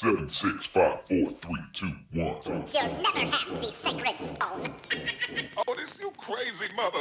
seven, 0.00 0.30
six, 0.30 0.64
five, 0.64 0.98
four, 1.02 1.26
three, 1.26 1.60
two, 1.74 1.92
one. 2.14 2.34
You'll 2.46 2.62
never 3.02 3.36
have 3.36 3.54
the 3.54 3.62
sacred 3.62 4.18
stone. 4.18 4.74
Oh, 5.68 5.74
this 5.74 6.00
you 6.00 6.10
crazy 6.16 6.72
mother. 6.74 7.00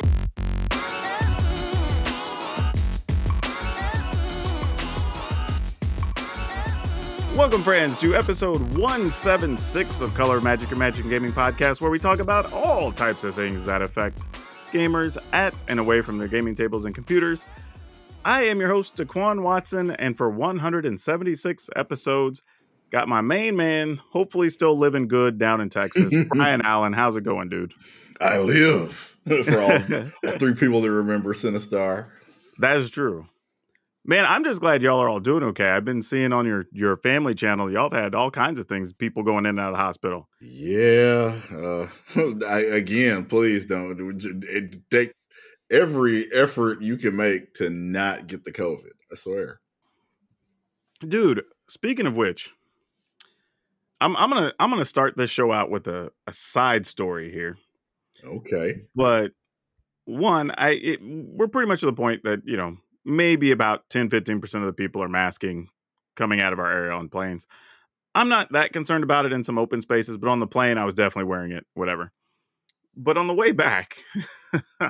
Welcome, 7.37 7.63
friends, 7.63 8.01
to 8.01 8.15
episode 8.15 8.59
176 8.75 10.01
of 10.01 10.13
Color 10.13 10.41
Magic 10.41 10.69
and 10.71 10.79
Magic 10.79 11.07
Gaming 11.07 11.31
Podcast, 11.31 11.79
where 11.79 11.89
we 11.89 11.99
talk 11.99 12.19
about 12.19 12.51
all 12.51 12.91
types 12.91 13.23
of 13.23 13.33
things 13.33 13.63
that 13.65 13.81
affect 13.81 14.27
gamers 14.73 15.17
at 15.31 15.61
and 15.69 15.79
away 15.79 16.01
from 16.01 16.17
their 16.17 16.27
gaming 16.27 16.53
tables 16.53 16.83
and 16.83 16.93
computers. 16.93 17.45
I 18.25 18.43
am 18.43 18.59
your 18.59 18.67
host, 18.67 18.97
DeQuan 18.97 19.41
Watson, 19.41 19.91
and 19.91 20.17
for 20.17 20.29
176 20.29 21.69
episodes, 21.77 22.43
got 22.91 23.07
my 23.07 23.21
main 23.21 23.55
man, 23.55 24.01
hopefully 24.11 24.49
still 24.49 24.77
living 24.77 25.07
good 25.07 25.37
down 25.37 25.61
in 25.61 25.69
Texas, 25.69 26.13
Brian 26.29 26.61
Allen. 26.61 26.93
How's 26.93 27.15
it 27.15 27.23
going, 27.23 27.49
dude? 27.49 27.73
I 28.21 28.39
live 28.39 29.15
for 29.45 29.61
all, 29.61 29.71
all 30.31 30.37
three 30.37 30.55
people 30.55 30.81
that 30.81 30.91
remember 30.91 31.33
Sinistar. 31.33 32.07
That 32.59 32.77
is 32.77 32.89
true. 32.89 33.27
Man, 34.05 34.25
I'm 34.25 34.43
just 34.43 34.61
glad 34.61 34.81
y'all 34.81 34.99
are 34.99 35.09
all 35.09 35.19
doing 35.19 35.43
okay. 35.43 35.69
I've 35.69 35.85
been 35.85 36.01
seeing 36.01 36.33
on 36.33 36.45
your 36.45 36.65
your 36.71 36.97
family 36.97 37.33
channel, 37.33 37.71
y'all 37.71 37.91
have 37.91 38.03
had 38.03 38.15
all 38.15 38.31
kinds 38.31 38.57
of 38.57 38.65
things, 38.65 38.91
people 38.93 39.23
going 39.23 39.45
in 39.45 39.51
and 39.51 39.59
out 39.59 39.73
of 39.73 39.77
the 39.77 39.83
hospital. 39.83 40.29
Yeah. 40.41 41.39
Uh, 41.53 41.87
I, 42.47 42.59
again, 42.59 43.25
please 43.25 43.65
don't 43.65 44.19
take 44.89 45.13
every 45.69 46.31
effort 46.33 46.81
you 46.81 46.97
can 46.97 47.15
make 47.15 47.53
to 47.55 47.69
not 47.69 48.27
get 48.27 48.45
the 48.45 48.51
COVID. 48.51 48.91
I 49.11 49.15
swear. 49.15 49.59
Dude, 51.01 51.43
speaking 51.69 52.07
of 52.07 52.17
which, 52.17 52.51
I'm 54.01 54.15
I'm 54.15 54.29
gonna 54.29 54.53
I'm 54.59 54.69
gonna 54.69 54.85
start 54.85 55.17
this 55.17 55.29
show 55.29 55.51
out 55.51 55.69
with 55.69 55.87
a, 55.87 56.11
a 56.27 56.33
side 56.33 56.85
story 56.85 57.31
here. 57.31 57.57
Okay. 58.23 58.81
But 58.95 59.31
one, 60.05 60.51
I 60.51 60.71
it, 60.71 60.99
we're 61.01 61.47
pretty 61.47 61.67
much 61.67 61.81
to 61.81 61.85
the 61.85 61.93
point 61.93 62.23
that 62.23 62.41
you 62.45 62.57
know 62.57 62.77
maybe 63.05 63.51
about 63.51 63.89
10 63.89 64.09
15% 64.09 64.55
of 64.55 64.65
the 64.65 64.73
people 64.73 65.01
are 65.01 65.09
masking 65.09 65.69
coming 66.15 66.41
out 66.41 66.53
of 66.53 66.59
our 66.59 66.71
area 66.71 66.91
on 66.91 67.09
planes. 67.09 67.47
I'm 68.15 68.29
not 68.29 68.51
that 68.51 68.73
concerned 68.73 69.03
about 69.03 69.25
it 69.25 69.33
in 69.33 69.43
some 69.43 69.57
open 69.57 69.81
spaces, 69.81 70.17
but 70.17 70.29
on 70.29 70.39
the 70.39 70.47
plane, 70.47 70.77
I 70.77 70.85
was 70.85 70.93
definitely 70.93 71.29
wearing 71.29 71.51
it, 71.51 71.65
whatever. 71.73 72.11
But 72.95 73.17
on 73.17 73.27
the 73.27 73.33
way 73.33 73.51
back, 73.51 73.97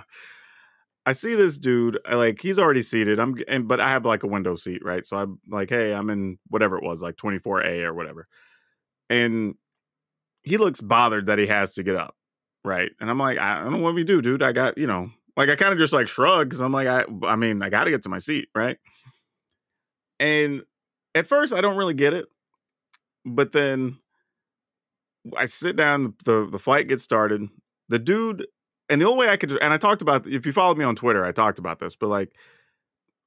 I 1.05 1.13
see 1.13 1.35
this 1.35 1.57
dude, 1.57 1.99
I, 2.05 2.15
like 2.15 2.41
he's 2.41 2.57
already 2.57 2.81
seated. 2.81 3.19
I'm, 3.19 3.35
and, 3.47 3.67
but 3.67 3.79
I 3.79 3.89
have 3.91 4.05
like 4.05 4.23
a 4.23 4.27
window 4.27 4.55
seat, 4.55 4.83
right? 4.83 5.05
So 5.05 5.17
I'm 5.17 5.39
like, 5.47 5.69
hey, 5.69 5.93
I'm 5.93 6.09
in 6.09 6.39
whatever 6.47 6.77
it 6.77 6.83
was, 6.83 7.01
like 7.01 7.17
24A 7.17 7.83
or 7.83 7.93
whatever. 7.93 8.27
And 9.09 9.55
he 10.43 10.57
looks 10.57 10.81
bothered 10.81 11.25
that 11.27 11.39
he 11.39 11.47
has 11.47 11.73
to 11.75 11.83
get 11.83 11.95
up, 11.95 12.15
right? 12.63 12.91
And 12.99 13.09
I'm 13.09 13.17
like, 13.17 13.37
I 13.37 13.63
don't 13.63 13.73
know 13.73 13.79
what 13.79 13.95
we 13.95 14.03
do, 14.03 14.21
dude. 14.21 14.43
I 14.43 14.51
got, 14.51 14.77
you 14.77 14.87
know, 14.87 15.09
like 15.35 15.49
I 15.49 15.55
kind 15.55 15.73
of 15.73 15.79
just 15.79 15.93
like 15.93 16.07
shrug 16.07 16.49
because 16.49 16.61
I'm 16.61 16.71
like, 16.71 16.87
I, 16.87 17.05
I 17.25 17.35
mean, 17.35 17.61
I 17.61 17.69
got 17.69 17.85
to 17.85 17.91
get 17.91 18.03
to 18.03 18.09
my 18.09 18.19
seat, 18.19 18.49
right? 18.55 18.77
And 20.19 20.63
at 21.15 21.25
first, 21.25 21.53
I 21.53 21.61
don't 21.61 21.77
really 21.77 21.93
get 21.93 22.13
it, 22.13 22.27
but 23.25 23.51
then 23.51 23.97
I 25.35 25.45
sit 25.45 25.75
down. 25.75 26.13
the 26.25 26.47
The 26.49 26.59
flight 26.59 26.87
gets 26.87 27.03
started. 27.03 27.47
The 27.87 27.99
dude, 27.99 28.45
and 28.89 29.01
the 29.01 29.05
only 29.05 29.25
way 29.25 29.31
I 29.31 29.37
could, 29.37 29.51
and 29.61 29.73
I 29.73 29.77
talked 29.77 30.01
about, 30.01 30.27
if 30.27 30.45
you 30.45 30.51
followed 30.51 30.77
me 30.77 30.85
on 30.85 30.95
Twitter, 30.95 31.25
I 31.25 31.31
talked 31.31 31.57
about 31.57 31.79
this, 31.79 31.95
but 31.95 32.07
like, 32.07 32.31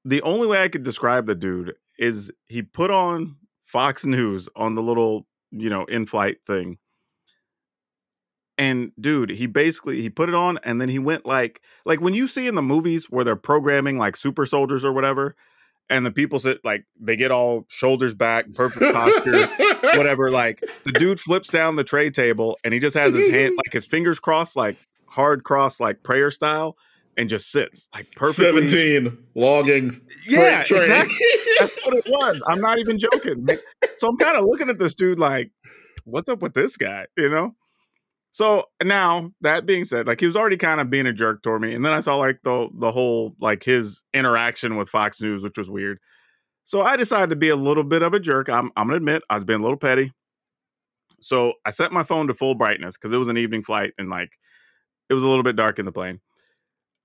the 0.05 0.23
only 0.23 0.47
way 0.47 0.63
I 0.63 0.69
could 0.69 0.83
describe 0.83 1.27
the 1.27 1.35
dude 1.35 1.75
is 1.99 2.33
he 2.49 2.63
put 2.63 2.91
on 2.91 3.37
Fox 3.63 4.05
News 4.05 4.49
on 4.57 4.75
the 4.75 4.83
little, 4.83 5.27
you 5.53 5.71
know, 5.71 5.85
in 5.85 6.07
flight 6.07 6.39
thing. 6.47 6.79
And 8.59 8.93
dude 9.01 9.31
he 9.31 9.47
basically 9.47 10.03
he 10.03 10.11
put 10.11 10.29
it 10.29 10.35
on 10.35 10.59
and 10.63 10.81
then 10.81 10.89
he 10.89 10.99
went 10.99 11.25
like 11.25 11.63
like 11.87 12.01
when 12.01 12.15
you 12.15 12.29
see 12.29 12.47
in 12.47 12.55
the 12.55 12.63
movies 12.63 13.07
where 13.07 13.25
they're 13.25 13.35
programming 13.35 13.99
like 13.99 14.15
super 14.15 14.45
soldiers 14.45 14.85
or 14.85 14.93
whatever 14.93 15.35
and 15.89 16.07
the 16.07 16.11
people 16.11 16.39
sit 16.39 16.63
like 16.65 16.85
they 17.01 17.17
get 17.17 17.31
all 17.31 17.65
shoulders 17.69 18.15
back 18.15 18.53
perfect 18.53 18.93
posture 18.95 19.47
whatever 19.97 20.31
like 20.31 20.63
the 20.85 20.93
dude 20.93 21.19
flips 21.19 21.49
down 21.49 21.77
the 21.77 21.83
tray 21.83 22.11
table 22.11 22.59
and 22.63 22.75
he 22.75 22.79
just 22.79 22.97
has 22.97 23.15
his 23.15 23.29
hand 23.31 23.55
like 23.57 23.73
his 23.73 23.87
fingers 23.87 24.21
crossed 24.21 24.55
like 24.55 24.77
hard 25.07 25.45
cross 25.45 25.81
like 25.81 26.03
prayer 26.03 26.31
style 26.31 26.77
and 27.17 27.29
just 27.29 27.51
sits 27.51 27.89
like 27.95 28.11
perfectly 28.17 28.69
17 28.69 29.19
logging 29.35 30.01
yeah 30.27 30.61
exactly 30.61 31.17
that's 31.59 31.77
what 31.85 31.95
it 31.95 32.05
was 32.07 32.43
i'm 32.49 32.61
not 32.61 32.79
even 32.79 32.99
joking 32.99 33.47
so 33.97 34.09
i'm 34.09 34.17
kind 34.17 34.37
of 34.37 34.45
looking 34.45 34.69
at 34.69 34.79
this 34.79 34.95
dude 34.95 35.19
like 35.19 35.51
what's 36.05 36.29
up 36.29 36.41
with 36.41 36.55
this 36.55 36.77
guy 36.77 37.05
you 37.17 37.29
know 37.29 37.55
so 38.33 38.65
now 38.83 39.31
that 39.43 39.67
being 39.67 39.85
said, 39.85 40.07
like 40.07 40.19
he 40.19 40.27
was 40.27 40.37
already 40.37 40.57
kind 40.57 40.81
of 40.81 40.89
being 40.89 41.07
a 41.07 41.13
jerk 41.13 41.43
toward 41.43 41.61
me, 41.61 41.75
and 41.75 41.85
then 41.85 41.93
I 41.93 42.01
saw 42.01 42.17
like 42.17 42.39
the 42.43 42.69
the 42.73 42.91
whole 42.91 43.35
like 43.41 43.63
his 43.63 44.05
interaction 44.15 44.77
with 44.77 44.89
Fox 44.89 45.21
News, 45.21 45.43
which 45.43 45.59
was 45.59 45.71
weird. 45.71 45.99
So 46.65 46.81
I 46.81 46.97
decided 46.97 47.29
to 47.31 47.37
be 47.37 47.51
a 47.51 47.57
little 47.57 47.85
bit 47.85 48.01
of 48.01 48.15
a 48.15 48.21
jerk. 48.21 48.49
I'm 48.49 48.71
I'm 48.75 48.87
gonna 48.87 48.97
admit 48.97 49.23
I 49.29 49.35
was 49.35 49.45
being 49.45 49.61
a 49.61 49.63
little 49.63 49.77
petty. 49.77 50.13
So 51.21 51.53
I 51.67 51.71
set 51.71 51.93
my 51.93 52.05
phone 52.05 52.27
to 52.29 52.35
full 52.35 52.55
brightness 52.55 52.97
because 52.97 53.13
it 53.13 53.19
was 53.19 53.29
an 53.29 53.37
evening 53.37 53.63
flight 53.63 53.93
and 53.99 54.09
like 54.09 54.31
it 55.11 55.15
was 55.15 55.23
a 55.23 55.29
little 55.29 55.45
bit 55.45 55.55
dark 55.55 55.79
in 55.79 55.85
the 55.85 55.93
plane. 55.93 56.21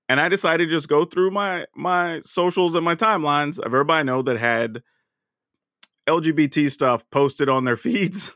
And 0.08 0.20
I 0.20 0.28
decided 0.28 0.68
to 0.68 0.74
just 0.74 0.88
go 0.88 1.04
through 1.04 1.30
my 1.30 1.66
my 1.74 2.20
socials 2.20 2.74
and 2.74 2.84
my 2.84 2.94
timelines 2.94 3.58
of 3.58 3.66
everybody 3.66 4.00
I 4.00 4.02
know 4.04 4.22
that 4.22 4.38
had 4.38 4.82
LGBT 6.08 6.70
stuff 6.70 7.04
posted 7.10 7.48
on 7.48 7.64
their 7.64 7.76
feeds 7.76 8.32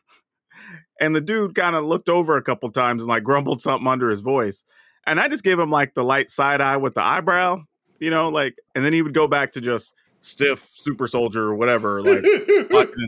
and 1.02 1.16
the 1.16 1.20
dude 1.20 1.56
kind 1.56 1.74
of 1.74 1.84
looked 1.84 2.08
over 2.08 2.36
a 2.36 2.42
couple 2.42 2.70
times 2.70 3.02
and 3.02 3.08
like 3.08 3.24
grumbled 3.24 3.60
something 3.60 3.88
under 3.88 4.08
his 4.08 4.20
voice. 4.20 4.64
And 5.04 5.18
I 5.18 5.26
just 5.26 5.42
gave 5.42 5.58
him 5.58 5.68
like 5.68 5.94
the 5.94 6.04
light 6.04 6.30
side 6.30 6.60
eye 6.60 6.76
with 6.76 6.94
the 6.94 7.02
eyebrow, 7.02 7.64
you 7.98 8.10
know, 8.10 8.28
like, 8.28 8.56
and 8.76 8.84
then 8.84 8.92
he 8.92 9.02
would 9.02 9.12
go 9.12 9.26
back 9.26 9.50
to 9.52 9.60
just 9.60 9.94
stiff 10.20 10.70
super 10.76 11.08
soldier 11.08 11.42
or 11.42 11.56
whatever, 11.56 12.00
like 12.02 12.22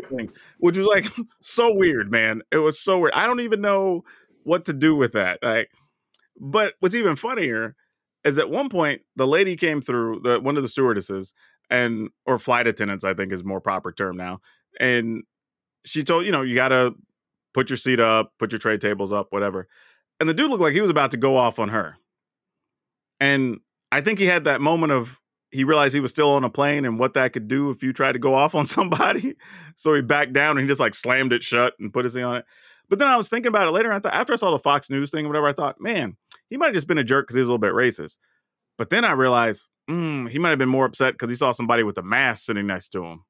thing, 0.08 0.28
which 0.58 0.76
was 0.76 0.88
like 0.88 1.06
so 1.40 1.72
weird, 1.72 2.10
man. 2.10 2.42
It 2.50 2.56
was 2.56 2.80
so 2.80 2.98
weird. 2.98 3.14
I 3.14 3.28
don't 3.28 3.40
even 3.40 3.60
know 3.60 4.02
what 4.42 4.64
to 4.64 4.72
do 4.72 4.96
with 4.96 5.12
that. 5.12 5.38
Like, 5.40 5.70
but 6.40 6.74
what's 6.80 6.96
even 6.96 7.14
funnier 7.14 7.76
is 8.24 8.38
at 8.38 8.50
one 8.50 8.68
point 8.68 9.02
the 9.16 9.26
lady 9.26 9.56
came 9.56 9.80
through, 9.80 10.20
the 10.20 10.40
one 10.40 10.56
of 10.56 10.62
the 10.62 10.68
stewardesses 10.68 11.34
and 11.70 12.10
or 12.26 12.38
flight 12.38 12.66
attendants, 12.66 13.04
I 13.04 13.14
think 13.14 13.32
is 13.32 13.44
more 13.44 13.60
proper 13.60 13.92
term 13.92 14.16
now, 14.16 14.40
and 14.80 15.24
she 15.84 16.02
told 16.02 16.26
you 16.26 16.32
know 16.32 16.42
you 16.42 16.54
got 16.54 16.68
to 16.68 16.94
put 17.52 17.70
your 17.70 17.76
seat 17.76 18.00
up, 18.00 18.32
put 18.38 18.52
your 18.52 18.58
tray 18.58 18.76
tables 18.76 19.12
up, 19.12 19.28
whatever. 19.30 19.68
And 20.20 20.28
the 20.28 20.34
dude 20.34 20.50
looked 20.50 20.62
like 20.62 20.74
he 20.74 20.80
was 20.80 20.90
about 20.90 21.12
to 21.12 21.16
go 21.16 21.36
off 21.36 21.58
on 21.58 21.68
her. 21.70 21.96
And 23.20 23.60
I 23.90 24.00
think 24.00 24.18
he 24.18 24.26
had 24.26 24.44
that 24.44 24.60
moment 24.60 24.92
of 24.92 25.20
he 25.50 25.62
realized 25.62 25.94
he 25.94 26.00
was 26.00 26.10
still 26.10 26.32
on 26.32 26.42
a 26.42 26.50
plane 26.50 26.84
and 26.84 26.98
what 26.98 27.14
that 27.14 27.32
could 27.32 27.46
do 27.46 27.70
if 27.70 27.82
you 27.82 27.92
tried 27.92 28.12
to 28.12 28.18
go 28.18 28.34
off 28.34 28.54
on 28.54 28.66
somebody. 28.66 29.36
So 29.76 29.94
he 29.94 30.02
backed 30.02 30.32
down 30.32 30.52
and 30.52 30.60
he 30.60 30.66
just 30.66 30.80
like 30.80 30.94
slammed 30.94 31.32
it 31.32 31.42
shut 31.42 31.74
and 31.78 31.92
put 31.92 32.04
his 32.04 32.14
thing 32.14 32.24
on 32.24 32.36
it. 32.36 32.44
But 32.88 32.98
then 32.98 33.08
I 33.08 33.16
was 33.16 33.28
thinking 33.28 33.48
about 33.48 33.66
it 33.66 33.70
later. 33.70 33.90
and 33.90 33.96
I 33.96 34.00
thought 34.00 34.18
after 34.18 34.32
I 34.32 34.36
saw 34.36 34.50
the 34.50 34.58
Fox 34.58 34.90
News 34.90 35.10
thing, 35.10 35.24
or 35.24 35.28
whatever, 35.28 35.48
I 35.48 35.52
thought, 35.52 35.80
man, 35.80 36.16
he 36.54 36.56
might 36.56 36.66
have 36.66 36.74
just 36.74 36.86
been 36.86 36.98
a 36.98 37.04
jerk 37.04 37.26
because 37.26 37.34
he 37.34 37.40
was 37.40 37.48
a 37.48 37.50
little 37.50 37.58
bit 37.58 37.72
racist. 37.72 38.18
But 38.78 38.88
then 38.88 39.04
I 39.04 39.10
realized 39.10 39.68
mm, 39.90 40.28
he 40.28 40.38
might 40.38 40.50
have 40.50 40.58
been 40.60 40.68
more 40.68 40.84
upset 40.84 41.14
because 41.14 41.28
he 41.28 41.34
saw 41.34 41.50
somebody 41.50 41.82
with 41.82 41.98
a 41.98 42.02
mask 42.04 42.46
sitting 42.46 42.68
next 42.68 42.90
to 42.90 43.04
him. 43.04 43.24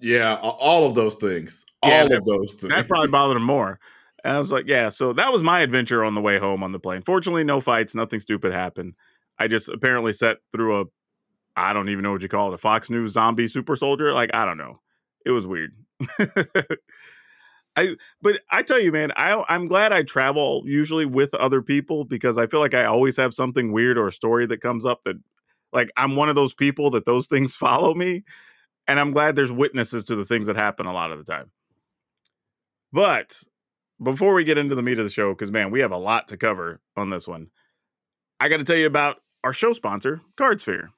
Yeah, 0.00 0.36
all 0.36 0.86
of 0.86 0.94
those 0.94 1.16
things. 1.16 1.66
Yeah, 1.84 2.02
all 2.02 2.14
of 2.14 2.24
those 2.24 2.54
things. 2.54 2.72
That 2.72 2.86
probably 2.86 3.10
bothered 3.10 3.38
him 3.38 3.42
more. 3.42 3.80
And 4.22 4.36
I 4.36 4.38
was 4.38 4.52
like, 4.52 4.68
yeah, 4.68 4.90
so 4.90 5.12
that 5.14 5.32
was 5.32 5.42
my 5.42 5.60
adventure 5.60 6.04
on 6.04 6.14
the 6.14 6.20
way 6.20 6.38
home 6.38 6.62
on 6.62 6.70
the 6.70 6.78
plane. 6.78 7.02
Fortunately, 7.02 7.42
no 7.42 7.58
fights, 7.58 7.96
nothing 7.96 8.20
stupid 8.20 8.52
happened. 8.52 8.94
I 9.40 9.48
just 9.48 9.68
apparently 9.68 10.12
sat 10.12 10.36
through 10.52 10.82
a, 10.82 10.84
I 11.56 11.72
don't 11.72 11.88
even 11.88 12.04
know 12.04 12.12
what 12.12 12.22
you 12.22 12.28
call 12.28 12.52
it, 12.52 12.54
a 12.54 12.58
Fox 12.58 12.90
News 12.90 13.14
zombie 13.14 13.48
super 13.48 13.74
soldier. 13.74 14.12
Like, 14.12 14.30
I 14.34 14.44
don't 14.44 14.58
know. 14.58 14.78
It 15.26 15.32
was 15.32 15.48
weird. 15.48 15.72
I, 17.78 17.96
but 18.20 18.40
I 18.50 18.62
tell 18.62 18.80
you, 18.80 18.90
man, 18.90 19.12
I, 19.16 19.44
I'm 19.48 19.68
glad 19.68 19.92
I 19.92 20.02
travel 20.02 20.62
usually 20.66 21.06
with 21.06 21.34
other 21.34 21.62
people 21.62 22.04
because 22.04 22.36
I 22.36 22.46
feel 22.46 22.60
like 22.60 22.74
I 22.74 22.84
always 22.84 23.16
have 23.18 23.32
something 23.32 23.72
weird 23.72 23.96
or 23.96 24.08
a 24.08 24.12
story 24.12 24.46
that 24.46 24.60
comes 24.60 24.84
up 24.84 25.02
that, 25.04 25.16
like, 25.72 25.90
I'm 25.96 26.16
one 26.16 26.28
of 26.28 26.34
those 26.34 26.54
people 26.54 26.90
that 26.90 27.04
those 27.04 27.26
things 27.28 27.54
follow 27.54 27.94
me 27.94 28.24
and 28.88 28.98
I'm 28.98 29.12
glad 29.12 29.36
there's 29.36 29.52
witnesses 29.52 30.04
to 30.04 30.16
the 30.16 30.24
things 30.24 30.46
that 30.46 30.56
happen 30.56 30.86
a 30.86 30.92
lot 30.92 31.12
of 31.12 31.18
the 31.18 31.30
time. 31.30 31.50
But 32.92 33.38
before 34.02 34.34
we 34.34 34.44
get 34.44 34.58
into 34.58 34.74
the 34.74 34.82
meat 34.82 34.98
of 34.98 35.04
the 35.04 35.10
show, 35.10 35.32
because 35.32 35.52
man, 35.52 35.70
we 35.70 35.80
have 35.80 35.92
a 35.92 35.98
lot 35.98 36.28
to 36.28 36.36
cover 36.36 36.80
on 36.96 37.10
this 37.10 37.28
one, 37.28 37.48
I 38.40 38.48
got 38.48 38.56
to 38.56 38.64
tell 38.64 38.76
you 38.76 38.86
about 38.86 39.18
our 39.44 39.52
show 39.52 39.72
sponsor, 39.72 40.22
Cardsphere. 40.36 40.88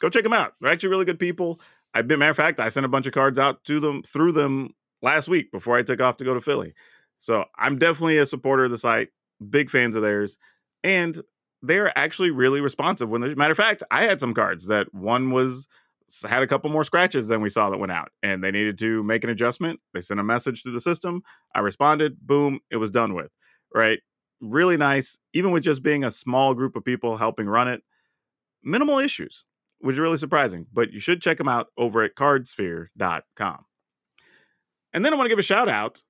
Go 0.00 0.08
check 0.08 0.22
them 0.22 0.32
out. 0.32 0.54
They're 0.60 0.70
actually 0.70 0.90
really 0.90 1.04
good 1.06 1.18
people. 1.18 1.60
I've 1.94 2.06
been, 2.06 2.18
matter 2.18 2.30
of 2.30 2.36
fact, 2.36 2.60
I 2.60 2.68
sent 2.68 2.86
a 2.86 2.88
bunch 2.88 3.06
of 3.06 3.14
cards 3.14 3.38
out 3.38 3.64
to 3.64 3.80
them 3.80 4.02
through 4.02 4.32
them 4.32 4.74
last 5.02 5.28
week 5.28 5.50
before 5.52 5.76
I 5.76 5.82
took 5.82 6.00
off 6.00 6.16
to 6.18 6.24
go 6.24 6.34
to 6.34 6.40
Philly. 6.40 6.74
So 7.18 7.44
I'm 7.58 7.78
definitely 7.78 8.18
a 8.18 8.26
supporter 8.26 8.64
of 8.64 8.70
the 8.70 8.78
site, 8.78 9.08
big 9.50 9.70
fans 9.70 9.96
of 9.96 10.02
theirs, 10.02 10.38
and 10.84 11.20
they're 11.62 11.96
actually 11.98 12.30
really 12.30 12.60
responsive. 12.60 13.08
When, 13.08 13.20
matter 13.36 13.50
of 13.50 13.56
fact, 13.56 13.82
I 13.90 14.04
had 14.04 14.20
some 14.20 14.34
cards 14.34 14.68
that 14.68 14.94
one 14.94 15.30
was 15.30 15.66
had 16.26 16.42
a 16.42 16.46
couple 16.46 16.70
more 16.70 16.84
scratches 16.84 17.28
than 17.28 17.40
we 17.40 17.48
saw 17.48 17.70
that 17.70 17.78
went 17.78 17.92
out, 17.92 18.10
and 18.22 18.42
they 18.42 18.50
needed 18.50 18.78
to 18.78 19.02
make 19.02 19.24
an 19.24 19.30
adjustment. 19.30 19.80
They 19.92 20.00
sent 20.00 20.20
a 20.20 20.24
message 20.24 20.62
through 20.62 20.72
the 20.72 20.80
system. 20.80 21.22
I 21.54 21.60
responded. 21.60 22.18
Boom, 22.20 22.60
it 22.70 22.76
was 22.76 22.90
done 22.90 23.14
with. 23.14 23.30
Right, 23.74 23.98
really 24.40 24.76
nice. 24.76 25.18
Even 25.34 25.50
with 25.50 25.62
just 25.62 25.82
being 25.82 26.04
a 26.04 26.10
small 26.10 26.54
group 26.54 26.76
of 26.76 26.84
people 26.84 27.18
helping 27.18 27.46
run 27.46 27.68
it, 27.68 27.82
minimal 28.62 28.98
issues, 28.98 29.44
which 29.80 29.94
is 29.94 30.00
really 30.00 30.16
surprising. 30.16 30.66
But 30.72 30.92
you 30.92 31.00
should 31.00 31.20
check 31.20 31.36
them 31.36 31.48
out 31.48 31.66
over 31.76 32.02
at 32.02 32.14
cardsphere.com. 32.14 33.64
And 34.92 35.04
then 35.04 35.12
I 35.12 35.16
want 35.16 35.26
to 35.26 35.30
give 35.30 35.38
a 35.38 35.42
shout 35.42 35.68
out 35.68 36.02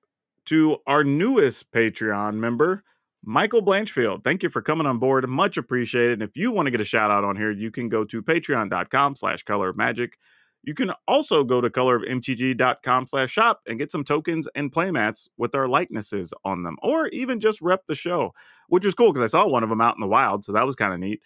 to 0.45 0.77
our 0.87 1.03
newest 1.03 1.71
Patreon 1.71 2.35
member, 2.35 2.83
Michael 3.23 3.61
Blanchfield. 3.61 4.23
Thank 4.23 4.43
you 4.43 4.49
for 4.49 4.61
coming 4.61 4.87
on 4.87 4.97
board. 4.97 5.27
Much 5.27 5.57
appreciated. 5.57 6.13
And 6.13 6.23
if 6.23 6.37
you 6.37 6.51
want 6.51 6.67
to 6.67 6.71
get 6.71 6.81
a 6.81 6.85
shout 6.85 7.11
out 7.11 7.23
on 7.23 7.35
here, 7.35 7.51
you 7.51 7.71
can 7.71 7.89
go 7.89 8.03
to 8.05 8.21
patreon.com 8.21 9.15
slash 9.15 9.43
color 9.43 9.69
of 9.69 9.77
magic. 9.77 10.17
You 10.63 10.73
can 10.73 10.91
also 11.07 11.43
go 11.43 11.61
to 11.61 11.69
colorofmtg.com 11.69 13.07
slash 13.07 13.31
shop 13.31 13.61
and 13.67 13.79
get 13.79 13.91
some 13.91 14.03
tokens 14.03 14.47
and 14.55 14.71
playmats 14.71 15.27
with 15.37 15.55
our 15.55 15.67
likenesses 15.67 16.33
on 16.43 16.63
them, 16.63 16.77
or 16.81 17.07
even 17.09 17.39
just 17.39 17.61
rep 17.61 17.85
the 17.87 17.95
show, 17.95 18.33
which 18.67 18.85
is 18.85 18.93
cool 18.93 19.13
because 19.13 19.23
I 19.23 19.37
saw 19.37 19.47
one 19.47 19.63
of 19.63 19.69
them 19.69 19.81
out 19.81 19.95
in 19.95 20.01
the 20.01 20.07
wild. 20.07 20.43
So 20.43 20.51
that 20.53 20.65
was 20.65 20.75
kind 20.75 20.93
of 20.93 20.99
neat. 20.99 21.21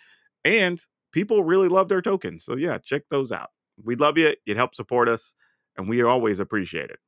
And 0.46 0.84
people 1.12 1.44
really 1.44 1.68
love 1.68 1.90
their 1.90 2.02
tokens. 2.02 2.44
So 2.44 2.56
yeah, 2.56 2.78
check 2.78 3.04
those 3.10 3.32
out. 3.32 3.50
We'd 3.84 4.00
love 4.00 4.18
you. 4.18 4.34
You'd 4.46 4.58
help 4.58 4.76
support 4.76 5.10
us, 5.10 5.34
and 5.78 5.90
we 5.90 6.04
always 6.04 6.40
appreciate 6.40 6.92
it. 6.92 7.00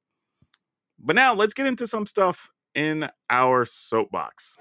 But 0.99 1.15
now 1.15 1.33
let's 1.33 1.53
get 1.53 1.67
into 1.67 1.87
some 1.87 2.05
stuff 2.05 2.49
in 2.73 3.09
our 3.29 3.65
soapbox. 3.65 4.57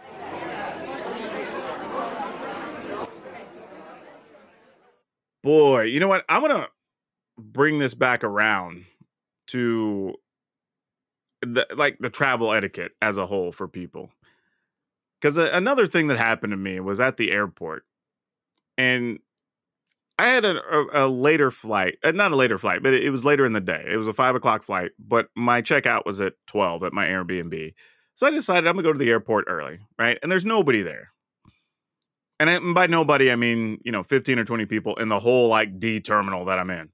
Boy, 5.42 5.82
you 5.82 6.00
know 6.00 6.08
what? 6.08 6.24
I'm 6.28 6.42
going 6.42 6.56
to 6.56 6.68
bring 7.38 7.78
this 7.78 7.94
back 7.94 8.24
around 8.24 8.86
to 9.48 10.14
the 11.42 11.66
like 11.76 11.98
the 11.98 12.08
travel 12.08 12.52
etiquette 12.52 12.92
as 13.02 13.18
a 13.18 13.26
whole 13.26 13.52
for 13.52 13.68
people. 13.68 14.10
Cuz 15.20 15.36
uh, 15.36 15.50
another 15.52 15.86
thing 15.86 16.06
that 16.06 16.16
happened 16.16 16.52
to 16.52 16.56
me 16.56 16.80
was 16.80 17.00
at 17.00 17.18
the 17.18 17.30
airport. 17.30 17.84
And 18.78 19.18
I 20.18 20.28
had 20.28 20.44
a, 20.44 20.56
a, 20.60 21.06
a 21.06 21.08
later 21.08 21.50
flight, 21.50 21.98
uh, 22.04 22.12
not 22.12 22.32
a 22.32 22.36
later 22.36 22.58
flight, 22.58 22.82
but 22.82 22.94
it, 22.94 23.04
it 23.04 23.10
was 23.10 23.24
later 23.24 23.44
in 23.44 23.52
the 23.52 23.60
day. 23.60 23.84
It 23.90 23.96
was 23.96 24.06
a 24.06 24.12
five 24.12 24.34
o'clock 24.34 24.62
flight, 24.62 24.92
but 24.98 25.28
my 25.34 25.60
checkout 25.60 26.06
was 26.06 26.20
at 26.20 26.34
12 26.46 26.84
at 26.84 26.92
my 26.92 27.06
Airbnb. 27.06 27.74
So 28.14 28.26
I 28.26 28.30
decided 28.30 28.68
I'm 28.68 28.76
gonna 28.76 28.84
go 28.84 28.92
to 28.92 28.98
the 28.98 29.10
airport 29.10 29.46
early, 29.48 29.80
right? 29.98 30.18
And 30.22 30.30
there's 30.30 30.44
nobody 30.44 30.82
there. 30.82 31.10
And, 32.38 32.48
I, 32.48 32.54
and 32.54 32.74
by 32.74 32.86
nobody, 32.86 33.30
I 33.30 33.36
mean, 33.36 33.80
you 33.84 33.90
know, 33.90 34.02
15 34.02 34.38
or 34.38 34.44
20 34.44 34.66
people 34.66 34.96
in 34.96 35.08
the 35.08 35.18
whole 35.18 35.48
like 35.48 35.78
D 35.78 36.00
terminal 36.00 36.44
that 36.44 36.58
I'm 36.58 36.70
in. 36.70 36.90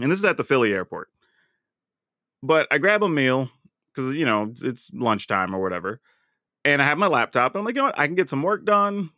And 0.00 0.10
this 0.10 0.18
is 0.18 0.24
at 0.24 0.36
the 0.36 0.44
Philly 0.44 0.72
airport. 0.72 1.08
But 2.42 2.68
I 2.70 2.78
grab 2.78 3.02
a 3.02 3.08
meal 3.08 3.50
because, 3.92 4.14
you 4.14 4.26
know, 4.26 4.44
it's, 4.44 4.62
it's 4.62 4.90
lunchtime 4.92 5.54
or 5.54 5.62
whatever. 5.62 6.00
And 6.64 6.82
I 6.82 6.84
have 6.84 6.98
my 6.98 7.06
laptop. 7.06 7.54
And 7.54 7.60
I'm 7.60 7.64
like, 7.64 7.74
you 7.74 7.80
know 7.80 7.86
what? 7.86 7.98
I 7.98 8.06
can 8.06 8.14
get 8.14 8.28
some 8.28 8.42
work 8.42 8.64
done. 8.64 9.10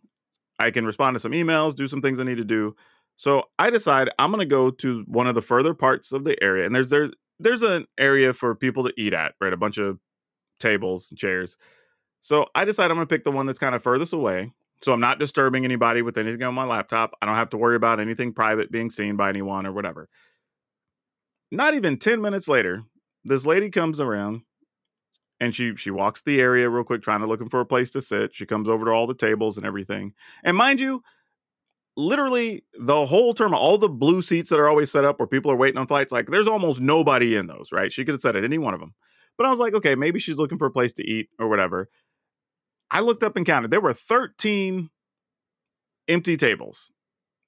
I 0.58 0.70
can 0.70 0.86
respond 0.86 1.14
to 1.14 1.20
some 1.20 1.32
emails, 1.32 1.74
do 1.74 1.88
some 1.88 2.02
things 2.02 2.18
I 2.18 2.24
need 2.24 2.38
to 2.38 2.44
do. 2.44 2.74
So 3.16 3.44
I 3.58 3.70
decide 3.70 4.10
I'm 4.18 4.30
going 4.30 4.40
to 4.40 4.46
go 4.46 4.70
to 4.70 5.04
one 5.06 5.26
of 5.26 5.34
the 5.34 5.42
further 5.42 5.74
parts 5.74 6.12
of 6.12 6.24
the 6.24 6.40
area. 6.42 6.66
And 6.66 6.74
there's 6.74 6.88
there's 6.88 7.10
there's 7.38 7.62
an 7.62 7.86
area 7.98 8.32
for 8.32 8.54
people 8.54 8.84
to 8.84 8.92
eat 8.96 9.12
at, 9.12 9.34
right? 9.40 9.52
A 9.52 9.56
bunch 9.56 9.78
of 9.78 9.98
tables 10.58 11.10
and 11.10 11.18
chairs. 11.18 11.56
So 12.20 12.46
I 12.54 12.64
decide 12.64 12.90
I'm 12.90 12.96
going 12.96 13.06
to 13.06 13.14
pick 13.14 13.24
the 13.24 13.30
one 13.30 13.46
that's 13.46 13.58
kind 13.58 13.74
of 13.74 13.82
furthest 13.82 14.12
away. 14.12 14.52
So 14.82 14.92
I'm 14.92 15.00
not 15.00 15.18
disturbing 15.18 15.64
anybody 15.64 16.02
with 16.02 16.18
anything 16.18 16.42
on 16.42 16.54
my 16.54 16.64
laptop. 16.64 17.12
I 17.20 17.26
don't 17.26 17.34
have 17.34 17.50
to 17.50 17.56
worry 17.56 17.76
about 17.76 18.00
anything 18.00 18.32
private 18.32 18.70
being 18.70 18.90
seen 18.90 19.16
by 19.16 19.28
anyone 19.28 19.66
or 19.66 19.72
whatever. 19.72 20.08
Not 21.50 21.74
even 21.74 21.96
10 21.96 22.20
minutes 22.20 22.48
later, 22.48 22.82
this 23.24 23.46
lady 23.46 23.70
comes 23.70 24.00
around 24.00 24.42
and 25.40 25.54
she 25.54 25.74
she 25.76 25.90
walks 25.90 26.22
the 26.22 26.40
area 26.40 26.68
real 26.68 26.84
quick 26.84 27.02
trying 27.02 27.20
to 27.20 27.26
looking 27.26 27.48
for 27.48 27.60
a 27.60 27.66
place 27.66 27.90
to 27.92 28.00
sit. 28.00 28.34
She 28.34 28.46
comes 28.46 28.68
over 28.68 28.86
to 28.86 28.90
all 28.90 29.06
the 29.06 29.14
tables 29.14 29.56
and 29.56 29.66
everything. 29.66 30.14
And 30.42 30.56
mind 30.56 30.80
you, 30.80 31.02
literally 31.96 32.64
the 32.78 33.06
whole 33.06 33.34
term 33.34 33.54
all 33.54 33.78
the 33.78 33.88
blue 33.88 34.22
seats 34.22 34.50
that 34.50 34.60
are 34.60 34.68
always 34.68 34.90
set 34.90 35.04
up 35.04 35.18
where 35.18 35.26
people 35.26 35.50
are 35.50 35.56
waiting 35.56 35.78
on 35.78 35.86
flights 35.86 36.12
like 36.12 36.26
there's 36.26 36.48
almost 36.48 36.80
nobody 36.80 37.36
in 37.36 37.46
those, 37.46 37.70
right? 37.72 37.92
She 37.92 38.04
could 38.04 38.14
have 38.14 38.20
sat 38.20 38.36
at 38.36 38.44
any 38.44 38.58
one 38.58 38.74
of 38.74 38.80
them. 38.80 38.94
But 39.36 39.46
I 39.46 39.50
was 39.50 39.60
like, 39.60 39.74
okay, 39.74 39.94
maybe 39.94 40.18
she's 40.18 40.36
looking 40.36 40.58
for 40.58 40.66
a 40.66 40.70
place 40.70 40.92
to 40.94 41.08
eat 41.08 41.28
or 41.38 41.48
whatever. 41.48 41.88
I 42.90 43.00
looked 43.00 43.22
up 43.22 43.36
and 43.36 43.46
counted. 43.46 43.70
There 43.70 43.80
were 43.80 43.92
13 43.92 44.90
empty 46.08 46.36
tables 46.36 46.90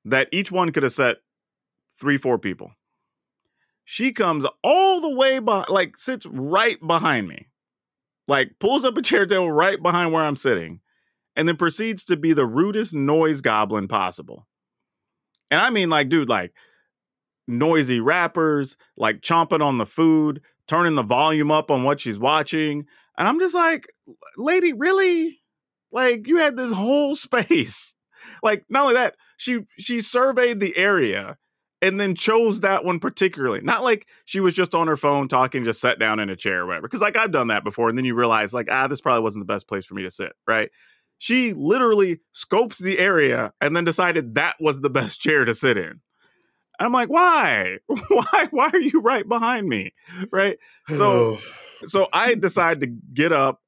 that 0.05 0.29
each 0.33 0.53
one 0.53 0.71
could 0.71 0.83
have 0.83 0.93
set 0.93 1.17
three, 1.99 2.17
four 2.17 2.39
people. 2.39 2.73
She 3.85 4.13
comes 4.13 4.47
all 4.63 5.01
the 5.01 5.15
way 5.15 5.41
by, 5.41 5.65
like, 5.69 5.97
sits 5.97 6.27
right 6.27 6.79
behind 6.87 7.27
me, 7.27 7.49
like, 8.29 8.53
pulls 8.61 8.85
up 8.85 8.97
a 8.97 9.03
chair 9.03 9.27
table 9.27 9.51
right 9.51 9.83
behind 9.83 10.13
where 10.13 10.25
I'm 10.25 10.37
sitting, 10.37 10.81
and 11.37 11.49
then 11.49 11.57
proceeds 11.57 12.05
to 12.07 12.17
be 12.17 12.33
the 12.33 12.47
rudest 12.47 12.95
noise 12.95 13.41
goblin 13.41 13.89
possible. 13.89 14.47
And 15.51 15.61
I 15.61 15.71
mean, 15.71 15.91
like, 15.91 16.09
dude, 16.09 16.29
like, 16.29 16.53
noisy 17.47 18.01
rappers, 18.01 18.77
like, 18.97 19.21
chomping 19.21 19.63
on 19.63 19.79
the 19.79 19.87
food, 19.87 20.43
turning 20.69 20.95
the 20.95 21.03
volume 21.03 21.51
up 21.51 21.71
on 21.71 21.83
what 21.83 22.01
she's 22.01 22.19
watching. 22.19 22.87
And 23.19 23.27
I'm 23.27 23.41
just 23.41 23.55
like, 23.55 23.89
lady, 24.37 24.73
really? 24.73 25.41
Like 25.93 26.27
you 26.27 26.39
had 26.39 26.57
this 26.57 26.73
whole 26.73 27.17
space. 27.17 27.95
Like 28.43 28.65
not 28.69 28.83
only 28.83 28.95
that, 28.95 29.17
she 29.37 29.61
she 29.79 30.01
surveyed 30.01 30.61
the 30.61 30.77
area 30.77 31.39
and 31.82 31.99
then 31.99 32.15
chose 32.15 32.61
that 32.61 32.85
one 32.85 33.00
particularly. 33.00 33.61
Not 33.61 33.82
like 33.82 34.06
she 34.25 34.41
was 34.41 34.55
just 34.55 34.75
on 34.75 34.88
her 34.88 34.97
phone 34.97 35.29
talking, 35.29 35.65
just 35.65 35.81
sat 35.81 35.99
down 35.99 36.21
in 36.21 36.31
a 36.31 36.37
chair 36.37 36.61
or 36.61 36.67
whatever. 36.67 36.88
Because 36.88 37.00
like 37.00 37.17
I've 37.17 37.32
done 37.32 37.49
that 37.49 37.65
before, 37.65 37.88
and 37.88 37.97
then 37.97 38.05
you 38.05 38.15
realize 38.15 38.53
like 38.53 38.69
ah, 38.71 38.87
this 38.87 39.00
probably 39.00 39.23
wasn't 39.23 39.47
the 39.47 39.53
best 39.53 39.69
place 39.69 39.87
for 39.87 39.94
me 39.94 40.03
to 40.03 40.11
sit. 40.11 40.32
Right? 40.47 40.71
She 41.19 41.53
literally 41.53 42.21
scopes 42.32 42.79
the 42.79 42.99
area 42.99 43.53
and 43.61 43.77
then 43.77 43.85
decided 43.85 44.37
that 44.37 44.56
was 44.59 44.81
the 44.81 44.91
best 44.91 45.21
chair 45.23 45.44
to 45.44 45.55
sit 45.55 45.77
in. 45.77 46.00
And 46.81 46.87
I'm 46.87 46.93
like, 46.93 47.11
why? 47.11 47.77
Why? 48.09 48.49
Why 48.50 48.71
are 48.73 48.81
you 48.81 49.03
right 49.03 49.29
behind 49.29 49.69
me? 49.69 49.93
Right? 50.33 50.59
So 50.88 51.38
so 51.85 52.09
I 52.12 52.35
decide 52.35 52.81
to 52.81 52.87
get 52.87 53.33
up. 53.33 53.61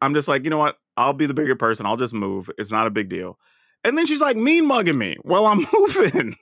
I'm 0.00 0.14
just 0.14 0.28
like, 0.28 0.44
you 0.44 0.50
know 0.50 0.58
what? 0.58 0.76
I'll 0.96 1.12
be 1.12 1.26
the 1.26 1.34
bigger 1.34 1.56
person. 1.56 1.84
I'll 1.84 1.96
just 1.96 2.14
move. 2.14 2.48
It's 2.58 2.70
not 2.70 2.86
a 2.86 2.90
big 2.90 3.08
deal. 3.08 3.38
And 3.82 3.96
then 3.96 4.06
she's 4.06 4.20
like 4.20 4.36
mean 4.36 4.66
mugging 4.66 4.98
me 4.98 5.16
while 5.22 5.46
I'm 5.46 5.66
moving. 5.72 6.36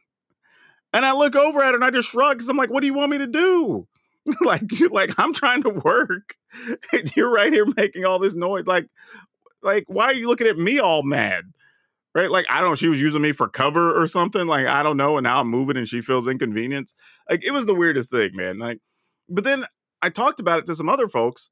And 0.92 1.04
I 1.04 1.12
look 1.12 1.36
over 1.36 1.62
at 1.62 1.70
her 1.70 1.74
and 1.74 1.84
I 1.84 1.90
just 1.90 2.10
shrug 2.10 2.36
because 2.36 2.48
I'm 2.48 2.56
like, 2.56 2.70
what 2.70 2.80
do 2.80 2.86
you 2.86 2.94
want 2.94 3.10
me 3.10 3.18
to 3.18 3.26
do? 3.26 3.86
like, 4.40 4.78
you 4.78 4.88
like 4.88 5.18
I'm 5.18 5.32
trying 5.32 5.62
to 5.62 5.70
work. 5.70 6.36
And 6.92 7.14
you're 7.14 7.30
right 7.30 7.52
here 7.52 7.66
making 7.76 8.06
all 8.06 8.18
this 8.18 8.34
noise. 8.34 8.66
Like, 8.66 8.88
like, 9.62 9.84
why 9.86 10.06
are 10.06 10.14
you 10.14 10.28
looking 10.28 10.46
at 10.46 10.56
me 10.56 10.78
all 10.78 11.02
mad? 11.02 11.44
Right? 12.14 12.30
Like, 12.30 12.46
I 12.48 12.60
don't 12.60 12.70
know, 12.70 12.74
she 12.74 12.88
was 12.88 13.02
using 13.02 13.20
me 13.20 13.32
for 13.32 13.48
cover 13.48 14.00
or 14.00 14.06
something. 14.06 14.46
Like, 14.46 14.66
I 14.66 14.82
don't 14.82 14.96
know. 14.96 15.18
And 15.18 15.24
now 15.24 15.40
I'm 15.40 15.48
moving 15.48 15.76
and 15.76 15.86
she 15.86 16.00
feels 16.00 16.26
inconvenience. 16.26 16.94
Like, 17.28 17.44
it 17.44 17.50
was 17.50 17.66
the 17.66 17.74
weirdest 17.74 18.10
thing, 18.10 18.30
man. 18.32 18.58
Like, 18.58 18.78
but 19.28 19.44
then 19.44 19.66
I 20.02 20.10
talked 20.10 20.40
about 20.40 20.60
it 20.60 20.66
to 20.66 20.74
some 20.74 20.88
other 20.88 21.08
folks, 21.08 21.50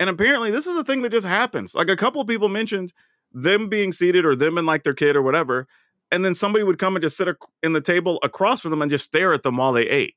and 0.00 0.08
apparently 0.08 0.50
this 0.50 0.66
is 0.66 0.76
a 0.76 0.84
thing 0.84 1.02
that 1.02 1.12
just 1.12 1.26
happens. 1.26 1.74
Like 1.74 1.88
a 1.88 1.96
couple 1.96 2.20
of 2.20 2.26
people 2.26 2.48
mentioned 2.48 2.92
them 3.32 3.68
being 3.68 3.92
seated 3.92 4.24
or 4.24 4.34
them 4.34 4.58
and 4.58 4.66
like 4.66 4.84
their 4.84 4.94
kid 4.94 5.16
or 5.16 5.22
whatever, 5.22 5.66
and 6.10 6.24
then 6.24 6.34
somebody 6.34 6.64
would 6.64 6.78
come 6.78 6.96
and 6.96 7.02
just 7.02 7.16
sit 7.16 7.28
in 7.62 7.72
the 7.72 7.80
table 7.80 8.18
across 8.22 8.60
from 8.60 8.70
them 8.70 8.82
and 8.82 8.90
just 8.90 9.04
stare 9.04 9.34
at 9.34 9.42
them 9.42 9.56
while 9.56 9.72
they 9.72 9.82
ate. 9.82 10.14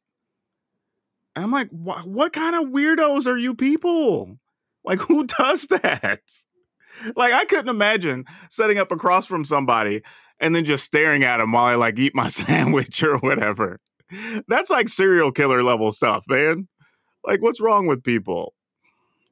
And 1.35 1.45
I'm 1.45 1.51
like, 1.51 1.69
what 1.69 2.33
kind 2.33 2.55
of 2.55 2.71
weirdos 2.71 3.25
are 3.25 3.37
you 3.37 3.55
people? 3.55 4.37
Like, 4.83 4.99
who 4.99 5.25
does 5.25 5.67
that? 5.67 6.21
Like, 7.15 7.33
I 7.33 7.45
couldn't 7.45 7.69
imagine 7.69 8.25
setting 8.49 8.77
up 8.77 8.91
across 8.91 9.25
from 9.25 9.45
somebody 9.45 10.01
and 10.39 10.55
then 10.55 10.65
just 10.65 10.83
staring 10.83 11.23
at 11.23 11.37
them 11.37 11.51
while 11.51 11.65
I 11.65 11.75
like 11.75 11.97
eat 11.99 12.15
my 12.15 12.27
sandwich 12.29 13.03
or 13.03 13.17
whatever. 13.19 13.79
That's 14.47 14.69
like 14.69 14.89
serial 14.89 15.31
killer 15.31 15.63
level 15.63 15.91
stuff, 15.91 16.25
man. 16.27 16.67
Like, 17.23 17.41
what's 17.41 17.61
wrong 17.61 17.87
with 17.87 18.03
people? 18.03 18.53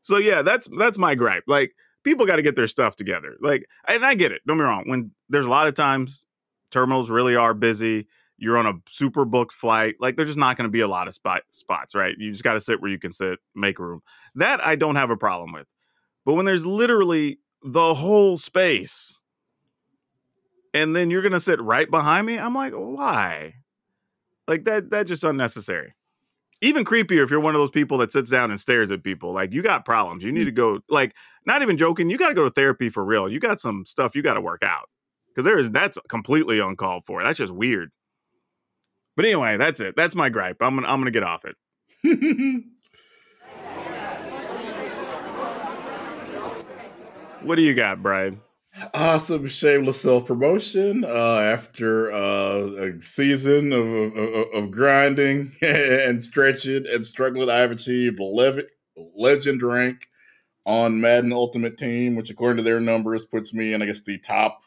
So 0.02 0.18
yeah, 0.18 0.42
that's 0.42 0.70
that's 0.78 0.98
my 0.98 1.16
gripe. 1.16 1.44
Like, 1.48 1.74
people 2.04 2.26
got 2.26 2.38
to 2.38 2.42
get 2.42 2.56
their 2.56 2.68
stuff 2.68 2.96
together. 2.96 3.36
Like, 3.42 3.66
and 3.88 4.06
I 4.06 4.14
get 4.14 4.32
it. 4.32 4.42
Don't 4.48 4.58
be 4.58 4.64
wrong. 4.64 4.84
When 4.86 5.12
there's 5.28 5.46
a 5.46 5.50
lot 5.50 5.68
of 5.68 5.74
times 5.74 6.26
terminals 6.72 7.10
really 7.10 7.36
are 7.36 7.54
busy, 7.54 8.08
you're 8.38 8.58
on 8.58 8.66
a 8.66 8.74
super 8.88 9.26
booked 9.26 9.54
flight. 9.54 9.96
Like, 10.00 10.16
there's 10.16 10.30
just 10.30 10.40
not 10.40 10.58
going 10.58 10.68
to 10.68 10.72
be 10.72 10.82
a 10.82 10.88
lot 10.88 11.08
of 11.08 11.14
spot 11.14 11.42
spots, 11.52 11.96
right? 11.96 12.16
You 12.18 12.32
just 12.32 12.44
got 12.44 12.54
to 12.54 12.60
sit 12.60 12.82
where 12.82 12.92
you 12.92 13.00
can 13.00 13.12
sit, 13.12 13.40
make 13.56 13.80
room. 13.80 14.02
That 14.36 14.66
I 14.66 14.76
don't 14.76 14.96
have 14.96 15.12
a 15.12 15.18
problem 15.18 15.52
with. 15.52 15.68
But 16.26 16.34
when 16.34 16.46
there's 16.46 16.66
literally 16.66 17.40
the 17.64 17.94
whole 17.94 18.38
space, 18.38 19.22
and 20.74 20.96
then 20.96 21.10
you're 21.10 21.22
going 21.22 21.34
to 21.34 21.40
sit 21.40 21.62
right 21.62 21.90
behind 21.90 22.28
me, 22.28 22.38
I'm 22.38 22.54
like, 22.54 22.74
why? 22.74 23.56
Like 24.48 24.66
that. 24.66 24.90
That's 24.90 25.10
just 25.10 25.24
unnecessary 25.24 25.94
even 26.62 26.84
creepier 26.84 27.24
if 27.24 27.32
you're 27.32 27.40
one 27.40 27.56
of 27.56 27.62
those 27.62 27.72
people 27.72 27.98
that 28.00 28.12
sits 28.12 28.30
down 28.30 28.52
and 28.52 28.60
stares 28.60 28.92
at 28.92 29.04
people. 29.04 29.34
Like 29.34 29.54
you 29.54 29.62
got 29.62 29.86
problems. 29.86 30.24
You 30.24 30.32
need 30.32 30.46
to 30.46 30.52
go. 30.52 30.80
Like 30.90 31.16
not 31.46 31.62
even 31.62 31.78
joking. 31.78 32.10
You 32.10 32.18
got 32.18 32.30
to 32.30 32.34
go 32.34 32.44
to 32.44 32.50
therapy 32.50 32.90
for 32.90 33.04
real. 33.04 33.30
You 33.30 33.40
got 33.40 33.60
some 33.60 33.86
stuff 33.86 34.16
you 34.16 34.22
got 34.22 34.34
to 34.34 34.42
work 34.42 34.62
out 34.64 34.90
because 35.30 35.46
there 35.46 35.58
is 35.60 35.72
that's 35.72 35.98
completely 36.10 36.60
uncalled 36.60 37.06
for. 37.06 37.24
That's 37.24 37.38
just 37.38 37.54
weird. 37.54 37.92
But 39.16 39.26
anyway, 39.26 39.58
that's 39.58 39.80
it. 39.80 39.96
That's 39.96 40.16
my 40.16 40.30
gripe. 40.30 40.58
I'm 40.62 40.76
gonna 40.76 40.88
I'm 40.88 41.00
gonna 41.00 41.12
get 41.12 41.24
off 41.24 41.46
it. 41.46 41.56
What 47.42 47.56
do 47.56 47.62
you 47.62 47.74
got, 47.74 48.04
Brian? 48.04 48.42
Awesome, 48.94 49.48
shameless 49.48 50.02
self 50.02 50.26
promotion. 50.26 51.06
Uh, 51.06 51.40
after 51.40 52.12
uh, 52.12 52.18
a 52.18 53.02
season 53.02 53.72
of, 53.72 53.88
of, 53.88 54.48
of 54.54 54.72
grinding 54.72 55.54
and 55.62 56.24
stretching 56.24 56.86
and 56.86 57.06
struggling, 57.06 57.50
I 57.50 57.60
have 57.60 57.72
achieved 57.72 58.20
11 58.20 58.66
legend 59.16 59.64
rank 59.64 60.08
on 60.66 61.00
Madden 61.00 61.32
Ultimate 61.32 61.78
Team, 61.78 62.16
which 62.16 62.30
according 62.30 62.58
to 62.58 62.64
their 62.64 62.82
numbers 62.82 63.26
puts 63.26 63.54
me 63.54 63.74
in, 63.74 63.82
I 63.82 63.86
guess, 63.86 64.02
the 64.02 64.18
top 64.18 64.62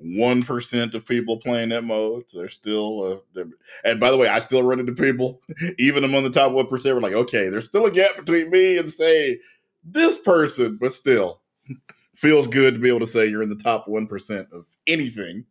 one 0.00 0.42
percent 0.42 0.94
of 0.94 1.06
people 1.06 1.36
playing 1.38 1.68
that 1.70 1.84
mode. 1.84 2.30
So 2.30 2.38
they're 2.38 2.48
still, 2.48 3.24
they're, 3.34 3.48
and 3.84 4.00
by 4.00 4.10
the 4.10 4.16
way, 4.16 4.28
I 4.28 4.40
still 4.40 4.62
run 4.62 4.80
into 4.80 4.92
people, 4.92 5.40
even 5.78 6.04
among 6.04 6.24
the 6.24 6.30
top 6.30 6.52
one 6.52 6.66
percent. 6.66 6.96
We're 6.96 7.02
like, 7.02 7.12
okay, 7.12 7.48
there's 7.48 7.66
still 7.66 7.86
a 7.86 7.90
gap 7.90 8.16
between 8.16 8.50
me 8.50 8.78
and 8.78 8.90
say 8.90 9.38
this 9.84 10.18
person, 10.18 10.78
but 10.80 10.92
still 10.92 11.40
feels 12.14 12.46
good 12.46 12.74
to 12.74 12.80
be 12.80 12.88
able 12.88 13.00
to 13.00 13.06
say 13.06 13.26
you're 13.26 13.42
in 13.42 13.50
the 13.50 13.62
top 13.62 13.86
one 13.88 14.06
percent 14.06 14.48
of 14.52 14.66
anything. 14.86 15.44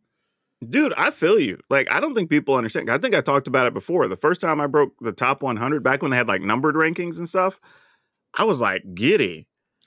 Dude, 0.68 0.92
I 0.98 1.10
feel 1.10 1.38
you. 1.38 1.58
Like, 1.70 1.90
I 1.90 2.00
don't 2.00 2.14
think 2.14 2.28
people 2.28 2.54
understand. 2.54 2.90
I 2.90 2.98
think 2.98 3.14
I 3.14 3.22
talked 3.22 3.48
about 3.48 3.66
it 3.66 3.72
before. 3.72 4.06
The 4.08 4.16
first 4.16 4.42
time 4.42 4.60
I 4.60 4.66
broke 4.66 4.92
the 5.00 5.10
top 5.10 5.42
100, 5.42 5.82
back 5.82 6.02
when 6.02 6.10
they 6.10 6.18
had 6.18 6.28
like 6.28 6.42
numbered 6.42 6.74
rankings 6.74 7.16
and 7.16 7.26
stuff, 7.26 7.58
I 8.36 8.44
was 8.44 8.60
like 8.60 8.82
giddy. 8.94 9.46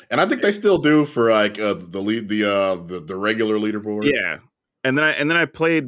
And 0.10 0.20
I 0.20 0.26
think 0.26 0.42
they 0.42 0.52
still 0.52 0.80
do 0.80 1.06
for 1.06 1.30
like 1.30 1.60
uh, 1.60 1.76
the 1.78 2.02
lead, 2.02 2.28
the 2.28 2.44
uh, 2.44 2.76
the 2.76 3.00
the 3.00 3.16
regular 3.16 3.58
leaderboard. 3.58 4.12
Yeah, 4.12 4.38
and 4.84 4.98
then 4.98 5.06
I 5.06 5.12
and 5.12 5.30
then 5.30 5.38
I 5.38 5.46
played 5.46 5.88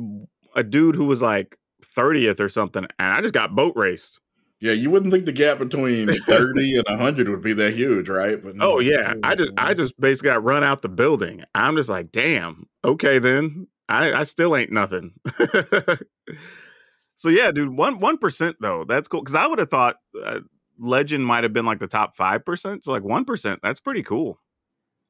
a 0.56 0.64
dude 0.64 0.96
who 0.96 1.06
was 1.06 1.22
like 1.22 1.58
30th 1.84 2.40
or 2.40 2.50
something, 2.50 2.86
and 3.00 3.14
I 3.14 3.22
just 3.22 3.34
got 3.34 3.56
boat 3.56 3.74
raced. 3.76 4.20
Yeah, 4.62 4.72
you 4.72 4.90
wouldn't 4.90 5.12
think 5.12 5.26
the 5.26 5.34
gap 5.34 5.60
between 5.60 6.08
30 6.28 6.78
and 6.78 6.86
100 6.88 7.30
would 7.30 7.42
be 7.42 7.54
that 7.54 7.74
huge, 7.74 8.08
right? 8.10 8.42
But 8.42 8.56
no, 8.56 8.74
oh 8.74 8.80
yeah, 8.80 9.14
I 9.22 9.36
just 9.36 9.52
I 9.58 9.74
just 9.74 10.00
basically 10.00 10.30
got 10.30 10.44
run 10.44 10.64
out 10.64 10.82
the 10.82 10.90
building. 10.90 11.44
I'm 11.54 11.76
just 11.76 11.90
like, 11.90 12.12
damn. 12.12 12.68
Okay, 12.84 13.20
then 13.20 13.68
I 13.90 14.14
I 14.14 14.24
still 14.24 14.56
ain't 14.56 14.72
nothing. 14.72 15.14
so 17.16 17.30
yeah, 17.30 17.52
dude, 17.52 17.78
one 17.78 18.00
one 18.00 18.18
percent 18.18 18.58
though, 18.60 18.86
that's 18.88 19.08
cool. 19.08 19.22
Because 19.22 19.36
I 19.36 19.46
would 19.46 19.60
have 19.60 19.70
thought 19.70 19.98
uh, 20.24 20.40
Legend 20.80 21.26
might 21.26 21.44
have 21.44 21.54
been 21.54 21.66
like 21.66 21.80
the 21.80 21.88
top 21.88 22.16
five 22.16 22.46
percent. 22.46 22.84
So 22.84 22.92
like 22.92 23.04
one 23.04 23.26
percent, 23.26 23.60
that's 23.62 23.80
pretty 23.80 24.04
cool. 24.04 24.40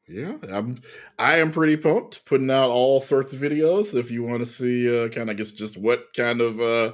Yeah, 0.08 0.36
I'm. 0.52 0.80
I 1.18 1.38
am 1.38 1.52
pretty 1.52 1.78
pumped. 1.78 2.26
Putting 2.26 2.52
out 2.52 2.70
all 2.70 3.02
sorts 3.02 3.34
of 3.34 3.40
videos. 3.40 3.96
If 3.96 4.12
you 4.12 4.24
want 4.24 4.42
to 4.42 4.46
see, 4.46 4.88
uh, 4.88 5.10
kind 5.10 5.30
of, 5.30 5.30
I 5.30 5.34
guess, 5.34 5.52
just 5.52 5.78
what 5.78 6.14
kind 6.16 6.42
of, 6.42 6.60
uh, 6.60 6.94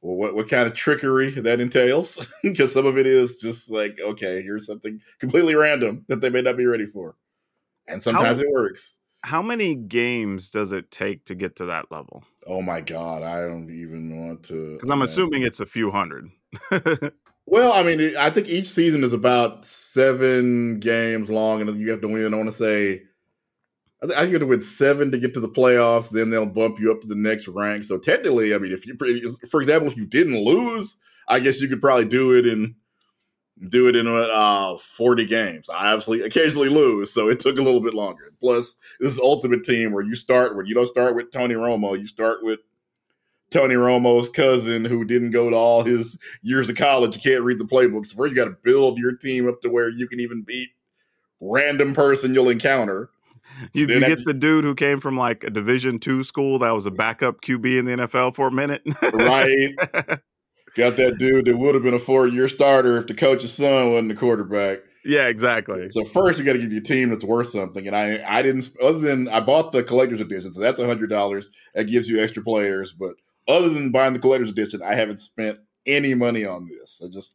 well, 0.00 0.16
what 0.16 0.34
what 0.34 0.48
kind 0.48 0.66
of 0.66 0.74
trickery 0.74 1.30
that 1.30 1.60
entails, 1.60 2.26
because 2.42 2.72
some 2.72 2.86
of 2.86 2.98
it 2.98 3.06
is 3.06 3.36
just 3.36 3.70
like, 3.70 3.98
okay, 4.00 4.42
here's 4.42 4.66
something 4.66 5.00
completely 5.20 5.54
random 5.54 6.04
that 6.08 6.20
they 6.20 6.30
may 6.30 6.42
not 6.42 6.56
be 6.56 6.66
ready 6.66 6.86
for, 6.86 7.14
and 7.86 8.02
sometimes 8.02 8.40
How- 8.40 8.44
it 8.46 8.52
works. 8.52 8.98
How 9.24 9.42
many 9.42 9.74
games 9.74 10.52
does 10.52 10.70
it 10.70 10.92
take 10.92 11.24
to 11.24 11.34
get 11.34 11.56
to 11.56 11.66
that 11.66 11.90
level? 11.90 12.22
Oh 12.46 12.62
my 12.62 12.80
god, 12.80 13.24
I 13.24 13.40
don't 13.42 13.68
even 13.68 14.26
want 14.26 14.44
to. 14.44 14.74
Because 14.74 14.90
I'm 14.90 15.02
assuming 15.02 15.42
it's 15.42 15.58
a 15.58 15.66
few 15.66 15.90
hundred. 15.90 16.30
Well, 17.50 17.72
I 17.72 17.82
mean, 17.82 18.14
I 18.18 18.28
think 18.28 18.46
each 18.48 18.66
season 18.66 19.02
is 19.02 19.14
about 19.14 19.64
seven 19.64 20.80
games 20.80 21.30
long, 21.30 21.62
and 21.62 21.80
you 21.80 21.90
have 21.90 22.02
to 22.02 22.08
win. 22.08 22.34
I 22.34 22.36
want 22.36 22.50
to 22.50 22.52
say, 22.52 23.04
I 24.02 24.06
think 24.06 24.26
you 24.26 24.32
have 24.34 24.40
to 24.40 24.46
win 24.46 24.60
seven 24.60 25.10
to 25.12 25.18
get 25.18 25.32
to 25.32 25.40
the 25.40 25.48
playoffs. 25.48 26.10
Then 26.10 26.28
they'll 26.28 26.44
bump 26.44 26.78
you 26.78 26.92
up 26.92 27.00
to 27.00 27.06
the 27.06 27.14
next 27.14 27.48
rank. 27.48 27.84
So 27.84 27.96
technically, 27.96 28.54
I 28.54 28.58
mean, 28.58 28.72
if 28.72 28.86
you, 28.86 28.96
for 29.50 29.62
example, 29.62 29.88
if 29.88 29.96
you 29.96 30.04
didn't 30.06 30.44
lose, 30.44 30.98
I 31.26 31.40
guess 31.40 31.58
you 31.58 31.68
could 31.68 31.80
probably 31.80 32.04
do 32.04 32.36
it 32.36 32.46
in 32.46 32.74
do 33.70 33.88
it 33.88 33.96
in 33.96 34.06
uh, 34.06 34.76
forty 34.76 35.24
games. 35.24 35.70
I 35.70 35.92
obviously 35.92 36.20
occasionally 36.20 36.68
lose, 36.68 37.12
so 37.14 37.30
it 37.30 37.40
took 37.40 37.58
a 37.58 37.62
little 37.62 37.80
bit 37.80 37.94
longer. 37.94 38.30
Plus, 38.40 38.76
this 39.00 39.12
is 39.12 39.18
Ultimate 39.18 39.64
Team 39.64 39.92
where 39.92 40.04
you 40.04 40.16
start 40.16 40.54
where 40.54 40.66
you 40.66 40.74
don't 40.74 40.86
start 40.86 41.16
with 41.16 41.32
Tony 41.32 41.54
Romo, 41.54 41.98
you 41.98 42.06
start 42.06 42.42
with 42.42 42.60
Tony 43.50 43.74
Romo's 43.74 44.28
cousin 44.28 44.84
who 44.84 45.04
didn't 45.04 45.30
go 45.30 45.48
to 45.48 45.56
all 45.56 45.82
his 45.82 46.18
years 46.42 46.68
of 46.68 46.76
college. 46.76 47.16
You 47.16 47.22
can't 47.22 47.44
read 47.44 47.58
the 47.58 47.64
playbooks. 47.64 48.14
First, 48.14 48.30
you 48.30 48.34
got 48.34 48.44
to 48.44 48.56
build 48.62 48.98
your 48.98 49.16
team 49.16 49.48
up 49.48 49.62
to 49.62 49.70
where 49.70 49.88
you 49.88 50.06
can 50.06 50.20
even 50.20 50.42
beat 50.42 50.70
random 51.40 51.94
person 51.94 52.34
you'll 52.34 52.48
encounter. 52.48 53.10
You, 53.72 53.86
you 53.86 54.00
get 54.00 54.24
the 54.24 54.34
dude 54.34 54.64
who 54.64 54.74
came 54.74 55.00
from 55.00 55.16
like 55.16 55.44
a 55.44 55.50
Division 55.50 55.98
two 55.98 56.22
school 56.22 56.58
that 56.60 56.70
was 56.70 56.86
a 56.86 56.90
backup 56.90 57.40
QB 57.40 57.78
in 57.78 57.84
the 57.86 57.92
NFL 57.92 58.34
for 58.34 58.48
a 58.48 58.52
minute. 58.52 58.82
Right? 59.02 59.74
got 60.76 60.96
that 60.96 61.16
dude 61.18 61.46
that 61.46 61.56
would 61.56 61.74
have 61.74 61.82
been 61.82 61.94
a 61.94 61.98
four 61.98 62.28
year 62.28 62.48
starter 62.48 62.98
if 62.98 63.06
the 63.06 63.14
coach's 63.14 63.52
son 63.52 63.92
wasn't 63.92 64.08
the 64.08 64.14
quarterback. 64.14 64.80
yeah, 65.04 65.26
exactly. 65.26 65.88
So 65.88 66.04
first, 66.04 66.38
you 66.38 66.44
got 66.44 66.52
to 66.52 66.58
give 66.58 66.72
you 66.72 66.78
a 66.78 66.82
team 66.82 67.08
that's 67.08 67.24
worth 67.24 67.48
something. 67.48 67.86
And 67.86 67.96
I, 67.96 68.22
I 68.26 68.42
didn't. 68.42 68.70
Other 68.82 68.98
than 68.98 69.28
I 69.28 69.40
bought 69.40 69.72
the 69.72 69.82
collector's 69.82 70.20
edition, 70.20 70.52
so 70.52 70.60
that's 70.60 70.80
a 70.80 70.86
hundred 70.86 71.10
dollars. 71.10 71.50
That 71.74 71.84
gives 71.84 72.08
you 72.08 72.22
extra 72.22 72.42
players. 72.42 72.92
But 72.92 73.14
other 73.48 73.68
than 73.68 73.90
buying 73.90 74.12
the 74.12 74.18
collector's 74.18 74.50
edition, 74.50 74.82
I 74.82 74.94
haven't 74.94 75.20
spent 75.20 75.58
any 75.86 76.14
money 76.14 76.44
on 76.44 76.68
this. 76.68 76.92
So 76.92 77.10
just 77.10 77.34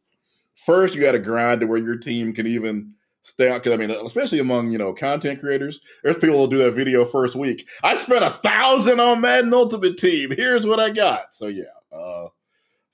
first, 0.54 0.94
you 0.94 1.02
got 1.02 1.12
to 1.12 1.18
grind 1.18 1.60
to 1.60 1.66
where 1.66 1.78
your 1.78 1.96
team 1.96 2.32
can 2.32 2.46
even 2.46 2.94
stay 3.22 3.50
out. 3.50 3.62
Because 3.62 3.72
I 3.72 3.76
mean, 3.76 3.90
especially 3.90 4.38
among 4.38 4.70
you 4.70 4.78
know 4.78 4.94
content 4.94 5.40
creators, 5.40 5.80
there's 6.02 6.18
people 6.18 6.36
who'll 6.36 6.46
do 6.46 6.58
that 6.58 6.72
video 6.72 7.04
first 7.04 7.34
week. 7.34 7.68
I 7.82 7.96
spent 7.96 8.24
a 8.24 8.38
thousand 8.42 9.00
on 9.00 9.20
Madden 9.20 9.52
Ultimate 9.52 9.98
Team. 9.98 10.30
Here's 10.30 10.66
what 10.66 10.80
I 10.80 10.90
got. 10.90 11.34
So 11.34 11.48
yeah. 11.48 11.64
Uh, 11.92 12.28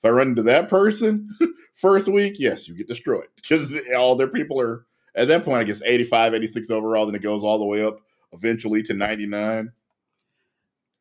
if 0.01 0.05
I 0.05 0.09
run 0.09 0.29
into 0.29 0.43
that 0.43 0.67
person 0.67 1.29
first 1.73 2.07
week, 2.07 2.37
yes, 2.39 2.67
you 2.67 2.75
get 2.75 2.87
destroyed 2.87 3.27
because 3.35 3.79
all 3.95 4.15
their 4.15 4.27
people 4.27 4.59
are 4.59 4.85
at 5.15 5.27
that 5.27 5.45
point, 5.45 5.57
I 5.57 5.63
guess 5.63 5.83
85, 5.83 6.33
86 6.33 6.69
overall, 6.71 7.05
then 7.05 7.15
it 7.15 7.21
goes 7.21 7.43
all 7.43 7.59
the 7.59 7.65
way 7.65 7.85
up 7.85 7.99
eventually 8.31 8.81
to 8.83 8.93
99. 8.93 9.71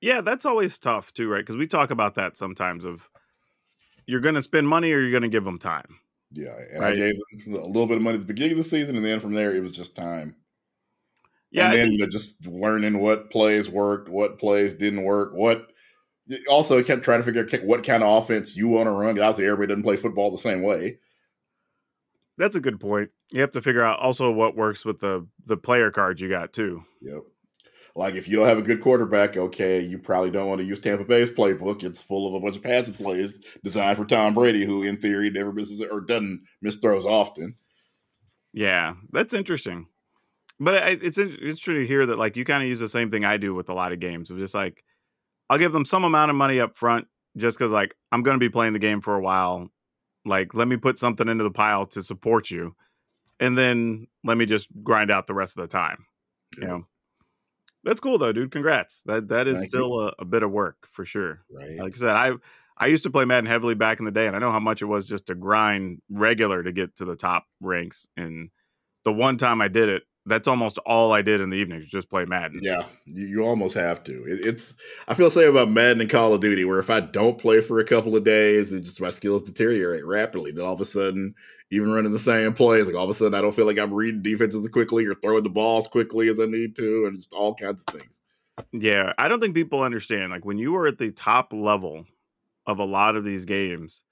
Yeah, 0.01 0.21
that's 0.23 0.47
always 0.47 0.79
tough 0.79 1.13
too, 1.13 1.29
right? 1.29 1.41
Because 1.41 1.57
we 1.57 1.67
talk 1.67 1.91
about 1.91 2.15
that 2.15 2.37
sometimes. 2.37 2.85
Of 2.85 3.09
you're 4.07 4.21
going 4.21 4.35
to 4.35 4.43
spend 4.43 4.69
money 4.69 4.93
or 4.93 5.01
you're 5.01 5.11
going 5.11 5.23
to 5.23 5.29
give 5.29 5.45
them 5.45 5.59
time. 5.59 5.99
Yeah. 6.33 6.57
And 6.73 6.81
Right. 6.81 6.93
I 6.95 6.97
gave 6.97 7.15
them 7.45 7.55
a 7.55 7.67
little 7.67 7.87
bit 7.87 7.97
of 7.99 8.03
money 8.03 8.15
at 8.15 8.21
the 8.21 8.27
beginning 8.27 8.53
of 8.53 8.59
the 8.59 8.65
season, 8.71 8.97
and 8.97 9.05
then 9.05 9.21
from 9.21 9.35
there, 9.35 9.55
it 9.55 9.61
was 9.61 9.73
just 9.73 9.95
time. 9.97 10.37
Yeah, 11.51 11.65
and 11.67 11.75
then 11.75 11.83
think- 11.87 11.93
you 11.95 11.99
know, 11.99 12.07
just 12.11 12.47
learning 12.47 13.01
what 13.01 13.31
plays 13.31 13.69
worked, 13.69 14.09
what 14.09 14.39
plays 14.39 14.75
didn't 14.75 15.03
work, 15.03 15.33
what. 15.35 15.67
Also, 16.49 16.79
I 16.79 16.85
kept 16.85 17.03
trying 17.03 17.19
to 17.19 17.25
figure 17.25 17.43
out 17.43 17.65
what 17.65 17.85
kind 17.85 18.05
of 18.05 18.23
offense 18.23 18.55
you 18.57 18.69
want 18.69 18.87
to 18.87 18.93
run. 18.93 19.19
Obviously, 19.19 19.47
everybody 19.47 19.67
doesn't 19.69 19.83
play 19.83 19.97
football 19.97 20.31
the 20.31 20.39
same 20.39 20.63
way. 20.63 20.99
that's 22.39 22.55
a 22.57 22.61
good 22.61 22.79
point. 22.81 23.11
You 23.31 23.41
have 23.43 23.51
to 23.51 23.61
figure 23.61 23.83
out 23.85 23.99
also 23.99 24.31
what 24.31 24.57
works 24.57 24.85
with 24.85 25.01
the 25.01 25.27
the 25.45 25.57
player 25.57 25.91
cards 25.91 26.21
you 26.23 26.29
got 26.31 26.53
too. 26.53 26.85
Yep. 27.03 27.23
Like 27.97 28.15
if 28.15 28.29
you 28.29 28.37
don't 28.37 28.47
have 28.47 28.59
a 28.59 28.63
good 28.63 28.81
quarterback, 28.81 29.37
okay, 29.37 29.81
you 29.81 29.99
probably 29.99 30.31
don't 30.31 30.49
want 30.49 30.61
to 30.61 30.67
use 30.67 30.81
Tampa 30.81 31.05
Bay's 31.05 31.31
playbook. 31.31 31.83
It's 31.83 32.03
full 32.03 32.27
of 32.29 32.35
a 32.35 32.41
bunch 32.41 32.57
of 32.57 32.63
passing 32.63 32.95
plays 32.95 33.45
designed 33.65 33.97
for 33.99 34.05
Tom 34.05 34.33
Brady, 34.35 34.65
who 34.65 34.83
in 34.83 34.97
theory 34.97 35.31
never 35.31 35.53
misses 35.53 35.83
or 35.83 36.01
doesn't 36.01 36.43
miss 36.63 36.77
throws 36.77 37.05
often. 37.05 37.57
Yeah, 38.53 38.95
that's 39.13 39.35
interesting. 39.35 39.87
But 40.59 41.03
it's 41.03 41.19
interesting 41.19 41.75
to 41.75 41.87
hear 41.87 42.05
that 42.07 42.19
like 42.19 42.37
you 42.37 42.45
kind 42.45 42.63
of 42.63 42.69
use 42.69 42.81
the 42.81 42.89
same 42.89 43.11
thing 43.11 43.25
I 43.25 43.39
do 43.39 43.55
with 43.55 43.69
a 43.71 43.75
lot 43.75 43.93
of 43.93 44.01
games 44.01 44.31
of 44.31 44.39
just 44.39 44.55
like 44.55 44.85
I'll 45.49 45.59
give 45.59 45.73
them 45.73 45.85
some 45.87 46.05
amount 46.05 46.31
of 46.31 46.37
money 46.37 46.61
up 46.61 46.77
front 46.77 47.09
just 47.37 47.59
because 47.59 47.73
like 47.73 47.95
I'm 48.13 48.23
going 48.23 48.35
to 48.37 48.45
be 48.45 48.51
playing 48.51 48.75
the 48.75 48.79
game 48.79 49.01
for 49.01 49.17
a 49.17 49.21
while. 49.23 49.69
Like 50.25 50.55
let 50.55 50.69
me 50.69 50.77
put 50.77 50.99
something 50.99 51.29
into 51.29 51.45
the 51.45 51.51
pile 51.51 51.87
to 51.89 52.03
support 52.03 52.51
you, 52.51 52.77
and 53.41 53.57
then 53.57 54.07
let 54.23 54.37
me 54.37 54.47
just 54.47 54.69
grind 54.83 55.11
out 55.11 55.27
the 55.27 55.35
rest 55.35 55.57
of 55.59 55.63
the 55.63 55.69
time. 55.69 56.05
You 56.59 56.63
Yeah. 56.63 56.69
know, 56.69 56.87
that's 57.85 58.01
cool 58.01 58.19
though, 58.19 58.33
dude. 58.33 58.53
Congrats. 58.53 59.03
That 59.07 59.29
that 59.29 59.47
is 59.47 59.59
Thank 59.59 59.71
still 59.71 60.01
a, 60.01 60.15
a 60.19 60.25
bit 60.25 60.43
of 60.43 60.51
work 60.51 60.87
for 60.91 61.05
sure. 61.05 61.43
Right. 61.51 61.79
Like 61.79 61.95
I 61.95 61.97
said, 61.97 62.11
I 62.11 62.33
I 62.77 62.87
used 62.87 63.03
to 63.05 63.11
play 63.11 63.25
Madden 63.25 63.47
heavily 63.47 63.75
back 63.75 63.99
in 63.99 64.07
the 64.07 64.11
day, 64.11 64.27
and 64.27 64.35
I 64.35 64.39
know 64.39 64.53
how 64.53 64.61
much 64.61 64.81
it 64.81 64.87
was 64.87 65.07
just 65.07 65.27
to 65.27 65.35
grind 65.35 66.01
regular 66.11 66.63
to 66.63 66.73
get 66.73 66.97
to 66.97 67.05
the 67.05 67.17
top 67.17 67.45
ranks. 67.61 68.09
And 68.17 68.51
the 69.05 69.13
one 69.13 69.37
time 69.37 69.61
I 69.61 69.69
did 69.69 69.91
it, 69.91 70.05
that's 70.25 70.49
almost 70.49 70.79
all 70.79 71.13
I 71.13 71.23
did 71.23 71.41
in 71.41 71.51
the 71.51 71.57
evenings, 71.57 71.89
just 71.89 72.11
play 72.11 72.25
Madden. 72.25 72.61
Yeah, 72.63 72.85
you, 73.05 73.27
you 73.27 73.43
almost 73.43 73.75
have 73.75 74.03
to. 74.05 74.25
It, 74.25 74.47
it's 74.47 74.75
I 75.09 75.15
feel 75.15 75.27
the 75.27 75.33
same 75.33 75.51
about 75.51 75.71
Madden 75.71 76.01
and 76.01 76.11
Call 76.11 76.33
of 76.33 76.41
Duty, 76.41 76.65
where 76.65 76.79
if 76.79 76.91
I 76.91 77.01
don't 77.01 77.39
play 77.39 77.61
for 77.61 77.81
a 77.81 77.85
couple 77.85 78.17
of 78.17 78.25
days, 78.25 78.73
it 78.73 78.81
just 78.81 79.01
my 79.01 79.11
skills 79.11 79.43
deteriorate 79.43 80.07
rapidly. 80.07 80.53
Then 80.53 80.65
all 80.65 80.75
of 80.75 80.81
a 80.81 80.87
sudden, 80.87 81.35
even 81.71 81.93
running 81.93 82.13
the 82.13 82.19
same 82.19 82.53
plays, 82.53 82.87
like 82.87 82.95
all 82.97 83.05
of 83.05 83.11
a 83.11 83.15
sudden, 83.15 83.35
I 83.35 83.41
don't 83.41 83.55
feel 83.55 83.67
like 83.67 83.79
I'm 83.79 83.95
reading 83.95 84.23
defenses 84.23 84.67
quickly 84.69 85.07
or 85.07 85.15
throwing 85.15 85.43
the 85.45 85.51
balls 85.51 85.87
quickly 85.87 86.29
as 86.29 86.41
I 86.41 86.47
need 86.47 86.75
to, 86.77 87.07
and 87.07 87.17
just 87.17 87.33
all 87.33 87.55
kinds 87.55 87.85
of 87.87 87.95
things. 87.95 88.21
Yeah, 88.73 89.13
I 89.19 89.29
don't 89.29 89.41
think 89.41 89.55
people 89.55 89.83
understand. 89.83 90.31
Like 90.33 90.45
when 90.45 90.59
you 90.59 90.75
are 90.77 90.87
at 90.87 90.99
the 90.99 91.13
top 91.13 91.53
level 91.53 92.05
of 92.67 92.79
a 92.79 92.85
lot 92.85 93.17
of 93.17 93.25
these 93.25 93.45
games, 93.45 94.05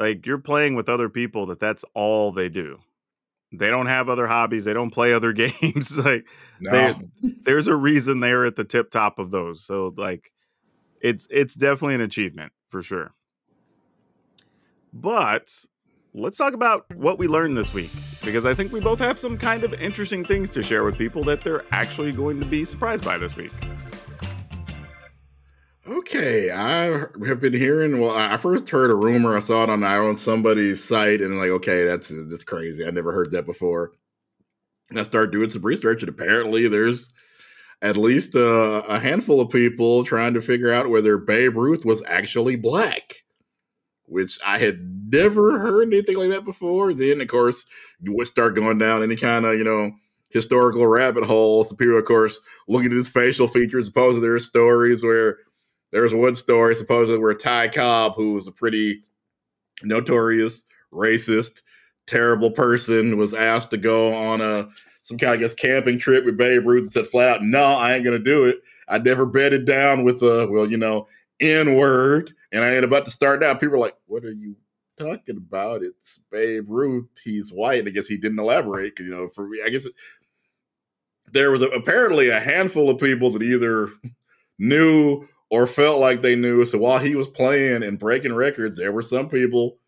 like 0.00 0.26
you're 0.26 0.38
playing 0.38 0.74
with 0.74 0.88
other 0.88 1.08
people 1.08 1.46
that 1.46 1.60
that's 1.60 1.84
all 1.94 2.32
they 2.32 2.48
do. 2.48 2.78
They 3.52 3.68
don't 3.68 3.86
have 3.86 4.08
other 4.08 4.26
hobbies. 4.26 4.64
They 4.64 4.74
don't 4.74 4.90
play 4.90 5.12
other 5.12 5.32
games. 5.34 5.98
like 5.98 6.26
No, 6.60 6.70
They- 6.72 7.34
there's 7.44 7.66
a 7.68 7.76
reason 7.76 8.20
they're 8.20 8.44
at 8.46 8.56
the 8.56 8.64
tip 8.64 8.90
top 8.90 9.18
of 9.18 9.30
those. 9.30 9.64
So 9.64 9.94
like 9.96 10.32
it's 11.00 11.26
it's 11.30 11.54
definitely 11.54 11.94
an 11.94 12.00
achievement 12.00 12.52
for 12.68 12.82
sure. 12.82 13.12
But 14.92 15.50
let's 16.14 16.36
talk 16.36 16.54
about 16.54 16.84
what 16.94 17.18
we 17.18 17.28
learned 17.28 17.56
this 17.56 17.72
week 17.72 17.90
because 18.24 18.46
I 18.46 18.54
think 18.54 18.72
we 18.72 18.80
both 18.80 18.98
have 18.98 19.18
some 19.18 19.38
kind 19.38 19.64
of 19.64 19.74
interesting 19.74 20.24
things 20.24 20.50
to 20.50 20.62
share 20.62 20.84
with 20.84 20.98
people 20.98 21.22
that 21.24 21.42
they're 21.42 21.64
actually 21.70 22.12
going 22.12 22.40
to 22.40 22.46
be 22.46 22.64
surprised 22.64 23.04
by 23.04 23.18
this 23.18 23.36
week. 23.36 23.52
Okay, 25.86 26.50
I 26.50 27.06
have 27.26 27.40
been 27.40 27.54
hearing. 27.54 27.98
Well, 27.98 28.14
I 28.14 28.36
first 28.36 28.68
heard 28.68 28.90
a 28.90 28.94
rumor. 28.94 29.36
I 29.36 29.40
saw 29.40 29.64
it 29.64 29.70
on 29.70 29.82
on 29.82 30.16
somebody's 30.18 30.84
site, 30.84 31.22
and 31.22 31.38
like, 31.38 31.48
okay, 31.50 31.84
that's 31.84 32.12
that's 32.28 32.44
crazy. 32.44 32.86
I 32.86 32.90
never 32.90 33.12
heard 33.12 33.30
that 33.30 33.46
before. 33.46 33.92
And 34.90 35.00
I 35.00 35.02
started 35.02 35.32
doing 35.32 35.48
some 35.48 35.62
research, 35.62 36.02
and 36.02 36.10
apparently, 36.10 36.68
there's 36.68 37.10
at 37.80 37.96
least 37.96 38.34
a, 38.34 38.84
a 38.86 38.98
handful 38.98 39.40
of 39.40 39.50
people 39.50 40.04
trying 40.04 40.34
to 40.34 40.42
figure 40.42 40.72
out 40.72 40.90
whether 40.90 41.16
Babe 41.16 41.56
Ruth 41.56 41.86
was 41.86 42.02
actually 42.06 42.56
black, 42.56 43.24
which 44.08 44.38
I 44.46 44.58
had 44.58 44.80
never 45.12 45.58
heard 45.58 45.88
anything 45.88 46.16
like 46.16 46.30
that 46.30 46.44
before. 46.44 46.92
Then, 46.94 47.20
of 47.20 47.28
course, 47.28 47.66
you 48.00 48.14
would 48.14 48.26
start 48.26 48.54
going 48.54 48.78
down 48.78 49.02
any 49.02 49.16
kind 49.16 49.44
of 49.44 49.54
you 49.54 49.64
know 49.64 49.92
historical 50.30 50.86
rabbit 50.86 51.24
holes. 51.24 51.72
People, 51.74 51.98
of 51.98 52.04
course, 52.04 52.40
looking 52.66 52.90
at 52.90 52.96
his 52.96 53.08
facial 53.08 53.48
features. 53.48 53.86
Supposedly, 53.86 54.20
there 54.20 54.34
are 54.34 54.40
stories 54.40 55.02
where 55.02 55.38
there's 55.92 56.14
one 56.14 56.34
story 56.34 56.74
supposedly 56.74 57.18
where 57.18 57.34
Ty 57.34 57.68
Cobb, 57.68 58.14
who 58.16 58.34
was 58.34 58.46
a 58.46 58.52
pretty 58.52 59.02
notorious 59.82 60.64
racist, 60.92 61.62
terrible 62.06 62.50
person, 62.50 63.16
was 63.16 63.34
asked 63.34 63.70
to 63.70 63.76
go 63.76 64.14
on 64.14 64.40
a 64.40 64.68
some 65.02 65.16
kind 65.16 65.32
of 65.34 65.38
I 65.38 65.42
guess 65.42 65.54
camping 65.54 65.98
trip 65.98 66.24
with 66.24 66.36
Babe 66.36 66.66
Ruth 66.66 66.84
and 66.84 66.92
said 66.92 67.06
flat 67.06 67.36
out, 67.36 67.42
"No, 67.42 67.64
I 67.64 67.94
ain't 67.94 68.04
gonna 68.04 68.18
do 68.18 68.44
it. 68.44 68.60
I 68.88 68.98
never 68.98 69.24
bedded 69.24 69.64
down 69.64 70.04
with 70.04 70.22
a 70.22 70.46
well, 70.50 70.70
you 70.70 70.76
know, 70.76 71.08
N 71.40 71.74
word." 71.74 72.34
And 72.52 72.64
I 72.64 72.74
ain't 72.74 72.84
about 72.84 73.04
to 73.04 73.10
start 73.10 73.40
now. 73.40 73.54
People 73.54 73.76
are 73.76 73.80
like, 73.80 73.96
"What 74.06 74.24
are 74.24 74.32
you 74.32 74.56
talking 74.98 75.36
about? 75.36 75.82
It's 75.82 76.20
Babe 76.30 76.66
Ruth. 76.68 77.08
He's 77.22 77.52
white." 77.52 77.86
I 77.86 77.90
guess 77.90 78.08
he 78.08 78.16
didn't 78.16 78.38
elaborate 78.38 78.94
because 78.94 79.06
you 79.06 79.14
know, 79.14 79.28
for 79.28 79.48
me, 79.48 79.60
I 79.64 79.68
guess 79.68 79.86
it, 79.86 79.92
there 81.32 81.50
was 81.50 81.62
a, 81.62 81.68
apparently 81.68 82.30
a 82.30 82.40
handful 82.40 82.88
of 82.90 82.98
people 82.98 83.30
that 83.30 83.42
either 83.42 83.90
knew 84.58 85.28
or 85.50 85.66
felt 85.66 86.00
like 86.00 86.22
they 86.22 86.36
knew. 86.36 86.64
So 86.64 86.78
while 86.78 86.98
he 86.98 87.14
was 87.14 87.28
playing 87.28 87.82
and 87.82 87.98
breaking 87.98 88.34
records, 88.34 88.78
there 88.78 88.92
were 88.92 89.02
some 89.02 89.28
people 89.28 89.78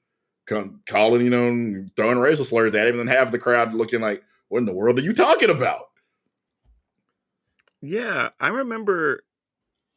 come, 0.46 0.80
calling, 0.86 1.22
you 1.24 1.30
know, 1.30 1.86
throwing 1.96 2.18
racial 2.18 2.44
slurs 2.44 2.74
at 2.74 2.88
him, 2.88 3.00
and 3.00 3.08
half 3.08 3.30
the 3.30 3.38
crowd 3.38 3.72
looking 3.74 4.00
like, 4.00 4.22
"What 4.48 4.58
in 4.58 4.64
the 4.66 4.72
world 4.72 4.98
are 4.98 5.02
you 5.02 5.12
talking 5.14 5.50
about?" 5.50 5.86
Yeah, 7.80 8.30
I 8.38 8.48
remember. 8.48 9.24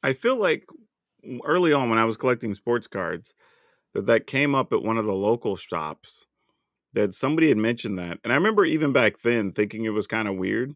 I 0.02 0.14
feel 0.14 0.36
like 0.36 0.66
early 1.46 1.74
on 1.74 1.90
when 1.90 2.00
I 2.00 2.06
was 2.06 2.18
collecting 2.18 2.56
sports 2.56 2.88
cards, 2.88 3.34
that 3.94 4.08
that 4.08 4.28
came 4.28 4.56
up 4.56 4.74
at 4.74 4.84
one 4.84 4.98
of 4.98 5.06
the 5.06 5.14
local 5.14 5.56
shops. 5.56 6.28
That 6.94 7.14
somebody 7.16 7.50
had 7.50 7.58
mentioned 7.58 8.00
that, 8.00 8.20
and 8.24 8.34
I 8.34 8.36
remember 8.38 8.66
even 8.66 8.94
back 8.94 9.20
then 9.24 9.52
thinking 9.54 9.86
it 9.86 9.90
was 9.90 10.08
kind 10.08 10.28
of 10.28 10.38
weird, 10.38 10.74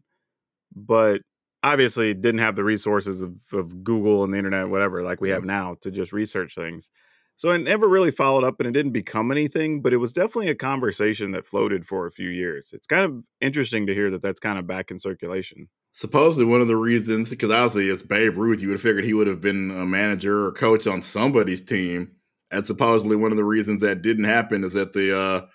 but 0.74 1.22
obviously 1.62 2.14
didn't 2.14 2.40
have 2.40 2.56
the 2.56 2.64
resources 2.64 3.22
of, 3.22 3.34
of 3.52 3.82
Google 3.84 4.24
and 4.24 4.32
the 4.32 4.38
internet, 4.38 4.68
whatever, 4.68 5.02
like 5.02 5.20
we 5.20 5.30
have 5.30 5.44
now 5.44 5.76
to 5.82 5.90
just 5.90 6.12
research 6.12 6.54
things. 6.54 6.90
So 7.36 7.50
I 7.50 7.56
never 7.56 7.88
really 7.88 8.10
followed 8.10 8.44
up 8.44 8.60
and 8.60 8.68
it 8.68 8.72
didn't 8.72 8.92
become 8.92 9.30
anything, 9.30 9.80
but 9.82 9.92
it 9.92 9.98
was 9.98 10.12
definitely 10.12 10.48
a 10.50 10.54
conversation 10.56 11.32
that 11.32 11.46
floated 11.46 11.86
for 11.86 12.06
a 12.06 12.10
few 12.12 12.28
years. 12.28 12.70
It's 12.72 12.86
kind 12.86 13.04
of 13.04 13.24
interesting 13.40 13.86
to 13.86 13.94
hear 13.94 14.10
that 14.10 14.22
that's 14.22 14.40
kind 14.40 14.58
of 14.58 14.66
back 14.66 14.90
in 14.90 14.98
circulation. 14.98 15.68
Supposedly, 15.92 16.44
one 16.44 16.60
of 16.60 16.68
the 16.68 16.76
reasons, 16.76 17.30
because 17.30 17.50
obviously 17.50 17.88
it's 17.88 18.02
Babe 18.02 18.36
Ruth, 18.36 18.60
you 18.60 18.68
would 18.68 18.74
have 18.74 18.82
figured 18.82 19.04
he 19.04 19.14
would 19.14 19.26
have 19.26 19.40
been 19.40 19.70
a 19.70 19.84
manager 19.84 20.46
or 20.46 20.52
coach 20.52 20.86
on 20.86 21.02
somebody's 21.02 21.60
team. 21.60 22.12
And 22.50 22.66
supposedly, 22.66 23.16
one 23.16 23.32
of 23.32 23.36
the 23.36 23.44
reasons 23.44 23.80
that 23.80 24.02
didn't 24.02 24.24
happen 24.24 24.64
is 24.64 24.74
that 24.74 24.92
the 24.92 25.18
uh, 25.18 25.46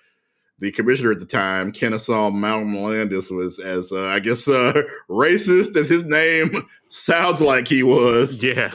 the 0.60 0.72
commissioner 0.72 1.12
at 1.12 1.20
the 1.20 1.26
time, 1.26 1.72
Kennesaw 1.72 2.30
Mountain 2.30 2.82
Landis, 2.82 3.30
was 3.30 3.60
as 3.60 3.92
uh, 3.92 4.06
I 4.06 4.20
guess 4.20 4.48
uh, 4.50 4.82
racist 5.10 5.76
as 5.76 5.90
his 5.90 6.06
name 6.06 6.52
sounds 6.90 7.42
like 7.42 7.68
he 7.68 7.84
was. 7.84 8.44
Yeah. 8.44 8.72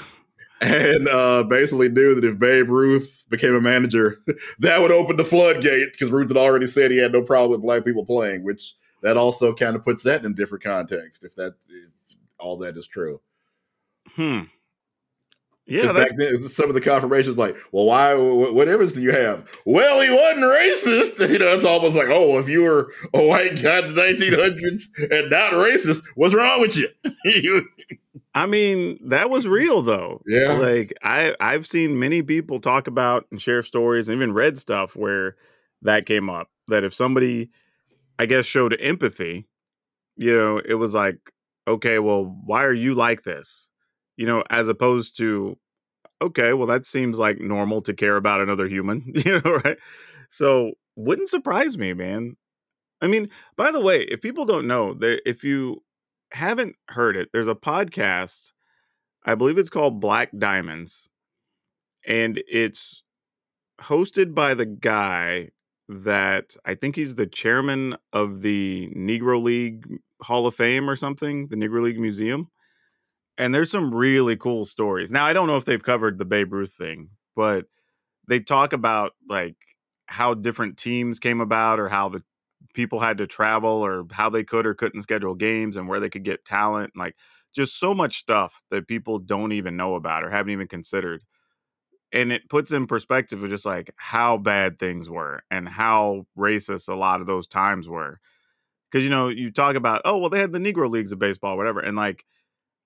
And 0.60 1.06
uh, 1.08 1.44
basically 1.44 1.88
knew 1.88 2.16
that 2.16 2.24
if 2.24 2.38
Babe 2.38 2.68
Ruth 2.68 3.26
became 3.30 3.54
a 3.54 3.60
manager, 3.60 4.20
that 4.58 4.80
would 4.80 4.90
open 4.90 5.16
the 5.16 5.24
floodgates 5.24 5.96
because 5.96 6.10
Ruth 6.10 6.30
had 6.30 6.36
already 6.36 6.66
said 6.66 6.90
he 6.90 6.98
had 6.98 7.12
no 7.12 7.22
problem 7.22 7.52
with 7.52 7.62
black 7.62 7.84
people 7.84 8.04
playing, 8.04 8.42
which 8.42 8.74
that 9.02 9.16
also 9.16 9.54
kind 9.54 9.76
of 9.76 9.84
puts 9.84 10.02
that 10.04 10.24
in 10.24 10.32
a 10.32 10.34
different 10.34 10.64
context 10.64 11.24
if 11.24 11.34
that 11.36 11.54
if 11.68 12.16
all 12.38 12.56
that 12.58 12.76
is 12.76 12.86
true. 12.86 13.20
Hmm. 14.14 14.42
Yeah, 15.66 15.92
back 15.92 16.12
then 16.16 16.38
some 16.38 16.70
of 16.70 16.74
the 16.74 16.80
confirmations 16.80 17.36
like, 17.36 17.54
well, 17.72 17.84
why? 17.84 18.14
What 18.14 18.68
evidence 18.68 18.94
do 18.94 19.02
you 19.02 19.12
have? 19.12 19.46
Well, 19.66 20.00
he 20.00 20.08
wasn't 20.10 20.46
racist. 20.46 21.28
You 21.38 21.38
know, 21.38 21.52
it's 21.52 21.64
almost 21.64 21.94
like, 21.94 22.08
oh, 22.08 22.38
if 22.38 22.48
you 22.48 22.62
were 22.62 22.90
a 23.12 23.26
white 23.26 23.62
guy 23.62 23.80
in 23.80 23.92
the 23.94 24.00
1900s 24.00 25.10
and 25.10 25.30
not 25.30 25.52
racist, 25.52 26.02
what's 26.14 26.34
wrong 26.34 26.62
with 26.62 26.74
you? 26.74 26.88
I 28.34 28.46
mean, 28.46 28.98
that 29.08 29.28
was 29.28 29.46
real 29.46 29.82
though. 29.82 30.22
Yeah, 30.26 30.54
like 30.54 30.94
I 31.02 31.34
I've 31.38 31.66
seen 31.66 31.98
many 31.98 32.22
people 32.22 32.60
talk 32.60 32.86
about 32.86 33.26
and 33.30 33.40
share 33.40 33.62
stories, 33.62 34.08
and 34.08 34.16
even 34.16 34.32
read 34.32 34.56
stuff 34.56 34.96
where 34.96 35.36
that 35.82 36.06
came 36.06 36.30
up. 36.30 36.48
That 36.68 36.84
if 36.84 36.94
somebody, 36.94 37.50
I 38.18 38.26
guess, 38.26 38.46
showed 38.46 38.76
empathy, 38.80 39.48
you 40.16 40.36
know, 40.36 40.60
it 40.64 40.74
was 40.74 40.94
like, 40.94 41.18
okay, 41.66 41.98
well, 41.98 42.24
why 42.44 42.64
are 42.64 42.72
you 42.72 42.94
like 42.94 43.22
this? 43.22 43.68
you 44.18 44.26
know, 44.26 44.42
as 44.50 44.68
opposed 44.68 45.16
to, 45.16 45.56
okay, 46.20 46.52
well, 46.52 46.66
that 46.66 46.84
seems 46.84 47.18
like 47.18 47.40
normal 47.40 47.80
to 47.82 47.94
care 47.94 48.16
about 48.16 48.40
another 48.40 48.66
human, 48.66 49.04
you 49.14 49.40
know, 49.40 49.60
right? 49.64 49.78
So 50.28 50.72
wouldn't 50.96 51.28
surprise 51.28 51.78
me, 51.78 51.94
man. 51.94 52.36
I 53.00 53.06
mean, 53.06 53.30
by 53.56 53.70
the 53.70 53.80
way, 53.80 54.02
if 54.02 54.20
people 54.20 54.44
don't 54.44 54.66
know, 54.66 54.98
if 55.00 55.44
you 55.44 55.84
haven't 56.32 56.74
heard 56.88 57.16
it, 57.16 57.28
there's 57.32 57.46
a 57.46 57.54
podcast. 57.54 58.52
I 59.24 59.36
believe 59.36 59.56
it's 59.56 59.70
called 59.70 60.00
Black 60.00 60.30
Diamonds, 60.36 61.08
and 62.04 62.42
it's 62.48 63.04
hosted 63.80 64.34
by 64.34 64.54
the 64.54 64.66
guy 64.66 65.50
that 65.88 66.54
I 66.64 66.74
think 66.74 66.96
he's 66.96 67.14
the 67.14 67.26
chairman 67.26 67.96
of 68.12 68.42
the 68.42 68.92
Negro 68.96 69.42
League 69.42 69.86
Hall 70.22 70.46
of 70.46 70.54
Fame 70.54 70.88
or 70.88 70.96
something, 70.96 71.48
the 71.48 71.56
Negro 71.56 71.82
League 71.82 71.98
Museum 71.98 72.48
and 73.38 73.54
there's 73.54 73.70
some 73.70 73.94
really 73.94 74.36
cool 74.36 74.66
stories. 74.66 75.12
Now 75.12 75.24
I 75.24 75.32
don't 75.32 75.46
know 75.46 75.56
if 75.56 75.64
they've 75.64 75.82
covered 75.82 76.18
the 76.18 76.24
Babe 76.24 76.52
Ruth 76.52 76.72
thing, 76.72 77.10
but 77.36 77.66
they 78.26 78.40
talk 78.40 78.72
about 78.72 79.12
like 79.28 79.56
how 80.06 80.34
different 80.34 80.76
teams 80.76 81.20
came 81.20 81.40
about 81.40 81.78
or 81.78 81.88
how 81.88 82.08
the 82.08 82.22
people 82.74 83.00
had 83.00 83.18
to 83.18 83.26
travel 83.26 83.70
or 83.70 84.04
how 84.10 84.28
they 84.28 84.44
could 84.44 84.66
or 84.66 84.74
couldn't 84.74 85.02
schedule 85.02 85.34
games 85.34 85.76
and 85.76 85.88
where 85.88 86.00
they 86.00 86.10
could 86.10 86.24
get 86.24 86.44
talent 86.44 86.92
like 86.96 87.14
just 87.54 87.78
so 87.78 87.94
much 87.94 88.18
stuff 88.18 88.62
that 88.70 88.86
people 88.86 89.18
don't 89.18 89.52
even 89.52 89.76
know 89.76 89.94
about 89.94 90.22
or 90.22 90.30
haven't 90.30 90.52
even 90.52 90.68
considered 90.68 91.22
and 92.12 92.32
it 92.32 92.48
puts 92.48 92.72
in 92.72 92.86
perspective 92.86 93.42
of 93.42 93.50
just 93.50 93.66
like 93.66 93.90
how 93.96 94.36
bad 94.36 94.78
things 94.78 95.08
were 95.10 95.42
and 95.50 95.68
how 95.68 96.26
racist 96.36 96.88
a 96.88 96.94
lot 96.94 97.20
of 97.20 97.26
those 97.26 97.46
times 97.46 97.88
were 97.88 98.18
because 98.90 99.04
you 99.04 99.10
know 99.10 99.28
you 99.28 99.50
talk 99.50 99.76
about 99.76 100.02
oh 100.04 100.18
well 100.18 100.30
they 100.30 100.40
had 100.40 100.52
the 100.52 100.58
negro 100.58 100.88
leagues 100.90 101.12
of 101.12 101.18
baseball 101.18 101.56
whatever 101.56 101.80
and 101.80 101.96
like 101.96 102.24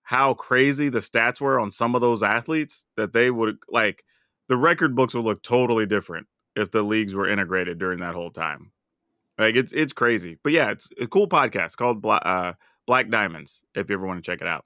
how 0.02 0.34
crazy 0.34 0.88
the 0.88 0.98
stats 0.98 1.40
were 1.40 1.60
on 1.60 1.70
some 1.70 1.94
of 1.94 2.00
those 2.00 2.22
athletes 2.22 2.86
that 2.96 3.12
they 3.12 3.30
would 3.30 3.56
like 3.68 4.02
the 4.48 4.56
record 4.56 4.94
books 4.94 5.14
would 5.14 5.24
look 5.24 5.42
totally 5.42 5.86
different 5.86 6.26
if 6.56 6.70
the 6.70 6.82
leagues 6.82 7.14
were 7.14 7.28
integrated 7.28 7.78
during 7.78 8.00
that 8.00 8.14
whole 8.14 8.30
time. 8.30 8.72
Like 9.38 9.56
it's 9.56 9.72
it's 9.72 9.92
crazy, 9.92 10.38
but 10.44 10.52
yeah, 10.52 10.70
it's 10.70 10.88
a 11.00 11.06
cool 11.06 11.26
podcast 11.26 11.76
called 11.76 12.02
Black, 12.02 12.22
uh, 12.24 12.52
Black 12.86 13.08
Diamonds. 13.08 13.64
If 13.74 13.88
you 13.88 13.94
ever 13.94 14.06
want 14.06 14.22
to 14.22 14.30
check 14.30 14.42
it 14.42 14.46
out. 14.46 14.64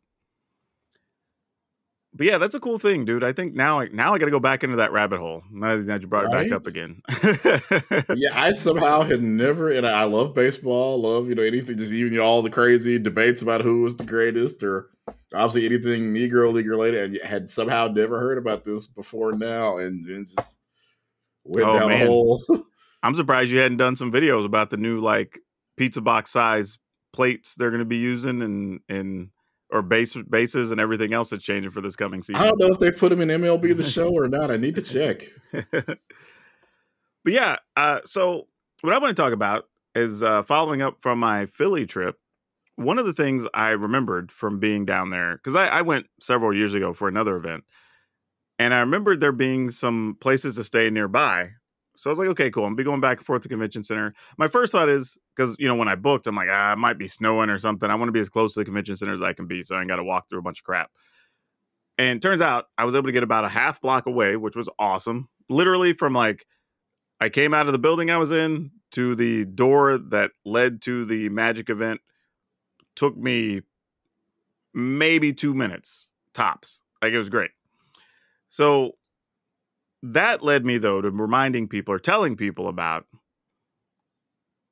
But 2.16 2.26
yeah, 2.26 2.38
that's 2.38 2.54
a 2.54 2.60
cool 2.60 2.78
thing, 2.78 3.04
dude. 3.04 3.22
I 3.22 3.32
think 3.32 3.54
now, 3.54 3.82
now 3.92 4.14
I 4.14 4.18
got 4.18 4.24
to 4.24 4.30
go 4.30 4.40
back 4.40 4.64
into 4.64 4.76
that 4.76 4.90
rabbit 4.90 5.18
hole. 5.18 5.42
Now 5.50 5.76
that 5.76 6.00
you 6.00 6.06
brought 6.06 6.26
right? 6.26 6.46
it 6.46 6.50
back 6.50 6.56
up 6.56 6.66
again. 6.66 7.02
yeah, 8.16 8.30
I 8.32 8.52
somehow 8.52 9.02
had 9.02 9.20
never, 9.20 9.70
and 9.70 9.86
I 9.86 10.04
love 10.04 10.34
baseball. 10.34 11.02
Love 11.02 11.28
you 11.28 11.34
know 11.34 11.42
anything, 11.42 11.76
just 11.76 11.92
even 11.92 12.14
you 12.14 12.18
know, 12.18 12.24
all 12.24 12.40
the 12.40 12.48
crazy 12.48 12.98
debates 12.98 13.42
about 13.42 13.60
who 13.60 13.82
was 13.82 13.96
the 13.96 14.04
greatest, 14.04 14.62
or 14.62 14.88
obviously 15.34 15.66
anything 15.66 16.14
Negro 16.14 16.52
League 16.52 16.68
related, 16.68 17.14
and 17.14 17.22
had 17.22 17.50
somehow 17.50 17.88
never 17.88 18.18
heard 18.18 18.38
about 18.38 18.64
this 18.64 18.86
before 18.86 19.32
now, 19.32 19.76
and, 19.76 20.06
and 20.06 20.26
just 20.26 20.58
went 21.44 21.68
oh, 21.68 21.78
down 21.78 21.88
man. 21.90 22.02
a 22.02 22.06
hole. 22.06 22.42
I'm 23.02 23.14
surprised 23.14 23.50
you 23.50 23.58
hadn't 23.58 23.76
done 23.76 23.94
some 23.94 24.10
videos 24.10 24.46
about 24.46 24.70
the 24.70 24.78
new 24.78 25.00
like 25.00 25.38
pizza 25.76 26.00
box 26.00 26.30
size 26.30 26.78
plates 27.12 27.56
they're 27.56 27.70
going 27.70 27.80
to 27.80 27.84
be 27.84 27.98
using, 27.98 28.40
and 28.40 28.80
and 28.88 29.28
or 29.70 29.82
base 29.82 30.14
bases 30.14 30.70
and 30.70 30.80
everything 30.80 31.12
else 31.12 31.30
that's 31.30 31.44
changing 31.44 31.70
for 31.70 31.80
this 31.80 31.96
coming 31.96 32.22
season. 32.22 32.40
I 32.40 32.46
don't 32.46 32.60
know 32.60 32.72
if 32.72 32.78
they 32.78 32.90
put 32.90 33.12
him 33.12 33.20
in 33.20 33.28
MLB 33.28 33.76
the 33.76 33.82
show 33.84 34.12
or 34.12 34.28
not. 34.28 34.50
I 34.50 34.56
need 34.56 34.76
to 34.76 34.82
check. 34.82 35.28
but 35.70 35.98
yeah, 37.24 37.56
uh, 37.76 38.00
so 38.04 38.46
what 38.82 38.92
I 38.92 38.98
want 38.98 39.16
to 39.16 39.20
talk 39.20 39.32
about 39.32 39.68
is 39.94 40.22
uh, 40.22 40.42
following 40.42 40.82
up 40.82 41.00
from 41.00 41.18
my 41.18 41.46
Philly 41.46 41.86
trip. 41.86 42.18
One 42.76 42.98
of 42.98 43.06
the 43.06 43.12
things 43.12 43.46
I 43.54 43.70
remembered 43.70 44.30
from 44.30 44.60
being 44.60 44.84
down 44.84 45.08
there 45.08 45.36
because 45.36 45.56
I, 45.56 45.66
I 45.68 45.82
went 45.82 46.06
several 46.20 46.54
years 46.54 46.74
ago 46.74 46.92
for 46.92 47.08
another 47.08 47.36
event, 47.36 47.64
and 48.58 48.74
I 48.74 48.80
remembered 48.80 49.20
there 49.20 49.32
being 49.32 49.70
some 49.70 50.16
places 50.20 50.56
to 50.56 50.64
stay 50.64 50.90
nearby 50.90 51.52
So 51.96 52.10
I 52.10 52.12
was 52.12 52.18
like, 52.18 52.28
okay, 52.28 52.50
cool. 52.50 52.64
I'm 52.64 52.76
be 52.76 52.84
going 52.84 53.00
back 53.00 53.18
and 53.18 53.26
forth 53.26 53.42
to 53.42 53.48
convention 53.48 53.82
center. 53.82 54.14
My 54.38 54.48
first 54.48 54.72
thought 54.72 54.88
is 54.88 55.18
because 55.34 55.56
you 55.58 55.68
know 55.68 55.74
when 55.74 55.88
I 55.88 55.94
booked, 55.94 56.26
I'm 56.26 56.36
like, 56.36 56.48
ah, 56.50 56.72
it 56.72 56.78
might 56.78 56.98
be 56.98 57.06
snowing 57.06 57.50
or 57.50 57.58
something. 57.58 57.90
I 57.90 57.94
want 57.94 58.08
to 58.08 58.12
be 58.12 58.20
as 58.20 58.28
close 58.28 58.54
to 58.54 58.60
the 58.60 58.64
convention 58.64 58.96
center 58.96 59.12
as 59.12 59.22
I 59.22 59.32
can 59.32 59.46
be, 59.46 59.62
so 59.62 59.74
I 59.74 59.80
ain't 59.80 59.88
got 59.88 59.96
to 59.96 60.04
walk 60.04 60.28
through 60.28 60.38
a 60.38 60.42
bunch 60.42 60.60
of 60.60 60.64
crap. 60.64 60.90
And 61.98 62.20
turns 62.20 62.42
out 62.42 62.66
I 62.76 62.84
was 62.84 62.94
able 62.94 63.06
to 63.06 63.12
get 63.12 63.22
about 63.22 63.44
a 63.44 63.48
half 63.48 63.80
block 63.80 64.06
away, 64.06 64.36
which 64.36 64.56
was 64.56 64.68
awesome. 64.78 65.28
Literally 65.48 65.94
from 65.94 66.12
like 66.12 66.46
I 67.20 67.28
came 67.28 67.54
out 67.54 67.66
of 67.66 67.72
the 67.72 67.78
building 67.78 68.10
I 68.10 68.18
was 68.18 68.30
in 68.30 68.70
to 68.92 69.14
the 69.14 69.44
door 69.46 69.98
that 69.98 70.30
led 70.44 70.82
to 70.82 71.04
the 71.04 71.28
magic 71.30 71.70
event 71.70 72.00
took 72.94 73.16
me 73.16 73.62
maybe 74.74 75.32
two 75.32 75.54
minutes 75.54 76.10
tops. 76.34 76.82
Like 77.02 77.12
it 77.12 77.18
was 77.18 77.28
great. 77.28 77.50
So 78.48 78.92
that 80.02 80.42
led 80.42 80.64
me 80.64 80.78
though 80.78 81.00
to 81.00 81.10
reminding 81.10 81.68
people 81.68 81.94
or 81.94 81.98
telling 81.98 82.36
people 82.36 82.68
about 82.68 83.06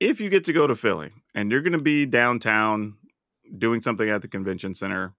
if 0.00 0.20
you 0.20 0.28
get 0.28 0.44
to 0.44 0.52
go 0.52 0.66
to 0.66 0.74
Philly 0.74 1.10
and 1.34 1.50
you're 1.50 1.62
going 1.62 1.72
to 1.72 1.78
be 1.78 2.06
downtown 2.06 2.96
doing 3.56 3.80
something 3.80 4.08
at 4.08 4.22
the 4.22 4.28
convention 4.28 4.74
center, 4.74 5.14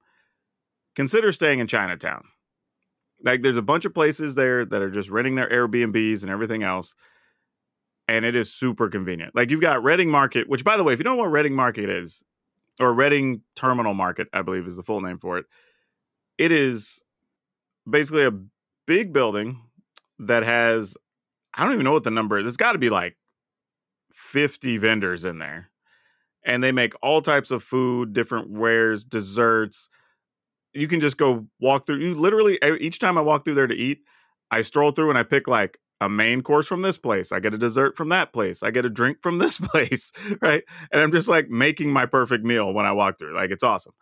consider 0.95 1.31
staying 1.31 1.59
in 1.59 1.67
Chinatown. 1.67 2.23
Like 3.23 3.41
there's 3.41 3.57
a 3.57 3.61
bunch 3.61 3.85
of 3.85 3.93
places 3.93 4.35
there 4.35 4.65
that 4.65 4.81
are 4.81 4.91
just 4.91 5.09
renting 5.09 5.35
their 5.35 5.49
Airbnbs 5.49 6.21
and 6.21 6.29
everything 6.29 6.63
else. 6.63 6.93
And 8.07 8.23
it 8.23 8.35
is 8.35 8.53
super 8.53 8.89
convenient. 8.89 9.35
Like 9.35 9.49
you've 9.49 9.61
got 9.61 9.83
Reading 9.83 10.09
Market, 10.09 10.47
which 10.47 10.63
by 10.63 10.77
the 10.77 10.83
way, 10.83 10.93
if 10.93 10.99
you 10.99 11.03
don't 11.03 11.17
know 11.17 11.23
what 11.23 11.31
Reading 11.31 11.55
Market 11.55 11.89
is, 11.89 12.23
or 12.79 12.93
Reading 12.93 13.41
Terminal 13.55 13.93
Market, 13.93 14.27
I 14.33 14.41
believe 14.41 14.67
is 14.67 14.77
the 14.77 14.83
full 14.83 15.01
name 15.01 15.17
for 15.17 15.37
it. 15.37 15.45
It 16.37 16.51
is 16.51 17.01
basically 17.89 18.25
a 18.25 18.37
big 18.85 19.13
building 19.13 19.61
that 20.19 20.43
has 20.43 20.95
I 21.55 21.63
don't 21.63 21.73
even 21.73 21.85
know 21.85 21.93
what 21.93 22.03
the 22.03 22.11
number 22.11 22.37
is. 22.37 22.45
It's 22.45 22.57
got 22.57 22.73
to 22.73 22.77
be 22.77 22.89
like 22.89 23.15
50 24.13 24.77
vendors 24.77 25.25
in 25.25 25.39
there. 25.39 25.69
And 26.45 26.63
they 26.63 26.71
make 26.71 26.93
all 27.01 27.21
types 27.21 27.49
of 27.49 27.63
food, 27.63 28.13
different 28.13 28.51
wares, 28.51 29.03
desserts. 29.03 29.89
You 30.73 30.87
can 30.87 30.99
just 30.99 31.17
go 31.17 31.47
walk 31.59 31.85
through. 31.85 31.97
You 31.99 32.13
literally 32.13 32.59
each 32.79 32.99
time 32.99 33.17
I 33.17 33.21
walk 33.21 33.45
through 33.45 33.55
there 33.55 33.67
to 33.67 33.75
eat, 33.75 33.99
I 34.51 34.61
stroll 34.61 34.91
through 34.91 35.09
and 35.09 35.17
I 35.17 35.23
pick 35.23 35.47
like 35.47 35.79
a 36.01 36.09
main 36.09 36.41
course 36.41 36.67
from 36.67 36.81
this 36.81 36.97
place. 36.97 37.31
I 37.31 37.39
get 37.39 37.53
a 37.53 37.57
dessert 37.57 37.95
from 37.95 38.09
that 38.09 38.33
place. 38.33 38.61
I 38.61 38.69
get 38.69 38.85
a 38.85 38.89
drink 38.89 39.19
from 39.21 39.37
this 39.37 39.59
place, 39.63 40.11
right? 40.41 40.63
And 40.91 41.01
I'm 41.01 41.11
just 41.11 41.27
like 41.27 41.49
making 41.49 41.89
my 41.89 42.05
perfect 42.05 42.43
meal 42.43 42.73
when 42.73 42.85
I 42.85 42.91
walk 42.91 43.17
through. 43.17 43.35
Like 43.35 43.51
it's 43.51 43.63
awesome. 43.63 43.93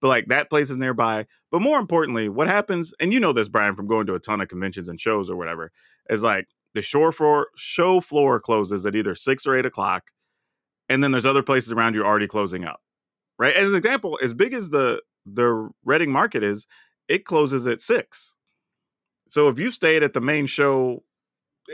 But 0.00 0.08
like 0.08 0.26
that 0.26 0.50
place 0.50 0.70
is 0.70 0.76
nearby. 0.76 1.26
But 1.50 1.62
more 1.62 1.78
importantly, 1.78 2.28
what 2.28 2.46
happens, 2.46 2.94
and 3.00 3.12
you 3.12 3.20
know 3.20 3.32
this, 3.32 3.48
Brian, 3.48 3.74
from 3.74 3.86
going 3.86 4.06
to 4.06 4.14
a 4.14 4.20
ton 4.20 4.40
of 4.40 4.48
conventions 4.48 4.88
and 4.88 5.00
shows 5.00 5.28
or 5.28 5.36
whatever, 5.36 5.72
is 6.08 6.22
like 6.22 6.46
the 6.74 6.82
shore 6.82 7.12
floor 7.12 7.48
show 7.56 8.00
floor 8.00 8.40
closes 8.40 8.86
at 8.86 8.94
either 8.94 9.14
six 9.14 9.46
or 9.46 9.56
eight 9.56 9.66
o'clock. 9.66 10.10
And 10.88 11.02
then 11.02 11.10
there's 11.10 11.26
other 11.26 11.42
places 11.42 11.72
around 11.72 11.94
you 11.94 12.04
already 12.04 12.26
closing 12.26 12.64
up. 12.64 12.80
Right. 13.38 13.54
As 13.54 13.72
an 13.72 13.76
example, 13.76 14.18
as 14.22 14.34
big 14.34 14.52
as 14.52 14.70
the 14.70 15.02
the 15.26 15.70
Reading 15.84 16.10
market 16.10 16.42
is, 16.42 16.66
it 17.08 17.24
closes 17.24 17.66
at 17.66 17.80
six. 17.80 18.34
So 19.28 19.48
if 19.48 19.58
you 19.58 19.70
stayed 19.70 20.02
at 20.02 20.12
the 20.12 20.20
main 20.20 20.46
show 20.46 21.02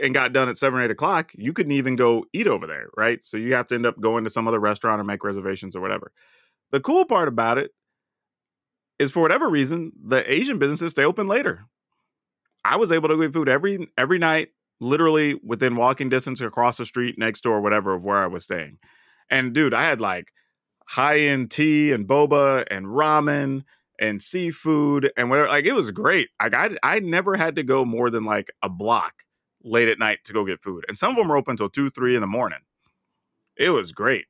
and 0.01 0.13
got 0.13 0.33
done 0.33 0.49
at 0.49 0.57
seven 0.57 0.79
or 0.79 0.83
eight 0.83 0.91
o'clock, 0.91 1.31
you 1.35 1.53
couldn't 1.53 1.71
even 1.71 1.95
go 1.95 2.25
eat 2.33 2.47
over 2.47 2.67
there, 2.67 2.89
right? 2.97 3.23
So 3.23 3.37
you 3.37 3.53
have 3.53 3.67
to 3.67 3.75
end 3.75 3.85
up 3.85 3.99
going 3.99 4.25
to 4.25 4.29
some 4.29 4.47
other 4.47 4.59
restaurant 4.59 4.99
or 4.99 5.05
make 5.05 5.23
reservations 5.23 5.75
or 5.75 5.81
whatever. 5.81 6.11
The 6.71 6.81
cool 6.81 7.05
part 7.05 7.27
about 7.27 7.57
it 7.57 7.71
is 8.99 9.11
for 9.11 9.21
whatever 9.21 9.49
reason, 9.49 9.91
the 10.03 10.29
Asian 10.31 10.59
businesses 10.59 10.91
stay 10.91 11.03
open 11.03 11.27
later. 11.27 11.65
I 12.63 12.77
was 12.77 12.91
able 12.91 13.09
to 13.09 13.17
get 13.17 13.33
food 13.33 13.49
every 13.49 13.87
every 13.97 14.17
night, 14.17 14.49
literally 14.79 15.39
within 15.43 15.75
walking 15.75 16.09
distance 16.09 16.41
across 16.41 16.77
the 16.77 16.85
street, 16.85 17.15
next 17.17 17.41
door, 17.41 17.61
whatever 17.61 17.93
of 17.93 18.03
where 18.03 18.17
I 18.17 18.27
was 18.27 18.43
staying. 18.43 18.79
And 19.29 19.53
dude, 19.53 19.73
I 19.73 19.83
had 19.83 20.01
like 20.01 20.31
high 20.87 21.19
end 21.19 21.51
tea 21.51 21.91
and 21.91 22.07
boba 22.07 22.65
and 22.69 22.87
ramen 22.87 23.63
and 23.99 24.21
seafood 24.21 25.11
and 25.15 25.29
whatever. 25.29 25.47
Like 25.49 25.65
it 25.65 25.73
was 25.73 25.91
great. 25.91 26.29
Like 26.41 26.53
I 26.53 26.77
I 26.81 26.99
never 26.99 27.35
had 27.35 27.55
to 27.55 27.63
go 27.63 27.85
more 27.85 28.09
than 28.09 28.23
like 28.23 28.49
a 28.61 28.69
block 28.69 29.13
late 29.63 29.87
at 29.89 29.99
night 29.99 30.19
to 30.25 30.33
go 30.33 30.45
get 30.45 30.63
food. 30.63 30.85
And 30.87 30.97
some 30.97 31.11
of 31.11 31.17
them 31.17 31.27
were 31.27 31.37
open 31.37 31.53
until 31.53 31.69
two, 31.69 31.89
three 31.89 32.15
in 32.15 32.21
the 32.21 32.27
morning. 32.27 32.59
It 33.57 33.69
was 33.69 33.91
great. 33.91 34.25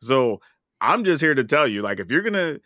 So 0.00 0.40
I'm 0.80 1.04
just 1.04 1.20
here 1.20 1.34
to 1.34 1.44
tell 1.44 1.66
you, 1.66 1.82
like, 1.82 2.00
if 2.00 2.10
you're 2.10 2.22
gonna 2.22 2.58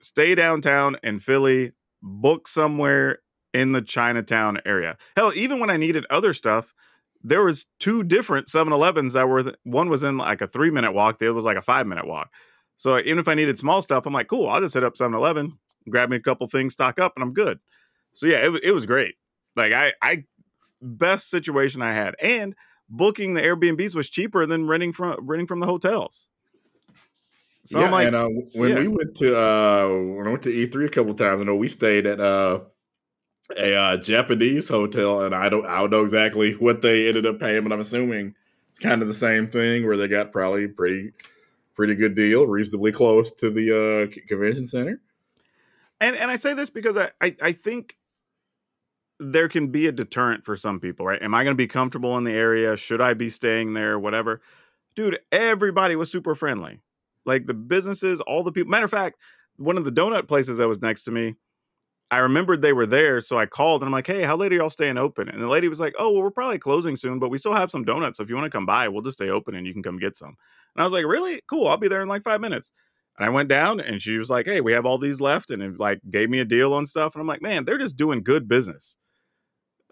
stay 0.00 0.34
downtown 0.34 0.96
in 1.02 1.18
Philly, 1.18 1.72
book 2.02 2.48
somewhere 2.48 3.18
in 3.52 3.72
the 3.72 3.82
Chinatown 3.82 4.58
area. 4.66 4.96
Hell, 5.16 5.32
even 5.34 5.60
when 5.60 5.70
I 5.70 5.76
needed 5.76 6.04
other 6.10 6.32
stuff, 6.32 6.74
there 7.22 7.44
was 7.44 7.66
two 7.78 8.02
different 8.02 8.48
7-Elevens 8.48 9.14
that 9.14 9.28
were 9.28 9.54
one 9.62 9.88
was 9.88 10.02
in 10.02 10.18
like 10.18 10.42
a 10.42 10.46
three 10.46 10.70
minute 10.70 10.92
walk, 10.92 11.18
the 11.18 11.26
other 11.26 11.34
was 11.34 11.44
like 11.44 11.56
a 11.56 11.62
five 11.62 11.86
minute 11.86 12.06
walk. 12.06 12.30
So 12.76 12.98
even 12.98 13.18
if 13.18 13.28
I 13.28 13.34
needed 13.34 13.58
small 13.58 13.82
stuff, 13.82 14.04
I'm 14.04 14.12
like, 14.12 14.28
cool, 14.28 14.48
I'll 14.48 14.60
just 14.60 14.74
hit 14.74 14.84
up 14.84 14.94
7-Eleven, 14.94 15.58
grab 15.88 16.10
me 16.10 16.16
a 16.16 16.20
couple 16.20 16.46
things, 16.48 16.72
stock 16.72 16.98
up, 16.98 17.12
and 17.16 17.22
I'm 17.22 17.32
good. 17.32 17.60
So 18.12 18.26
yeah, 18.26 18.38
it, 18.38 18.60
it 18.62 18.72
was 18.72 18.86
great. 18.86 19.14
Like 19.56 19.72
I 19.72 19.92
I 20.02 20.24
best 20.80 21.30
situation 21.30 21.82
I 21.82 21.94
had. 21.94 22.14
And 22.20 22.54
booking 22.88 23.34
the 23.34 23.42
Airbnbs 23.42 23.94
was 23.94 24.10
cheaper 24.10 24.46
than 24.46 24.66
renting 24.66 24.92
from 24.92 25.16
renting 25.20 25.46
from 25.46 25.60
the 25.60 25.66
hotels. 25.66 26.28
So 27.64 27.80
yeah, 27.80 27.90
like, 27.90 28.06
and 28.06 28.16
uh, 28.16 28.28
when 28.54 28.70
yeah. 28.70 28.78
we 28.78 28.88
went 28.88 29.14
to 29.16 29.38
uh, 29.38 29.88
when 29.88 30.26
I 30.26 30.30
went 30.30 30.42
to 30.42 30.50
E3 30.50 30.86
a 30.86 30.88
couple 30.90 31.12
of 31.12 31.18
times, 31.18 31.40
I 31.40 31.44
know 31.44 31.56
we 31.56 31.68
stayed 31.68 32.06
at 32.06 32.20
uh, 32.20 32.60
a 33.56 33.74
uh, 33.74 33.96
Japanese 33.96 34.68
hotel, 34.68 35.22
and 35.22 35.34
I 35.34 35.48
don't 35.48 35.64
I 35.64 35.80
don't 35.80 35.90
know 35.90 36.02
exactly 36.02 36.52
what 36.52 36.82
they 36.82 37.08
ended 37.08 37.26
up 37.26 37.40
paying, 37.40 37.62
but 37.62 37.72
I'm 37.72 37.80
assuming 37.80 38.34
it's 38.70 38.80
kind 38.80 39.00
of 39.00 39.08
the 39.08 39.14
same 39.14 39.48
thing 39.48 39.86
where 39.86 39.96
they 39.96 40.08
got 40.08 40.30
probably 40.30 40.68
pretty 40.68 41.12
pretty 41.74 41.94
good 41.94 42.14
deal, 42.14 42.46
reasonably 42.46 42.92
close 42.92 43.34
to 43.36 43.50
the 43.50 43.72
uh, 44.12 44.20
convention 44.28 44.66
center. 44.66 45.00
And 46.00 46.16
and 46.16 46.30
I 46.30 46.36
say 46.36 46.52
this 46.52 46.68
because 46.70 46.98
I, 46.98 47.12
I, 47.20 47.36
I 47.40 47.52
think 47.52 47.96
there 49.18 49.48
can 49.48 49.68
be 49.68 49.86
a 49.86 49.92
deterrent 49.92 50.44
for 50.44 50.56
some 50.56 50.80
people, 50.80 51.06
right? 51.06 51.22
Am 51.22 51.34
I 51.34 51.44
going 51.44 51.54
to 51.54 51.56
be 51.56 51.66
comfortable 51.66 52.18
in 52.18 52.24
the 52.24 52.32
area? 52.32 52.76
Should 52.76 53.00
I 53.00 53.14
be 53.14 53.30
staying 53.30 53.74
there? 53.74 53.98
Whatever. 53.98 54.42
Dude, 54.96 55.18
everybody 55.32 55.96
was 55.96 56.10
super 56.10 56.34
friendly. 56.34 56.80
Like 57.26 57.46
the 57.46 57.54
businesses, 57.54 58.20
all 58.20 58.42
the 58.42 58.52
people. 58.52 58.70
Matter 58.70 58.84
of 58.84 58.90
fact, 58.90 59.18
one 59.56 59.78
of 59.78 59.84
the 59.84 59.92
donut 59.92 60.28
places 60.28 60.58
that 60.58 60.68
was 60.68 60.82
next 60.82 61.04
to 61.04 61.10
me, 61.10 61.34
I 62.10 62.18
remembered 62.18 62.60
they 62.60 62.72
were 62.72 62.86
there. 62.86 63.20
So 63.20 63.38
I 63.38 63.46
called 63.46 63.82
and 63.82 63.88
I'm 63.88 63.92
like, 63.92 64.06
hey, 64.06 64.22
how 64.22 64.36
late 64.36 64.52
are 64.52 64.56
y'all 64.56 64.70
staying 64.70 64.98
open? 64.98 65.28
And 65.28 65.42
the 65.42 65.48
lady 65.48 65.68
was 65.68 65.80
like, 65.80 65.94
oh, 65.98 66.12
well, 66.12 66.22
we're 66.22 66.30
probably 66.30 66.58
closing 66.58 66.96
soon, 66.96 67.18
but 67.18 67.30
we 67.30 67.38
still 67.38 67.54
have 67.54 67.70
some 67.70 67.84
donuts. 67.84 68.18
So 68.18 68.22
if 68.22 68.28
you 68.28 68.36
want 68.36 68.46
to 68.46 68.56
come 68.56 68.66
by, 68.66 68.88
we'll 68.88 69.02
just 69.02 69.18
stay 69.18 69.30
open 69.30 69.54
and 69.54 69.66
you 69.66 69.72
can 69.72 69.82
come 69.82 69.98
get 69.98 70.16
some. 70.16 70.36
And 70.76 70.82
I 70.82 70.84
was 70.84 70.92
like, 70.92 71.06
really? 71.06 71.40
Cool. 71.48 71.66
I'll 71.66 71.76
be 71.76 71.88
there 71.88 72.02
in 72.02 72.08
like 72.08 72.22
five 72.22 72.40
minutes. 72.40 72.72
And 73.18 73.24
I 73.26 73.30
went 73.30 73.48
down 73.48 73.80
and 73.80 74.02
she 74.02 74.18
was 74.18 74.28
like, 74.28 74.46
hey, 74.46 74.60
we 74.60 74.72
have 74.72 74.86
all 74.86 74.98
these 74.98 75.20
left. 75.20 75.50
And 75.50 75.62
it 75.62 75.78
like 75.78 76.00
gave 76.10 76.28
me 76.30 76.40
a 76.40 76.44
deal 76.44 76.74
on 76.74 76.84
stuff. 76.84 77.14
And 77.14 77.20
I'm 77.20 77.28
like, 77.28 77.42
man, 77.42 77.64
they're 77.64 77.78
just 77.78 77.96
doing 77.96 78.22
good 78.22 78.48
business. 78.48 78.96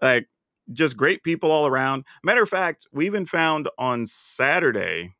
Like 0.01 0.27
just 0.71 0.97
great 0.97 1.23
people 1.23 1.51
all 1.51 1.67
around. 1.67 2.05
Matter 2.23 2.43
of 2.43 2.49
fact, 2.49 2.87
we 2.91 3.05
even 3.05 3.25
found 3.25 3.69
on 3.77 4.05
Saturday, 4.05 5.13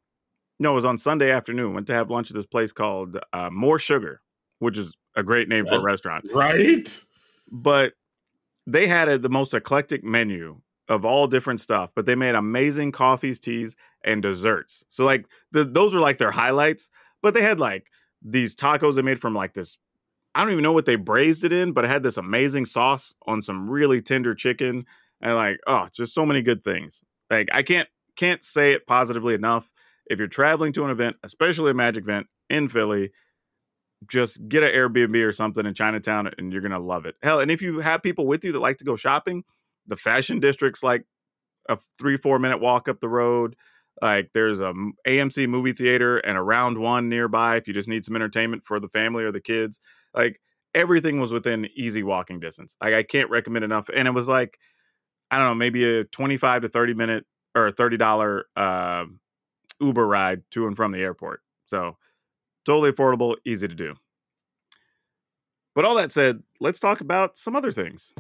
no, 0.60 0.72
it 0.72 0.76
was 0.76 0.86
on 0.86 0.98
Sunday 0.98 1.32
afternoon, 1.32 1.74
went 1.74 1.88
to 1.88 1.94
have 1.94 2.10
lunch 2.10 2.30
at 2.30 2.36
this 2.36 2.46
place 2.46 2.72
called 2.72 3.18
uh, 3.34 3.50
More 3.52 3.80
Sugar, 3.80 4.22
which 4.60 4.78
is 4.78 4.96
a 5.16 5.24
great 5.24 5.50
name 5.50 5.66
for 5.66 5.76
a 5.76 5.82
restaurant. 5.82 6.26
Right. 6.34 7.04
But 7.52 7.94
they 8.66 8.88
had 8.88 9.10
a, 9.10 9.18
the 9.18 9.30
most 9.30 9.54
eclectic 9.54 10.04
menu 10.04 10.62
of 10.88 11.06
all 11.06 11.28
different 11.28 11.60
stuff, 11.60 11.92
but 11.96 12.06
they 12.06 12.16
made 12.16 12.36
amazing 12.36 12.92
coffees, 12.92 13.40
teas, 13.40 13.76
and 14.04 14.22
desserts. 14.22 14.84
So 14.90 15.06
like 15.06 15.26
the, 15.52 15.64
those 15.64 15.94
were 15.94 16.02
like 16.02 16.18
their 16.18 16.32
highlights. 16.32 16.90
But 17.22 17.34
they 17.34 17.42
had 17.42 17.60
like 17.60 17.88
these 18.22 18.56
tacos 18.56 18.96
they 18.96 19.02
made 19.02 19.20
from 19.20 19.34
like 19.34 19.54
this 19.54 19.78
I 20.36 20.44
don't 20.44 20.52
even 20.52 20.64
know 20.64 20.72
what 20.72 20.86
they 20.86 20.96
braised 20.96 21.44
it 21.44 21.54
in, 21.54 21.74
but 21.74 21.86
it 21.86 21.90
had 21.90 22.02
this 22.02 22.18
amazing 22.18 22.66
sauce 22.66 23.14
on 23.28 23.42
some 23.42 23.70
really 23.70 24.02
tender 24.02 24.34
chicken 24.34 24.86
and 25.22 25.36
like 25.36 25.60
oh, 25.68 25.88
just 25.94 26.14
so 26.14 26.26
many 26.26 26.42
good 26.42 26.64
things. 26.64 27.04
Like 27.30 27.50
I 27.52 27.64
can't 27.64 27.88
can't 28.16 28.44
say 28.44 28.74
it 28.74 28.86
positively 28.86 29.34
enough. 29.34 29.72
If 30.08 30.20
you're 30.20 30.28
traveling 30.28 30.74
to 30.74 30.86
an 30.86 30.92
event, 30.92 31.18
especially 31.24 31.72
a 31.72 31.74
magic 31.74 32.04
event 32.04 32.28
in 32.50 32.68
Philly, 32.68 33.12
just 34.08 34.48
get 34.48 34.64
an 34.64 34.70
Airbnb 34.70 35.26
or 35.26 35.32
something 35.32 35.66
in 35.66 35.74
Chinatown 35.74 36.30
and 36.38 36.52
you're 36.52 36.62
gonna 36.62 36.80
love 36.80 37.06
it. 37.06 37.16
Hell, 37.24 37.40
and 37.40 37.52
if 37.52 37.62
you 37.62 37.80
have 37.80 38.04
people 38.04 38.28
with 38.28 38.44
you 38.44 38.52
that 38.52 38.60
like 38.60 38.78
to 38.78 38.86
go 38.86 38.96
shopping, 38.96 39.44
the 39.88 39.96
fashion 39.96 40.40
district's 40.40 40.84
like 40.84 41.06
a 41.70 41.78
three 41.98 42.18
four 42.18 42.40
minute 42.40 42.60
walk 42.60 42.88
up 42.88 43.00
the 43.00 43.10
road. 43.10 43.56
Like 44.02 44.32
there's 44.34 44.60
a 44.60 44.74
AMC 45.08 45.48
movie 45.48 45.74
theater 45.74 46.18
and 46.18 46.38
a 46.38 46.42
round 46.42 46.78
one 46.78 47.10
nearby 47.10 47.58
if 47.58 47.68
you 47.68 47.74
just 47.74 47.88
need 47.88 48.04
some 48.04 48.16
entertainment 48.16 48.66
for 48.66 48.80
the 48.80 48.88
family 48.88 49.24
or 49.24 49.32
the 49.32 49.40
kids. 49.40 49.80
Like 50.14 50.42
everything 50.74 51.20
was 51.20 51.32
within 51.32 51.70
easy 51.76 52.04
walking 52.04 52.40
distance. 52.40 52.76
Like 52.82 52.94
I 52.94 53.04
can't 53.04 53.30
recommend 53.30 53.64
enough. 53.64 53.90
And 53.96 54.08
it 54.08 54.12
was 54.12 54.28
like, 54.28 54.58
I 55.30 55.38
don't 55.38 55.46
know, 55.46 55.56
maybe 55.56 56.00
a 56.00 56.04
25 56.04 56.64
to 56.64 56.68
30 56.68 56.94
minute 56.96 57.26
or 57.56 57.72
$30 57.72 58.42
uh, 58.56 59.06
Uber 59.80 60.08
ride 60.08 60.44
to 60.52 60.68
and 60.68 60.76
from 60.76 60.92
the 60.92 61.00
airport. 61.00 61.42
So 61.66 61.98
totally 62.66 62.92
affordable, 62.92 63.36
easy 63.46 63.68
to 63.68 63.76
do. 63.76 63.96
But 65.76 65.86
all 65.86 65.96
that 65.96 66.12
said, 66.12 66.44
let's 66.60 66.80
talk 66.80 67.02
about 67.02 67.36
some 67.38 67.56
other 67.56 67.72
things. 67.72 68.14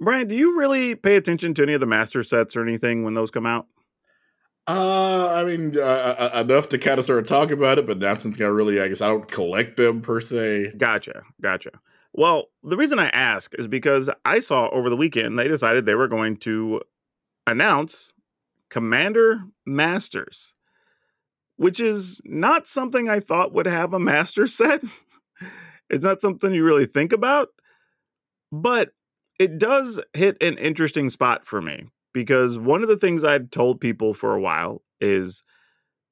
Brian, 0.00 0.28
do 0.28 0.34
you 0.34 0.58
really 0.58 0.94
pay 0.94 1.16
attention 1.16 1.52
to 1.54 1.62
any 1.62 1.74
of 1.74 1.80
the 1.80 1.86
master 1.86 2.22
sets 2.22 2.56
or 2.56 2.62
anything 2.62 3.04
when 3.04 3.14
those 3.14 3.30
come 3.30 3.44
out? 3.46 3.66
Uh, 4.66 5.32
I 5.34 5.44
mean, 5.44 5.76
uh, 5.76 5.80
uh, 6.34 6.40
enough 6.42 6.68
to 6.70 6.78
kind 6.78 6.98
of 6.98 7.04
start 7.04 7.26
talking 7.26 7.54
about 7.54 7.78
it, 7.78 7.86
but 7.86 7.98
not 7.98 8.22
something 8.22 8.44
I 8.44 8.48
really, 8.48 8.80
I 8.80 8.88
guess, 8.88 9.00
I 9.00 9.08
don't 9.08 9.30
collect 9.30 9.76
them 9.76 10.00
per 10.00 10.20
se. 10.20 10.74
Gotcha, 10.76 11.22
gotcha. 11.40 11.70
Well, 12.12 12.46
the 12.62 12.76
reason 12.76 12.98
I 12.98 13.08
ask 13.10 13.54
is 13.58 13.68
because 13.68 14.10
I 14.24 14.40
saw 14.40 14.68
over 14.70 14.90
the 14.90 14.96
weekend 14.96 15.38
they 15.38 15.48
decided 15.48 15.86
they 15.86 15.94
were 15.94 16.08
going 16.08 16.36
to 16.38 16.82
announce 17.46 18.12
Commander 18.68 19.42
Masters, 19.66 20.54
which 21.56 21.80
is 21.80 22.20
not 22.24 22.66
something 22.66 23.08
I 23.08 23.20
thought 23.20 23.52
would 23.52 23.66
have 23.66 23.92
a 23.92 24.00
master 24.00 24.46
set. 24.46 24.82
it's 25.88 26.04
not 26.04 26.20
something 26.20 26.52
you 26.52 26.64
really 26.64 26.86
think 26.86 27.12
about, 27.12 27.48
but 28.50 28.90
it 29.38 29.58
does 29.58 30.00
hit 30.14 30.36
an 30.42 30.58
interesting 30.58 31.10
spot 31.10 31.46
for 31.46 31.62
me 31.62 31.86
because 32.12 32.58
one 32.58 32.82
of 32.82 32.88
the 32.88 32.96
things 32.96 33.24
I've 33.24 33.50
told 33.50 33.80
people 33.80 34.14
for 34.14 34.34
a 34.34 34.40
while 34.40 34.82
is 35.00 35.42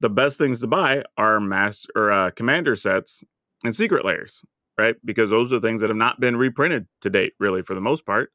the 0.01 0.09
best 0.09 0.39
things 0.39 0.61
to 0.61 0.67
buy 0.67 1.03
are 1.17 1.41
master 1.41 1.89
or 1.95 2.13
uh, 2.13 2.31
commander 2.31 2.77
sets 2.77 3.25
and 3.65 3.75
Secret 3.75 4.05
Lairs, 4.05 4.43
right? 4.79 4.97
Because 5.05 5.31
those 5.31 5.53
are 5.53 5.61
things 5.61 5.81
that 5.81 5.91
have 5.91 5.97
not 5.97 6.21
been 6.21 6.37
reprinted 6.37 6.87
to 7.01 7.11
date, 7.11 7.33
really, 7.39 7.63
for 7.63 7.75
the 7.75 7.81
most 7.81 8.07
part. 8.07 8.31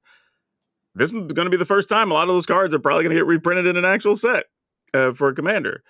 This 0.93 1.12
is 1.12 1.15
going 1.15 1.45
to 1.45 1.49
be 1.49 1.58
the 1.58 1.65
first 1.65 1.89
time 1.89 2.12
a 2.12 2.13
lot 2.13 2.29
of 2.29 2.36
those 2.36 2.45
cards 2.45 2.75
are 2.75 2.79
probably 2.79 3.03
going 3.03 3.15
to 3.15 3.19
get 3.19 3.25
reprinted 3.25 3.65
in 3.65 3.77
an 3.77 3.86
actual 3.86 4.15
set 4.15 4.45
uh, 4.93 5.13
for 5.13 5.29
a 5.29 5.34
commander, 5.34 5.82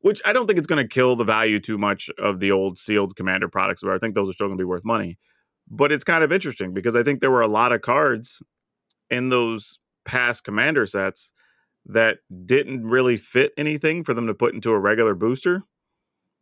which 0.00 0.20
I 0.24 0.32
don't 0.32 0.46
think 0.46 0.58
it's 0.58 0.66
going 0.66 0.82
to 0.82 0.88
kill 0.92 1.14
the 1.14 1.24
value 1.24 1.60
too 1.60 1.78
much 1.78 2.10
of 2.18 2.40
the 2.40 2.50
old 2.50 2.78
sealed 2.78 3.14
commander 3.14 3.48
products, 3.48 3.84
where 3.84 3.94
I 3.94 3.98
think 3.98 4.14
those 4.14 4.28
are 4.28 4.32
still 4.32 4.48
going 4.48 4.58
to 4.58 4.62
be 4.62 4.66
worth 4.66 4.84
money. 4.84 5.18
But 5.70 5.92
it's 5.92 6.04
kind 6.04 6.24
of 6.24 6.32
interesting 6.32 6.72
because 6.72 6.96
I 6.96 7.02
think 7.02 7.20
there 7.20 7.30
were 7.30 7.42
a 7.42 7.48
lot 7.48 7.72
of 7.72 7.82
cards 7.82 8.42
in 9.10 9.28
those 9.28 9.78
past 10.04 10.42
commander 10.42 10.86
sets 10.86 11.30
that 11.86 12.18
didn't 12.44 12.86
really 12.86 13.16
fit 13.16 13.52
anything 13.56 14.02
for 14.02 14.14
them 14.14 14.26
to 14.26 14.34
put 14.34 14.54
into 14.54 14.70
a 14.70 14.78
regular 14.78 15.14
booster. 15.14 15.62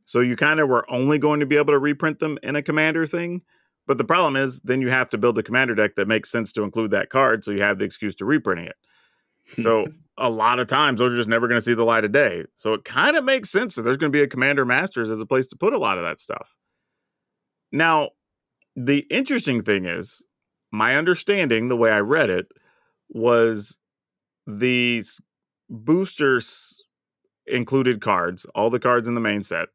So 0.05 0.21
you 0.21 0.37
kind 0.37 0.61
of 0.61 0.69
were 0.69 0.89
only 0.91 1.19
going 1.19 1.41
to 1.41 1.47
be 1.47 1.57
able 1.57 1.73
to 1.73 1.79
reprint 1.79 2.21
them 2.21 2.39
in 2.43 2.57
a 2.57 2.63
commander 2.63 3.07
thing. 3.07 3.43
But 3.87 3.99
the 3.99 4.05
problem 4.05 4.37
is, 4.37 4.61
then 4.61 4.81
you 4.81 4.91
have 4.91 5.09
to 5.11 5.19
build 5.19 5.39
a 5.39 5.43
commander 5.43 5.75
deck 5.75 5.95
that 5.95 6.09
makes 6.09 6.31
sense 6.31 6.53
to 6.53 6.63
include 6.63 6.91
that 6.91 7.11
card, 7.11 7.45
so 7.45 7.53
you 7.53 7.63
have 7.63 7.79
the 7.79 7.85
excuse 7.85 8.15
to 8.17 8.25
reprinting 8.25 8.67
it. 8.67 8.77
So 9.63 9.87
a 10.19 10.29
lot 10.29 10.59
of 10.59 10.67
times 10.67 10.99
those 10.99 11.13
are 11.13 11.17
just 11.17 11.29
never 11.29 11.47
going 11.47 11.59
to 11.59 11.65
see 11.65 11.75
the 11.75 11.85
light 11.85 12.05
of 12.05 12.13
day. 12.13 12.45
So 12.57 12.75
it 12.75 12.85
kind 12.85 13.17
of 13.17 13.25
makes 13.25 13.51
sense 13.51 13.75
that 13.75 13.83
there's 13.83 13.97
going 13.97 14.11
to 14.11 14.17
be 14.17 14.23
a 14.23 14.29
Commander 14.29 14.65
Masters 14.65 15.11
as 15.11 15.21
a 15.21 15.27
place 15.27 15.47
to 15.49 15.57
put 15.57 15.73
a 15.73 15.79
lot 15.79 15.99
of 15.99 16.05
that 16.05 16.19
stuff. 16.19 16.57
Now, 17.71 18.11
the 18.75 19.07
interesting 19.11 19.63
thing 19.63 19.85
is, 19.85 20.25
my 20.73 20.97
understanding, 20.97 21.69
the 21.69 21.77
way 21.77 21.91
I 21.91 22.01
read 22.01 22.31
it, 22.31 22.47
was 23.09 23.79
these 24.47 25.21
boosters 25.71 26.83
included 27.47 28.01
cards, 28.01 28.47
all 28.55 28.71
the 28.71 28.81
cards 28.81 29.09
in 29.09 29.15
the 29.15 29.21
main 29.21 29.43
set, 29.43 29.69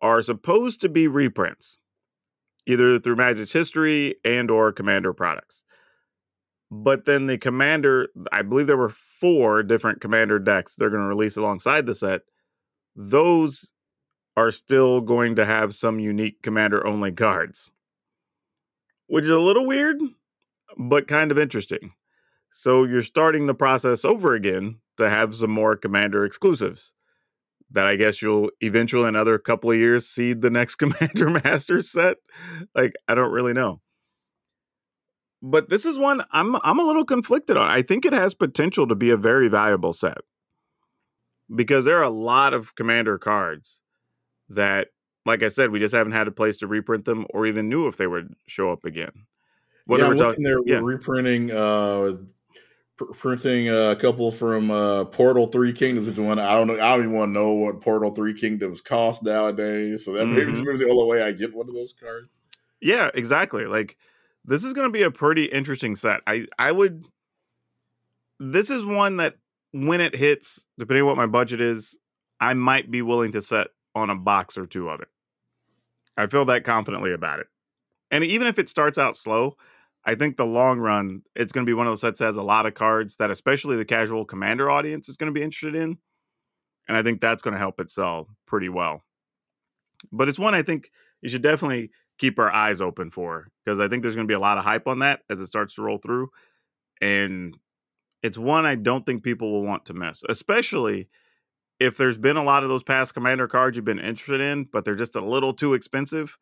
are 0.00 0.22
supposed 0.22 0.80
to 0.80 0.88
be 0.88 1.08
reprints, 1.08 1.78
either 2.70 2.98
through 2.98 3.16
Magic's 3.16 3.52
history 3.52 4.14
and 4.24 4.50
or 4.50 4.72
Commander 4.72 5.12
products. 5.12 5.64
But 6.70 7.04
then 7.04 7.26
the 7.26 7.36
Commander, 7.36 8.08
I 8.30 8.42
believe 8.42 8.68
there 8.68 8.76
were 8.76 8.88
four 8.88 9.62
different 9.62 10.00
Commander 10.00 10.38
decks 10.38 10.74
they're 10.74 10.90
going 10.90 11.02
to 11.02 11.08
release 11.08 11.36
alongside 11.36 11.86
the 11.86 11.94
set. 11.94 12.20
Those 12.94 13.72
are 14.36 14.52
still 14.52 15.00
going 15.00 15.34
to 15.36 15.44
have 15.44 15.74
some 15.74 15.98
unique 15.98 16.42
Commander 16.42 16.86
only 16.86 17.10
cards, 17.10 17.72
which 19.08 19.24
is 19.24 19.30
a 19.30 19.38
little 19.38 19.66
weird, 19.66 20.00
but 20.78 21.08
kind 21.08 21.32
of 21.32 21.38
interesting. 21.38 21.92
So 22.52 22.84
you're 22.84 23.02
starting 23.02 23.46
the 23.46 23.54
process 23.54 24.04
over 24.04 24.34
again 24.34 24.78
to 24.96 25.10
have 25.10 25.34
some 25.34 25.50
more 25.50 25.76
Commander 25.76 26.24
exclusives 26.24 26.92
that 27.72 27.86
I 27.86 27.96
guess 27.96 28.20
you'll 28.20 28.50
eventually, 28.60 29.02
in 29.02 29.08
another 29.10 29.38
couple 29.38 29.70
of 29.70 29.76
years, 29.76 30.06
see 30.06 30.32
the 30.32 30.50
next 30.50 30.74
Commander 30.76 31.30
Master 31.30 31.80
set. 31.80 32.16
Like, 32.74 32.94
I 33.08 33.14
don't 33.14 33.32
really 33.32 33.52
know. 33.52 33.80
But 35.42 35.70
this 35.70 35.86
is 35.86 35.98
one 35.98 36.22
I'm 36.32 36.56
I'm 36.62 36.78
a 36.78 36.84
little 36.84 37.04
conflicted 37.04 37.56
on. 37.56 37.68
I 37.68 37.82
think 37.82 38.04
it 38.04 38.12
has 38.12 38.34
potential 38.34 38.86
to 38.88 38.94
be 38.94 39.10
a 39.10 39.16
very 39.16 39.48
valuable 39.48 39.92
set. 39.92 40.18
Because 41.52 41.84
there 41.84 41.98
are 41.98 42.04
a 42.04 42.10
lot 42.10 42.54
of 42.54 42.74
commander 42.74 43.18
cards 43.18 43.80
that, 44.50 44.88
like 45.26 45.42
I 45.42 45.48
said, 45.48 45.70
we 45.70 45.80
just 45.80 45.94
haven't 45.94 46.12
had 46.12 46.28
a 46.28 46.32
place 46.32 46.58
to 46.58 46.66
reprint 46.66 47.06
them 47.06 47.26
or 47.30 47.46
even 47.46 47.68
knew 47.68 47.88
if 47.88 47.96
they 47.96 48.06
would 48.06 48.34
show 48.46 48.70
up 48.70 48.84
again. 48.84 49.26
yeah, 49.88 50.06
I'm 50.06 50.16
looking 50.16 50.44
there. 50.44 50.58
Yeah. 50.64 50.80
We're 50.80 50.92
reprinting 50.92 51.50
uh, 51.50 52.18
printing 53.18 53.68
a 53.68 53.96
couple 53.96 54.30
from 54.32 54.70
uh, 54.70 55.04
Portal 55.06 55.46
Three 55.46 55.72
Kingdoms, 55.72 56.06
which 56.06 56.18
one 56.18 56.38
I 56.38 56.52
don't 56.54 56.66
know. 56.66 56.74
I 56.74 56.96
don't 56.96 57.06
even 57.06 57.14
want 57.14 57.30
to 57.30 57.32
know 57.32 57.52
what 57.52 57.80
Portal 57.80 58.14
Three 58.14 58.34
Kingdoms 58.34 58.80
cost 58.80 59.22
nowadays. 59.22 60.04
So 60.04 60.12
that 60.12 60.24
mm-hmm. 60.24 60.34
maybe 60.34 60.50
is 60.50 60.58
the 60.60 60.88
only 60.90 61.06
way 61.06 61.22
I 61.22 61.32
get 61.32 61.54
one 61.54 61.68
of 61.68 61.74
those 61.74 61.94
cards. 61.98 62.40
Yeah, 62.80 63.10
exactly. 63.14 63.66
Like 63.66 63.96
this 64.44 64.64
is 64.64 64.72
going 64.72 64.88
to 64.88 64.92
be 64.92 65.02
a 65.02 65.10
pretty 65.10 65.44
interesting 65.44 65.94
set. 65.94 66.20
I 66.26 66.46
I 66.58 66.72
would. 66.72 67.06
This 68.38 68.70
is 68.70 68.84
one 68.84 69.18
that 69.18 69.36
when 69.72 70.00
it 70.00 70.16
hits, 70.16 70.66
depending 70.78 71.02
on 71.02 71.08
what 71.08 71.16
my 71.16 71.26
budget 71.26 71.60
is, 71.60 71.98
I 72.40 72.54
might 72.54 72.90
be 72.90 73.02
willing 73.02 73.32
to 73.32 73.42
set 73.42 73.68
on 73.94 74.10
a 74.10 74.16
box 74.16 74.56
or 74.56 74.66
two 74.66 74.88
of 74.88 75.00
it. 75.00 75.08
I 76.16 76.26
feel 76.26 76.44
that 76.46 76.64
confidently 76.64 77.12
about 77.12 77.40
it. 77.40 77.46
And 78.10 78.24
even 78.24 78.46
if 78.46 78.58
it 78.58 78.68
starts 78.68 78.98
out 78.98 79.16
slow, 79.16 79.56
I 80.04 80.14
think 80.14 80.36
the 80.36 80.46
long 80.46 80.78
run, 80.78 81.22
it's 81.34 81.52
going 81.52 81.66
to 81.66 81.70
be 81.70 81.74
one 81.74 81.86
of 81.86 81.90
those 81.90 82.00
sets 82.00 82.20
that 82.20 82.26
has 82.26 82.36
a 82.38 82.42
lot 82.42 82.66
of 82.66 82.74
cards 82.74 83.16
that, 83.16 83.30
especially 83.30 83.76
the 83.76 83.84
casual 83.84 84.24
commander 84.24 84.70
audience, 84.70 85.08
is 85.08 85.16
going 85.16 85.32
to 85.32 85.38
be 85.38 85.44
interested 85.44 85.74
in. 85.74 85.98
And 86.88 86.96
I 86.96 87.02
think 87.02 87.20
that's 87.20 87.42
going 87.42 87.52
to 87.52 87.58
help 87.60 87.80
it 87.80 87.90
sell 87.90 88.28
pretty 88.46 88.68
well. 88.68 89.04
But 90.10 90.28
it's 90.28 90.38
one 90.38 90.54
I 90.54 90.62
think 90.62 90.90
you 91.20 91.28
should 91.28 91.42
definitely 91.42 91.90
keep 92.18 92.38
our 92.38 92.50
eyes 92.50 92.80
open 92.80 93.10
for 93.10 93.48
because 93.64 93.78
I 93.78 93.88
think 93.88 94.02
there's 94.02 94.14
going 94.14 94.26
to 94.26 94.30
be 94.30 94.36
a 94.36 94.40
lot 94.40 94.58
of 94.58 94.64
hype 94.64 94.86
on 94.86 95.00
that 95.00 95.20
as 95.28 95.40
it 95.40 95.46
starts 95.46 95.74
to 95.74 95.82
roll 95.82 95.98
through. 95.98 96.30
And 97.00 97.56
it's 98.22 98.38
one 98.38 98.64
I 98.64 98.74
don't 98.74 99.04
think 99.04 99.22
people 99.22 99.52
will 99.52 99.62
want 99.62 99.86
to 99.86 99.94
miss, 99.94 100.24
especially 100.28 101.08
if 101.78 101.96
there's 101.96 102.18
been 102.18 102.36
a 102.36 102.44
lot 102.44 102.62
of 102.62 102.68
those 102.68 102.82
past 102.82 103.14
commander 103.14 103.48
cards 103.48 103.76
you've 103.76 103.86
been 103.86 103.98
interested 103.98 104.40
in, 104.40 104.64
but 104.64 104.84
they're 104.84 104.94
just 104.94 105.16
a 105.16 105.24
little 105.24 105.52
too 105.52 105.74
expensive. 105.74 106.38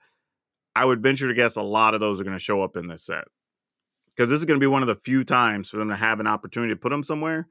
I 0.74 0.84
would 0.84 1.02
venture 1.02 1.28
to 1.28 1.34
guess 1.34 1.56
a 1.56 1.62
lot 1.62 1.94
of 1.94 2.00
those 2.00 2.20
are 2.20 2.24
going 2.24 2.36
to 2.36 2.42
show 2.42 2.62
up 2.62 2.76
in 2.76 2.88
this 2.88 3.04
set 3.04 3.24
because 4.18 4.30
this 4.30 4.40
is 4.40 4.44
going 4.46 4.58
to 4.58 4.62
be 4.62 4.66
one 4.66 4.82
of 4.82 4.88
the 4.88 4.96
few 4.96 5.22
times 5.22 5.70
for 5.70 5.76
them 5.76 5.90
to 5.90 5.96
have 5.96 6.18
an 6.18 6.26
opportunity 6.26 6.72
to 6.72 6.76
put 6.76 6.88
them 6.88 7.04
somewhere. 7.04 7.46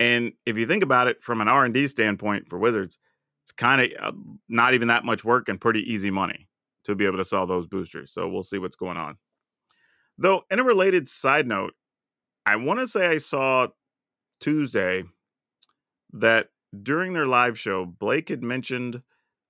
And 0.00 0.32
if 0.46 0.56
you 0.56 0.64
think 0.64 0.82
about 0.82 1.08
it 1.08 1.20
from 1.20 1.42
an 1.42 1.48
R 1.48 1.66
and 1.66 1.74
D 1.74 1.86
standpoint 1.88 2.48
for 2.48 2.58
Wizards, 2.58 2.98
it's 3.42 3.52
kind 3.52 3.82
of 3.82 3.90
uh, 4.02 4.16
not 4.48 4.72
even 4.72 4.88
that 4.88 5.04
much 5.04 5.26
work 5.26 5.50
and 5.50 5.60
pretty 5.60 5.80
easy 5.80 6.10
money 6.10 6.48
to 6.84 6.94
be 6.94 7.04
able 7.04 7.18
to 7.18 7.24
sell 7.24 7.46
those 7.46 7.66
boosters. 7.66 8.10
So 8.10 8.26
we'll 8.26 8.42
see 8.42 8.56
what's 8.56 8.76
going 8.76 8.96
on. 8.96 9.18
Though, 10.16 10.44
in 10.50 10.58
a 10.58 10.64
related 10.64 11.06
side 11.06 11.46
note, 11.46 11.74
I 12.46 12.56
want 12.56 12.80
to 12.80 12.86
say 12.86 13.06
I 13.06 13.18
saw 13.18 13.68
Tuesday 14.40 15.04
that 16.14 16.48
during 16.82 17.12
their 17.12 17.26
live 17.26 17.58
show, 17.58 17.84
Blake 17.84 18.30
had 18.30 18.42
mentioned 18.42 19.02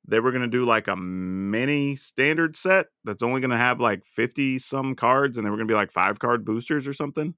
they 0.06 0.20
were 0.20 0.30
going 0.30 0.42
to 0.42 0.48
do 0.48 0.64
like 0.64 0.88
a 0.88 0.96
mini 0.96 1.96
standard 1.96 2.56
set 2.56 2.86
that's 3.04 3.22
only 3.22 3.40
going 3.40 3.50
to 3.50 3.56
have 3.56 3.80
like 3.80 4.04
50 4.04 4.58
some 4.58 4.94
cards 4.94 5.36
and 5.36 5.46
they 5.46 5.50
were 5.50 5.56
going 5.56 5.68
to 5.68 5.72
be 5.72 5.76
like 5.76 5.90
five 5.90 6.18
card 6.18 6.44
boosters 6.44 6.86
or 6.86 6.92
something. 6.92 7.34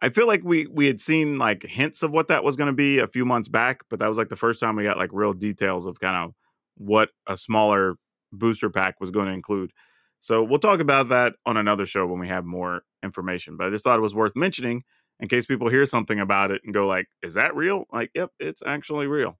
I 0.00 0.10
feel 0.10 0.28
like 0.28 0.42
we 0.44 0.66
we 0.68 0.86
had 0.86 1.00
seen 1.00 1.38
like 1.38 1.64
hints 1.64 2.04
of 2.04 2.12
what 2.12 2.28
that 2.28 2.44
was 2.44 2.54
going 2.54 2.68
to 2.68 2.76
be 2.76 3.00
a 3.00 3.08
few 3.08 3.24
months 3.24 3.48
back, 3.48 3.80
but 3.90 3.98
that 3.98 4.06
was 4.06 4.16
like 4.16 4.28
the 4.28 4.36
first 4.36 4.60
time 4.60 4.76
we 4.76 4.84
got 4.84 4.96
like 4.96 5.10
real 5.12 5.32
details 5.32 5.86
of 5.86 5.98
kind 5.98 6.16
of 6.16 6.34
what 6.76 7.08
a 7.26 7.36
smaller 7.36 7.96
booster 8.32 8.70
pack 8.70 9.00
was 9.00 9.10
going 9.10 9.26
to 9.26 9.32
include. 9.32 9.72
So 10.20 10.42
we'll 10.44 10.60
talk 10.60 10.78
about 10.78 11.08
that 11.08 11.34
on 11.46 11.56
another 11.56 11.86
show 11.86 12.06
when 12.06 12.20
we 12.20 12.28
have 12.28 12.44
more 12.44 12.82
information. 13.02 13.56
But 13.56 13.66
I 13.66 13.70
just 13.70 13.82
thought 13.82 13.98
it 13.98 14.02
was 14.02 14.14
worth 14.14 14.36
mentioning 14.36 14.84
in 15.18 15.28
case 15.28 15.46
people 15.46 15.68
hear 15.68 15.84
something 15.84 16.20
about 16.20 16.52
it 16.52 16.60
and 16.64 16.72
go 16.72 16.86
like, 16.86 17.06
"Is 17.22 17.34
that 17.34 17.56
real?" 17.56 17.86
Like, 17.92 18.10
yep, 18.14 18.30
it's 18.38 18.62
actually 18.64 19.08
real. 19.08 19.36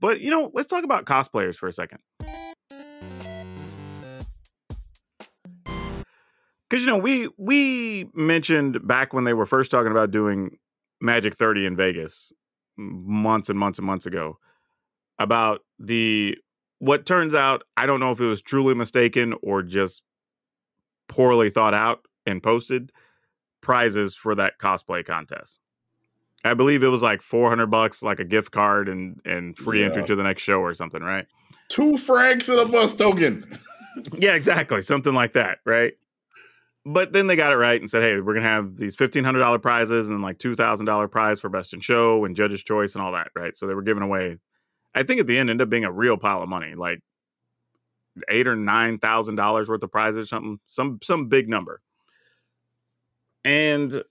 But 0.00 0.20
you 0.20 0.30
know, 0.30 0.50
let's 0.54 0.68
talk 0.68 0.84
about 0.84 1.04
cosplayers 1.04 1.56
for 1.56 1.68
a 1.68 1.72
second. 1.72 2.00
Because 6.68 6.84
you 6.84 6.86
know, 6.86 6.98
we 6.98 7.28
we 7.36 8.08
mentioned 8.14 8.86
back 8.86 9.12
when 9.12 9.24
they 9.24 9.34
were 9.34 9.46
first 9.46 9.70
talking 9.70 9.90
about 9.90 10.10
doing 10.10 10.58
Magic 11.00 11.34
30 11.34 11.66
in 11.66 11.76
Vegas 11.76 12.32
months 12.76 13.50
and 13.50 13.58
months 13.58 13.78
and 13.78 13.86
months 13.86 14.06
ago 14.06 14.38
about 15.18 15.60
the 15.78 16.36
what 16.78 17.04
turns 17.04 17.34
out 17.34 17.62
I 17.76 17.86
don't 17.86 18.00
know 18.00 18.12
if 18.12 18.20
it 18.20 18.26
was 18.26 18.40
truly 18.40 18.74
mistaken 18.74 19.34
or 19.42 19.62
just 19.62 20.02
poorly 21.08 21.50
thought 21.50 21.74
out 21.74 22.06
and 22.24 22.42
posted 22.42 22.90
prizes 23.60 24.14
for 24.14 24.34
that 24.36 24.54
cosplay 24.58 25.04
contest. 25.04 25.58
I 26.44 26.54
believe 26.54 26.82
it 26.82 26.88
was 26.88 27.02
like 27.02 27.22
400 27.22 27.66
bucks, 27.66 28.02
like 28.02 28.20
a 28.20 28.24
gift 28.24 28.50
card 28.50 28.88
and 28.88 29.20
and 29.24 29.56
free 29.56 29.80
yeah. 29.80 29.86
entry 29.86 30.04
to 30.04 30.16
the 30.16 30.22
next 30.22 30.42
show 30.42 30.60
or 30.60 30.74
something, 30.74 31.02
right? 31.02 31.26
Two 31.68 31.96
francs 31.96 32.48
and 32.48 32.58
a 32.58 32.66
bus 32.66 32.94
token. 32.94 33.44
yeah, 34.18 34.34
exactly. 34.34 34.82
Something 34.82 35.14
like 35.14 35.32
that, 35.32 35.58
right? 35.64 35.94
but 36.86 37.12
then 37.12 37.26
they 37.26 37.36
got 37.36 37.52
it 37.52 37.56
right 37.56 37.80
and 37.80 37.90
said, 37.90 38.02
"Hey, 38.02 38.20
we're 38.20 38.34
gonna 38.34 38.48
have 38.48 38.76
these 38.76 38.96
fifteen 38.96 39.24
hundred 39.24 39.40
dollar 39.40 39.58
prizes 39.58 40.08
and 40.08 40.22
like 40.22 40.38
two 40.38 40.56
thousand 40.56 40.86
dollar 40.86 41.08
prize 41.08 41.40
for 41.40 41.48
best 41.48 41.74
in 41.74 41.80
show 41.80 42.24
and 42.24 42.34
judge's 42.34 42.62
choice 42.62 42.94
and 42.94 43.02
all 43.02 43.12
that." 43.12 43.28
Right. 43.34 43.54
So 43.54 43.66
they 43.66 43.74
were 43.74 43.82
giving 43.82 44.02
away. 44.02 44.38
I 44.94 45.02
think 45.02 45.20
at 45.20 45.26
the 45.26 45.38
end 45.38 45.50
ended 45.50 45.66
up 45.66 45.70
being 45.70 45.84
a 45.84 45.92
real 45.92 46.16
pile 46.16 46.42
of 46.42 46.48
money, 46.48 46.74
like 46.74 47.00
eight 48.28 48.46
or 48.46 48.56
nine 48.56 48.98
thousand 48.98 49.36
dollars 49.36 49.68
worth 49.68 49.82
of 49.82 49.92
prizes, 49.92 50.24
or 50.24 50.26
something, 50.26 50.58
some 50.66 50.98
some 51.02 51.28
big 51.28 51.48
number, 51.48 51.82
and 53.44 54.02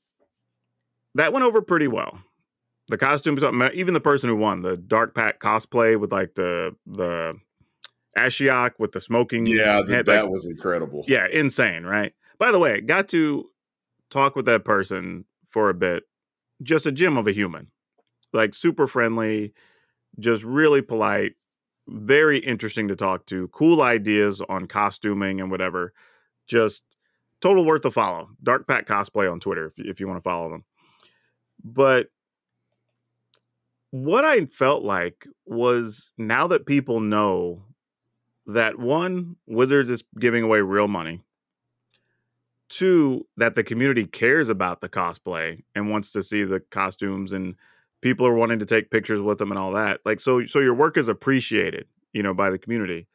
that 1.15 1.33
went 1.33 1.45
over 1.45 1.61
pretty 1.61 1.87
well. 1.87 2.19
The 2.87 2.97
costumes, 2.97 3.43
even 3.73 3.93
the 3.93 3.99
person 3.99 4.29
who 4.29 4.35
won 4.35 4.61
the 4.61 4.75
Dark 4.75 5.13
Pack 5.13 5.39
cosplay 5.39 5.99
with 5.99 6.11
like 6.11 6.33
the 6.33 6.75
the 6.87 7.35
Ashiok 8.17 8.73
with 8.79 8.91
the 8.91 8.99
smoking. 8.99 9.45
Yeah, 9.45 9.87
head, 9.87 10.05
that 10.07 10.23
like, 10.23 10.29
was 10.31 10.47
incredible. 10.47 11.05
yeah, 11.07 11.27
insane, 11.31 11.83
right? 11.83 12.13
By 12.39 12.51
the 12.51 12.59
way, 12.59 12.81
got 12.81 13.07
to 13.09 13.49
talk 14.09 14.35
with 14.35 14.45
that 14.45 14.65
person 14.65 15.25
for 15.47 15.69
a 15.69 15.73
bit. 15.73 16.03
Just 16.63 16.85
a 16.85 16.91
gem 16.91 17.17
of 17.17 17.27
a 17.27 17.31
human, 17.31 17.67
like 18.33 18.53
super 18.53 18.87
friendly, 18.87 19.53
just 20.19 20.43
really 20.43 20.81
polite, 20.81 21.35
very 21.87 22.39
interesting 22.39 22.87
to 22.87 22.95
talk 22.95 23.25
to. 23.27 23.47
Cool 23.49 23.81
ideas 23.81 24.41
on 24.49 24.65
costuming 24.65 25.39
and 25.39 25.51
whatever. 25.51 25.93
Just 26.47 26.83
total 27.39 27.65
worth 27.65 27.85
a 27.85 27.91
follow. 27.91 28.29
Dark 28.41 28.67
Pack 28.67 28.87
cosplay 28.87 29.31
on 29.31 29.39
Twitter 29.39 29.67
if, 29.67 29.73
if 29.77 29.99
you 29.99 30.07
want 30.07 30.17
to 30.17 30.23
follow 30.23 30.49
them. 30.49 30.63
But 31.63 32.07
what 33.91 34.23
I 34.23 34.45
felt 34.45 34.83
like 34.83 35.27
was 35.45 36.11
now 36.17 36.47
that 36.47 36.65
people 36.65 36.99
know 36.99 37.63
that 38.45 38.79
one, 38.79 39.35
Wizards 39.47 39.89
is 39.89 40.03
giving 40.19 40.43
away 40.43 40.61
real 40.61 40.87
money. 40.87 41.21
Two, 42.69 43.25
that 43.37 43.55
the 43.55 43.63
community 43.63 44.05
cares 44.05 44.49
about 44.49 44.81
the 44.81 44.89
cosplay 44.89 45.63
and 45.73 45.89
wants 45.89 46.11
to 46.11 46.21
see 46.21 46.43
the 46.43 46.59
costumes 46.59 47.33
and 47.33 47.55
people 48.01 48.25
are 48.25 48.33
wanting 48.33 48.59
to 48.59 48.65
take 48.65 48.91
pictures 48.91 49.21
with 49.21 49.39
them 49.39 49.51
and 49.51 49.59
all 49.59 49.71
that. 49.73 50.01
Like 50.05 50.19
so 50.19 50.45
so 50.45 50.59
your 50.59 50.75
work 50.75 50.97
is 50.97 51.09
appreciated, 51.09 51.87
you 52.13 52.21
know, 52.21 52.33
by 52.33 52.49
the 52.51 52.59
community. 52.59 53.07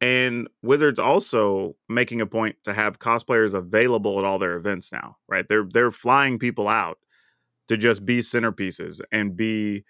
And 0.00 0.48
Wizards 0.62 0.98
also 0.98 1.76
making 1.88 2.20
a 2.20 2.26
point 2.26 2.56
to 2.64 2.74
have 2.74 2.98
cosplayers 2.98 3.54
available 3.54 4.18
at 4.18 4.24
all 4.24 4.38
their 4.38 4.56
events 4.56 4.92
now, 4.92 5.16
right? 5.28 5.48
They're 5.48 5.66
they're 5.72 5.92
flying 5.92 6.38
people 6.38 6.68
out 6.68 6.98
to 7.68 7.76
just 7.76 8.04
be 8.04 8.20
centerpieces 8.20 9.00
and 9.10 9.36
be 9.36 9.84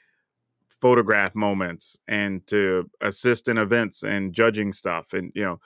photograph 0.68 1.34
moments 1.34 1.98
and 2.06 2.46
to 2.46 2.90
assist 3.00 3.48
in 3.48 3.56
events 3.58 4.02
and 4.02 4.32
judging 4.32 4.72
stuff 4.72 5.12
and 5.12 5.32
you 5.34 5.42
know 5.42 5.58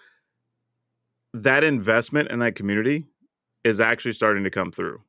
that 1.35 1.65
investment 1.65 2.31
in 2.31 2.39
that 2.39 2.55
community 2.55 3.05
is 3.65 3.81
actually 3.81 4.13
starting 4.13 4.45
to 4.45 4.51
come 4.51 4.71
through. 4.71 5.01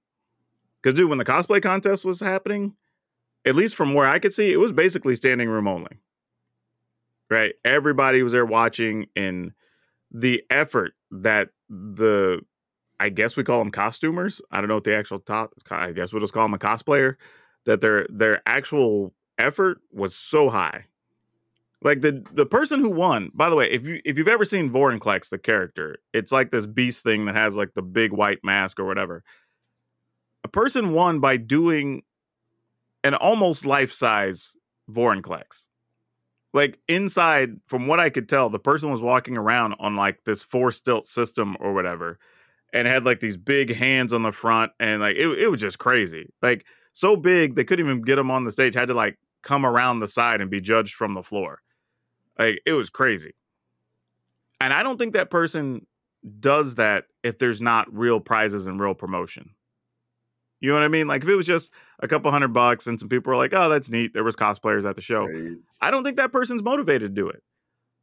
Because 0.81 0.97
dude 0.97 1.09
when 1.09 1.17
the 1.17 1.25
cosplay 1.25 1.61
contest 1.61 2.05
was 2.05 2.19
happening 2.19 2.75
at 3.45 3.55
least 3.55 3.75
from 3.75 3.93
where 3.93 4.07
i 4.07 4.19
could 4.19 4.33
see 4.33 4.51
it 4.51 4.59
was 4.59 4.71
basically 4.71 5.15
standing 5.15 5.49
room 5.49 5.67
only. 5.67 5.99
Right? 7.29 7.53
Everybody 7.63 8.23
was 8.23 8.33
there 8.33 8.45
watching 8.45 9.05
and 9.15 9.51
the 10.11 10.41
effort 10.49 10.93
that 11.11 11.49
the 11.69 12.41
i 12.99 13.09
guess 13.09 13.35
we 13.35 13.43
call 13.43 13.59
them 13.59 13.71
costumers 13.71 14.41
i 14.51 14.59
don't 14.59 14.67
know 14.67 14.75
what 14.75 14.83
the 14.83 14.95
actual 14.95 15.19
top 15.19 15.53
i 15.71 15.91
guess 15.91 16.11
we'll 16.11 16.21
just 16.21 16.33
call 16.33 16.43
them 16.43 16.53
a 16.53 16.59
cosplayer 16.59 17.15
that 17.65 17.81
their 17.81 18.07
their 18.09 18.41
actual 18.45 19.13
effort 19.37 19.79
was 19.91 20.15
so 20.15 20.49
high. 20.49 20.85
Like 21.81 22.01
the 22.01 22.25
the 22.33 22.45
person 22.45 22.81
who 22.81 22.89
won, 22.89 23.31
by 23.33 23.49
the 23.49 23.55
way, 23.55 23.71
if 23.71 23.87
you 23.87 24.01
if 24.03 24.17
you've 24.17 24.27
ever 24.27 24.43
seen 24.43 24.69
Vorinclex, 24.69 25.29
the 25.29 25.37
character, 25.37 25.99
it's 26.13 26.31
like 26.31 26.51
this 26.51 26.65
beast 26.65 27.03
thing 27.03 27.25
that 27.25 27.35
has 27.35 27.55
like 27.55 27.73
the 27.73 27.81
big 27.81 28.11
white 28.11 28.39
mask 28.43 28.79
or 28.79 28.85
whatever. 28.85 29.23
A 30.43 30.49
person 30.49 30.91
won 30.91 31.19
by 31.19 31.37
doing 31.37 32.03
an 33.03 33.13
almost 33.13 33.65
life 33.65 33.93
size 33.93 34.53
Vorinclex. 34.89 35.67
Like 36.53 36.79
inside, 36.87 37.57
from 37.67 37.87
what 37.87 37.99
I 37.99 38.09
could 38.09 38.27
tell, 38.27 38.49
the 38.49 38.59
person 38.59 38.89
was 38.89 39.01
walking 39.01 39.37
around 39.37 39.75
on 39.79 39.95
like 39.95 40.23
this 40.25 40.43
four 40.43 40.71
stilt 40.71 41.07
system 41.07 41.55
or 41.59 41.73
whatever, 41.73 42.19
and 42.73 42.87
had 42.87 43.05
like 43.05 43.19
these 43.19 43.37
big 43.37 43.73
hands 43.73 44.13
on 44.13 44.23
the 44.23 44.31
front, 44.31 44.71
and 44.79 45.01
like 45.01 45.15
it, 45.15 45.27
it 45.27 45.47
was 45.49 45.61
just 45.61 45.79
crazy. 45.79 46.29
Like 46.41 46.65
so 46.93 47.15
big 47.15 47.55
they 47.55 47.63
couldn't 47.63 47.85
even 47.85 48.01
get 48.01 48.17
him 48.17 48.31
on 48.31 48.45
the 48.45 48.51
stage. 48.51 48.75
Had 48.75 48.87
to 48.89 48.93
like 48.93 49.17
come 49.41 49.65
around 49.65 49.99
the 49.99 50.07
side 50.07 50.41
and 50.41 50.49
be 50.49 50.61
judged 50.61 50.95
from 50.95 51.13
the 51.13 51.23
floor. 51.23 51.61
Like 52.37 52.61
it 52.65 52.73
was 52.73 52.89
crazy. 52.89 53.33
And 54.61 54.73
I 54.73 54.83
don't 54.83 54.97
think 54.97 55.13
that 55.13 55.29
person 55.29 55.85
does 56.39 56.75
that 56.75 57.05
if 57.23 57.37
there's 57.37 57.61
not 57.61 57.87
real 57.93 58.19
prizes 58.19 58.67
and 58.67 58.79
real 58.79 58.93
promotion. 58.93 59.51
You 60.59 60.69
know 60.69 60.75
what 60.75 60.83
I 60.83 60.89
mean? 60.89 61.07
Like 61.07 61.23
if 61.23 61.29
it 61.29 61.35
was 61.35 61.47
just 61.47 61.71
a 61.99 62.07
couple 62.07 62.29
hundred 62.31 62.51
bucks 62.51 62.87
and 62.87 62.99
some 62.99 63.07
people 63.07 63.31
were 63.31 63.37
like, 63.37 63.53
"Oh, 63.53 63.69
that's 63.69 63.89
neat. 63.89 64.13
There 64.13 64.23
was 64.23 64.35
cosplayers 64.35 64.87
at 64.87 64.95
the 64.95 65.01
show." 65.01 65.25
Right. 65.25 65.57
I 65.79 65.91
don't 65.91 66.03
think 66.03 66.17
that 66.17 66.33
person's 66.33 66.61
motivated 66.61 67.15
to 67.15 67.21
do 67.21 67.29
it. 67.29 67.41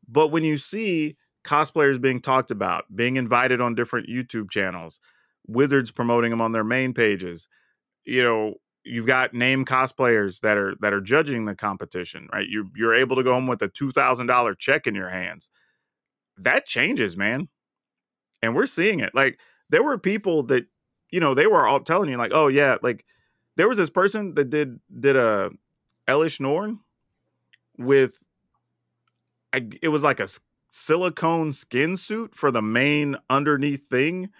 But 0.08 0.28
when 0.28 0.44
you 0.44 0.56
see 0.56 1.16
cosplayers 1.46 2.00
being 2.00 2.20
talked 2.20 2.50
about, 2.50 2.84
being 2.94 3.16
invited 3.16 3.60
on 3.60 3.74
different 3.74 4.08
YouTube 4.08 4.50
channels, 4.50 5.00
Wizards 5.46 5.90
promoting 5.90 6.30
them 6.30 6.40
on 6.40 6.52
their 6.52 6.64
main 6.64 6.92
pages, 6.92 7.48
you 8.04 8.22
know, 8.22 8.54
you've 8.84 9.06
got 9.06 9.34
name 9.34 9.64
cosplayers 9.64 10.40
that 10.40 10.56
are 10.56 10.74
that 10.80 10.92
are 10.92 11.00
judging 11.00 11.44
the 11.44 11.54
competition, 11.54 12.28
right? 12.32 12.46
You 12.48 12.70
you're 12.76 12.94
able 12.94 13.16
to 13.16 13.22
go 13.22 13.32
home 13.32 13.46
with 13.46 13.62
a 13.62 13.68
two 13.68 13.90
thousand 13.90 14.26
dollar 14.26 14.54
check 14.54 14.86
in 14.86 14.94
your 14.94 15.10
hands. 15.10 15.50
That 16.36 16.66
changes, 16.66 17.16
man. 17.16 17.48
And 18.42 18.54
we're 18.54 18.66
seeing 18.66 19.00
it. 19.00 19.14
Like 19.14 19.40
there 19.70 19.82
were 19.82 19.98
people 19.98 20.42
that, 20.44 20.66
you 21.10 21.20
know, 21.20 21.34
they 21.34 21.46
were 21.46 21.66
all 21.66 21.80
telling 21.80 22.10
you, 22.10 22.16
like, 22.16 22.32
oh 22.34 22.48
yeah, 22.48 22.76
like 22.82 23.04
there 23.56 23.68
was 23.68 23.78
this 23.78 23.90
person 23.90 24.34
that 24.34 24.50
did 24.50 24.78
did 25.00 25.16
a 25.16 25.50
Elesh 26.08 26.40
Norn 26.40 26.80
with 27.78 28.26
I, 29.52 29.68
it 29.82 29.88
was 29.88 30.04
like 30.04 30.20
a 30.20 30.26
silicone 30.76 31.52
skin 31.52 31.96
suit 31.96 32.34
for 32.34 32.50
the 32.50 32.62
main 32.62 33.16
underneath 33.30 33.88
thing 33.88 34.30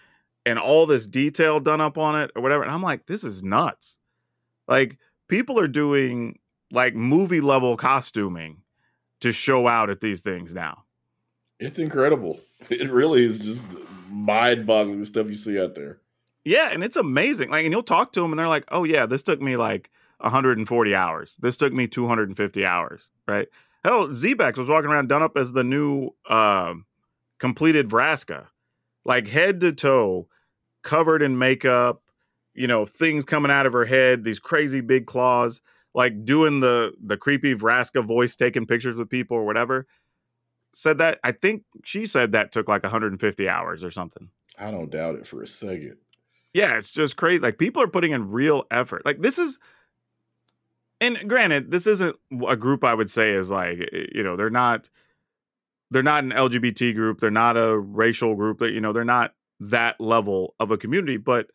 and 0.44 0.59
all 0.59 0.87
this 0.87 1.07
detail 1.07 1.61
done 1.61 1.81
up 1.81 1.99
on 1.99 2.20
it 2.20 2.31
or 2.37 2.42
whatever. 2.42 2.62
And 2.62 2.70
I'm 2.70 2.83
like, 2.83 3.07
this 3.07 3.25
is 3.25 3.42
nuts. 3.42 3.99
Like 4.68 4.99
people 5.29 5.59
are 5.59 5.68
doing 5.68 6.38
like 6.70 6.94
movie 6.94 7.40
level 7.40 7.77
costuming 7.77 8.62
to 9.20 9.33
show 9.33 9.66
out 9.66 9.90
at 9.90 10.01
these 10.01 10.20
things 10.20 10.55
now. 10.55 10.85
It's 11.59 11.79
incredible. 11.79 12.40
It 12.70 12.90
really 12.90 13.25
is 13.25 13.40
just 13.40 13.64
mind 14.11 14.66
boggling 14.66 15.01
the 15.01 15.07
stuff 15.07 15.29
you 15.29 15.37
see 15.37 15.61
out 15.61 15.75
there. 15.75 15.99
Yeah, 16.44 16.68
and 16.70 16.85
it's 16.85 16.96
amazing. 16.96 17.51
Like, 17.51 17.64
and 17.64 17.72
you'll 17.72 17.83
talk 17.83 18.12
to 18.12 18.20
them, 18.20 18.31
and 18.31 18.38
they're 18.38 18.49
like, 18.49 18.64
"Oh 18.70 18.85
yeah, 18.85 19.07
this 19.07 19.22
took 19.22 19.40
me 19.40 19.57
like 19.57 19.90
140 20.18 20.94
hours. 20.94 21.37
This 21.40 21.57
took 21.57 21.72
me 21.72 21.88
250 21.88 22.64
hours." 22.64 23.09
Right? 23.27 23.49
Hell, 23.87 24.09
Zbex 24.09 24.59
was 24.59 24.68
walking 24.68 24.90
around 24.90 25.09
done 25.09 25.22
up 25.22 25.37
as 25.37 25.53
the 25.53 25.62
new 25.62 26.11
uh, 26.29 26.75
completed 27.38 27.88
Vraska, 27.88 28.49
like 29.05 29.29
head 29.29 29.61
to 29.61 29.72
toe, 29.72 30.27
covered 30.83 31.22
in 31.22 31.38
makeup. 31.38 32.03
You 32.53 32.66
know, 32.66 32.85
things 32.85 33.25
coming 33.25 33.53
out 33.53 33.64
of 33.64 33.72
her 33.75 33.85
head, 33.85 34.25
these 34.25 34.40
crazy 34.40 34.81
big 34.81 35.07
claws, 35.07 35.61
like 35.94 36.25
doing 36.25 36.59
the 36.59 36.94
the 37.01 37.16
creepy 37.16 37.55
Vraska 37.55 38.05
voice, 38.05 38.35
taking 38.35 38.66
pictures 38.66 38.96
with 38.96 39.09
people 39.09 39.37
or 39.37 39.44
whatever. 39.44 39.87
Said 40.72 40.99
that 40.99 41.20
I 41.22 41.31
think 41.31 41.62
she 41.85 42.07
said 42.07 42.33
that 42.33 42.51
took 42.51 42.66
like 42.66 42.83
150 42.83 43.49
hours 43.49 43.85
or 43.85 43.92
something. 43.92 44.31
I 44.59 44.72
don't 44.72 44.90
doubt 44.90 45.14
it 45.14 45.29
for 45.29 45.42
a 45.42 45.46
second. 45.46 45.99
Yeah, 46.53 46.77
it's 46.77 46.90
just 46.90 47.16
crazy. 47.16 47.38
Like 47.38 47.57
people 47.57 47.85
are 47.85 47.88
putting 47.88 48.11
in 48.11 48.33
real 48.33 48.64
effort. 48.68 49.07
Like 49.07 49.20
this 49.20 49.38
is 49.38 49.61
and 51.00 51.28
granted, 51.28 51.70
this 51.70 51.87
isn't 51.87 52.16
a 52.46 52.56
group 52.56 52.85
I 52.85 52.94
would 52.94 53.11
say 53.11 53.32
is 53.32 53.50
like, 53.50 53.78
eh, 53.92 54.06
you 54.14 54.22
know, 54.22 54.37
they're 54.37 54.50
not 54.50 54.88
they're 55.90 56.02
not 56.02 56.24
an 56.24 56.30
LGBT 56.30 56.94
group, 56.94 57.20
they're 57.20 57.30
not 57.30 57.56
a 57.56 57.78
racial 57.78 58.35
group, 58.35 58.59
that 58.59 58.72
you 58.72 58.80
know, 58.80 58.92
they're 58.92 59.04
not 59.04 59.35
that 59.61 60.01
level 60.01 60.55
of 60.59 60.70
a 60.70 60.76
community, 60.76 61.16
but 61.16 61.47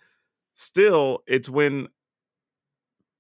still 0.54 1.24
it's 1.28 1.50
when 1.50 1.88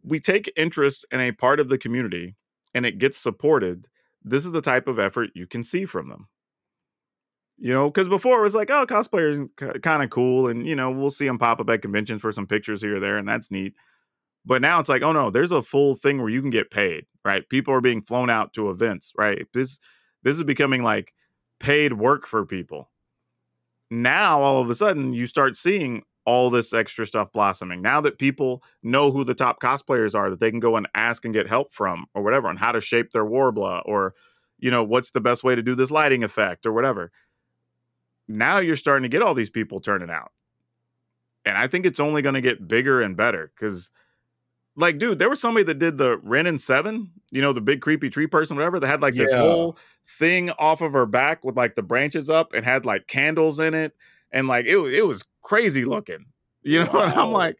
we 0.03 0.19
take 0.19 0.51
interest 0.55 1.05
in 1.11 1.19
a 1.19 1.31
part 1.31 1.59
of 1.59 1.69
the 1.69 1.77
community 1.77 2.35
and 2.73 2.85
it 2.85 2.97
gets 2.97 3.17
supported, 3.17 3.87
this 4.23 4.45
is 4.45 4.51
the 4.51 4.61
type 4.61 4.87
of 4.87 4.99
effort 4.99 5.29
you 5.35 5.45
can 5.45 5.63
see 5.63 5.85
from 5.85 6.09
them. 6.09 6.27
You 7.57 7.73
know, 7.73 7.89
because 7.89 8.09
before 8.09 8.39
it 8.39 8.43
was 8.43 8.55
like, 8.55 8.71
oh, 8.71 8.87
cosplayers 8.87 9.47
kind 9.83 10.01
of 10.01 10.09
cool, 10.09 10.47
and 10.47 10.65
you 10.65 10.75
know, 10.75 10.89
we'll 10.89 11.11
see 11.11 11.27
them 11.27 11.37
pop 11.37 11.59
up 11.59 11.69
at 11.69 11.83
conventions 11.83 12.21
for 12.21 12.31
some 12.31 12.47
pictures 12.47 12.81
here 12.81 12.95
or 12.95 12.99
there, 12.99 13.17
and 13.17 13.27
that's 13.27 13.51
neat. 13.51 13.75
But 14.45 14.61
now 14.61 14.79
it's 14.79 14.89
like, 14.89 15.03
oh 15.03 15.11
no, 15.11 15.29
there's 15.29 15.51
a 15.51 15.61
full 15.61 15.95
thing 15.95 16.19
where 16.19 16.29
you 16.29 16.41
can 16.41 16.49
get 16.49 16.71
paid, 16.71 17.05
right? 17.23 17.47
People 17.49 17.73
are 17.73 17.81
being 17.81 18.01
flown 18.01 18.29
out 18.29 18.53
to 18.53 18.69
events, 18.69 19.13
right? 19.17 19.47
This 19.53 19.79
this 20.23 20.37
is 20.37 20.43
becoming 20.43 20.83
like 20.83 21.13
paid 21.59 21.93
work 21.93 22.25
for 22.27 22.45
people. 22.45 22.89
Now 23.89 24.41
all 24.41 24.61
of 24.61 24.69
a 24.69 24.75
sudden 24.75 25.13
you 25.13 25.25
start 25.25 25.55
seeing 25.55 26.03
all 26.25 26.49
this 26.49 26.73
extra 26.73 27.05
stuff 27.05 27.31
blossoming. 27.33 27.81
Now 27.81 27.99
that 28.01 28.19
people 28.19 28.63
know 28.83 29.11
who 29.11 29.23
the 29.23 29.33
top 29.33 29.59
cosplayers 29.61 30.15
are 30.15 30.29
that 30.29 30.39
they 30.39 30.51
can 30.51 30.59
go 30.59 30.75
and 30.75 30.87
ask 30.95 31.25
and 31.25 31.33
get 31.33 31.47
help 31.47 31.73
from 31.73 32.05
or 32.13 32.21
whatever 32.23 32.47
on 32.47 32.57
how 32.57 32.71
to 32.71 32.79
shape 32.81 33.11
their 33.11 33.25
Worbla 33.25 33.81
or 33.85 34.13
you 34.59 34.69
know, 34.69 34.83
what's 34.83 35.09
the 35.11 35.21
best 35.21 35.43
way 35.43 35.55
to 35.55 35.63
do 35.63 35.73
this 35.73 35.89
lighting 35.89 36.23
effect 36.23 36.67
or 36.67 36.71
whatever. 36.71 37.11
Now 38.27 38.57
you're 38.59 38.75
starting 38.75 39.03
to 39.03 39.09
get 39.09 39.21
all 39.21 39.33
these 39.35 39.49
people 39.51 39.79
turning 39.79 40.09
out. 40.09 40.31
and 41.45 41.57
I 41.57 41.67
think 41.67 41.85
it's 41.85 41.99
only 41.99 42.21
going 42.21 42.35
to 42.35 42.41
get 42.41 42.67
bigger 42.67 43.01
and 43.01 43.17
better 43.17 43.51
because, 43.55 43.91
like, 44.75 44.97
dude, 44.97 45.19
there 45.19 45.29
was 45.29 45.41
somebody 45.41 45.63
that 45.65 45.79
did 45.79 45.97
the 45.97 46.17
Wrenn 46.17 46.47
and 46.47 46.59
Seven, 46.59 47.11
you 47.31 47.41
know, 47.41 47.53
the 47.53 47.61
big 47.61 47.81
creepy 47.81 48.09
tree 48.09 48.27
person, 48.27 48.55
whatever, 48.55 48.79
that 48.79 48.87
had 48.87 49.01
like 49.01 49.17
this 49.17 49.31
Yeah. 49.31 49.37
whole 49.37 49.77
thing 50.07 50.49
off 50.51 50.81
of 50.81 50.93
her 50.93 51.05
back 51.05 51.43
with 51.43 51.57
like 51.57 51.75
the 51.75 51.83
branches 51.83 52.29
up 52.29 52.53
and 52.53 52.65
had 52.65 52.85
like 52.85 53.07
candles 53.07 53.59
in 53.59 53.73
it, 53.73 53.93
and 54.31 54.47
like 54.47 54.65
it 54.65 54.77
it 54.77 55.03
was 55.05 55.25
crazy 55.43 55.85
looking, 55.85 56.25
you 56.63 56.79
know. 56.83 56.89
And 56.93 57.13
I'm 57.13 57.31
like, 57.31 57.57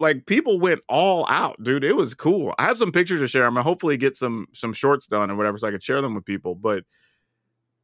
like 0.00 0.26
people 0.26 0.58
went 0.58 0.80
all 0.88 1.26
out, 1.28 1.62
dude. 1.62 1.84
It 1.84 1.94
was 1.96 2.14
cool. 2.14 2.54
I 2.58 2.64
have 2.64 2.78
some 2.78 2.92
pictures 2.92 3.20
to 3.20 3.28
share. 3.28 3.46
I'm 3.46 3.54
gonna 3.54 3.62
hopefully 3.62 3.96
get 3.96 4.16
some 4.16 4.46
some 4.52 4.72
shorts 4.72 5.06
done 5.06 5.30
or 5.30 5.36
whatever, 5.36 5.56
so 5.58 5.68
I 5.68 5.70
could 5.70 5.82
share 5.82 6.02
them 6.02 6.14
with 6.14 6.24
people. 6.24 6.54
But 6.54 6.84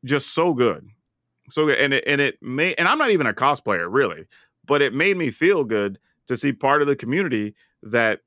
just 0.04 0.34
so 0.34 0.54
good, 0.54 0.88
so 1.50 1.66
good. 1.66 1.78
And 1.78 1.94
it 1.94 2.04
and 2.06 2.20
it 2.20 2.38
made 2.42 2.76
and 2.78 2.88
I'm 2.88 2.98
not 2.98 3.10
even 3.10 3.26
a 3.26 3.34
cosplayer 3.34 3.88
really, 3.90 4.26
but 4.66 4.82
it 4.82 4.94
made 4.94 5.16
me 5.16 5.30
feel 5.30 5.64
good 5.64 5.98
to 6.28 6.36
see 6.36 6.52
part 6.52 6.82
of 6.82 6.88
the 6.88 6.96
community 6.96 7.54
that 7.82 8.20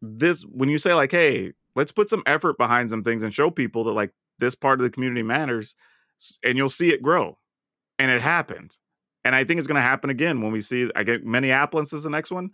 this 0.00 0.42
when 0.42 0.68
you 0.68 0.78
say 0.78 0.94
like, 0.94 1.12
hey, 1.12 1.52
let's 1.74 1.92
put 1.92 2.08
some 2.08 2.22
effort 2.26 2.58
behind 2.58 2.90
some 2.90 3.02
things 3.02 3.22
and 3.22 3.32
show 3.32 3.50
people 3.50 3.84
that 3.84 3.92
like 3.92 4.12
this 4.38 4.54
part 4.54 4.80
of 4.80 4.84
the 4.84 4.90
community 4.90 5.22
matters, 5.22 5.74
and 6.44 6.56
you'll 6.56 6.70
see 6.70 6.92
it 6.92 7.02
grow. 7.02 7.38
And 7.98 8.10
it 8.10 8.20
happened. 8.20 8.78
And 9.24 9.34
I 9.34 9.44
think 9.44 9.58
it's 9.58 9.68
going 9.68 9.80
to 9.80 9.82
happen 9.82 10.10
again 10.10 10.40
when 10.40 10.52
we 10.52 10.60
see. 10.60 10.90
I 10.96 11.04
get 11.04 11.24
Minneapolis 11.24 11.92
is 11.92 12.02
the 12.02 12.10
next 12.10 12.32
one. 12.32 12.50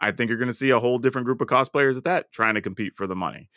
I 0.00 0.12
think 0.12 0.28
you're 0.28 0.38
going 0.38 0.48
to 0.48 0.54
see 0.54 0.70
a 0.70 0.78
whole 0.78 0.98
different 0.98 1.26
group 1.26 1.40
of 1.40 1.48
cosplayers 1.48 1.96
at 1.96 2.04
that 2.04 2.32
trying 2.32 2.54
to 2.54 2.60
compete 2.60 2.94
for 2.96 3.06
the 3.06 3.16
money. 3.16 3.48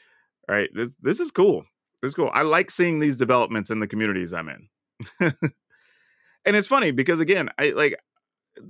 All 0.47 0.55
right, 0.55 0.69
this 0.73 0.95
this 1.01 1.19
is 1.19 1.31
cool. 1.31 1.65
This 2.01 2.09
is 2.09 2.15
cool. 2.15 2.31
I 2.33 2.41
like 2.43 2.69
seeing 2.69 2.99
these 2.99 3.17
developments 3.17 3.69
in 3.69 3.79
the 3.79 3.87
communities 3.87 4.33
I'm 4.33 4.49
in. 4.49 4.67
and 6.45 6.55
it's 6.55 6.67
funny 6.67 6.91
because 6.91 7.19
again, 7.19 7.49
I 7.57 7.71
like 7.71 7.95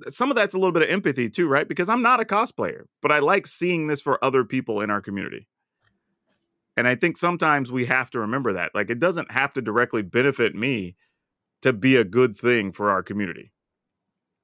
some 0.07 0.29
of 0.29 0.35
that's 0.35 0.55
a 0.55 0.57
little 0.57 0.71
bit 0.71 0.83
of 0.83 0.89
empathy 0.89 1.29
too, 1.29 1.47
right? 1.47 1.67
Because 1.67 1.89
I'm 1.89 2.01
not 2.01 2.19
a 2.19 2.25
cosplayer, 2.25 2.85
but 3.01 3.11
I 3.11 3.19
like 3.19 3.47
seeing 3.47 3.87
this 3.87 4.01
for 4.01 4.23
other 4.23 4.43
people 4.43 4.81
in 4.81 4.89
our 4.89 5.01
community. 5.01 5.47
And 6.75 6.87
I 6.87 6.95
think 6.95 7.17
sometimes 7.17 7.71
we 7.71 7.85
have 7.85 8.09
to 8.11 8.19
remember 8.19 8.53
that. 8.53 8.71
Like 8.73 8.89
it 8.89 8.99
doesn't 8.99 9.31
have 9.31 9.53
to 9.53 9.61
directly 9.61 10.01
benefit 10.01 10.55
me 10.55 10.95
to 11.61 11.73
be 11.73 11.95
a 11.95 12.03
good 12.03 12.35
thing 12.35 12.71
for 12.71 12.89
our 12.89 13.03
community. 13.03 13.51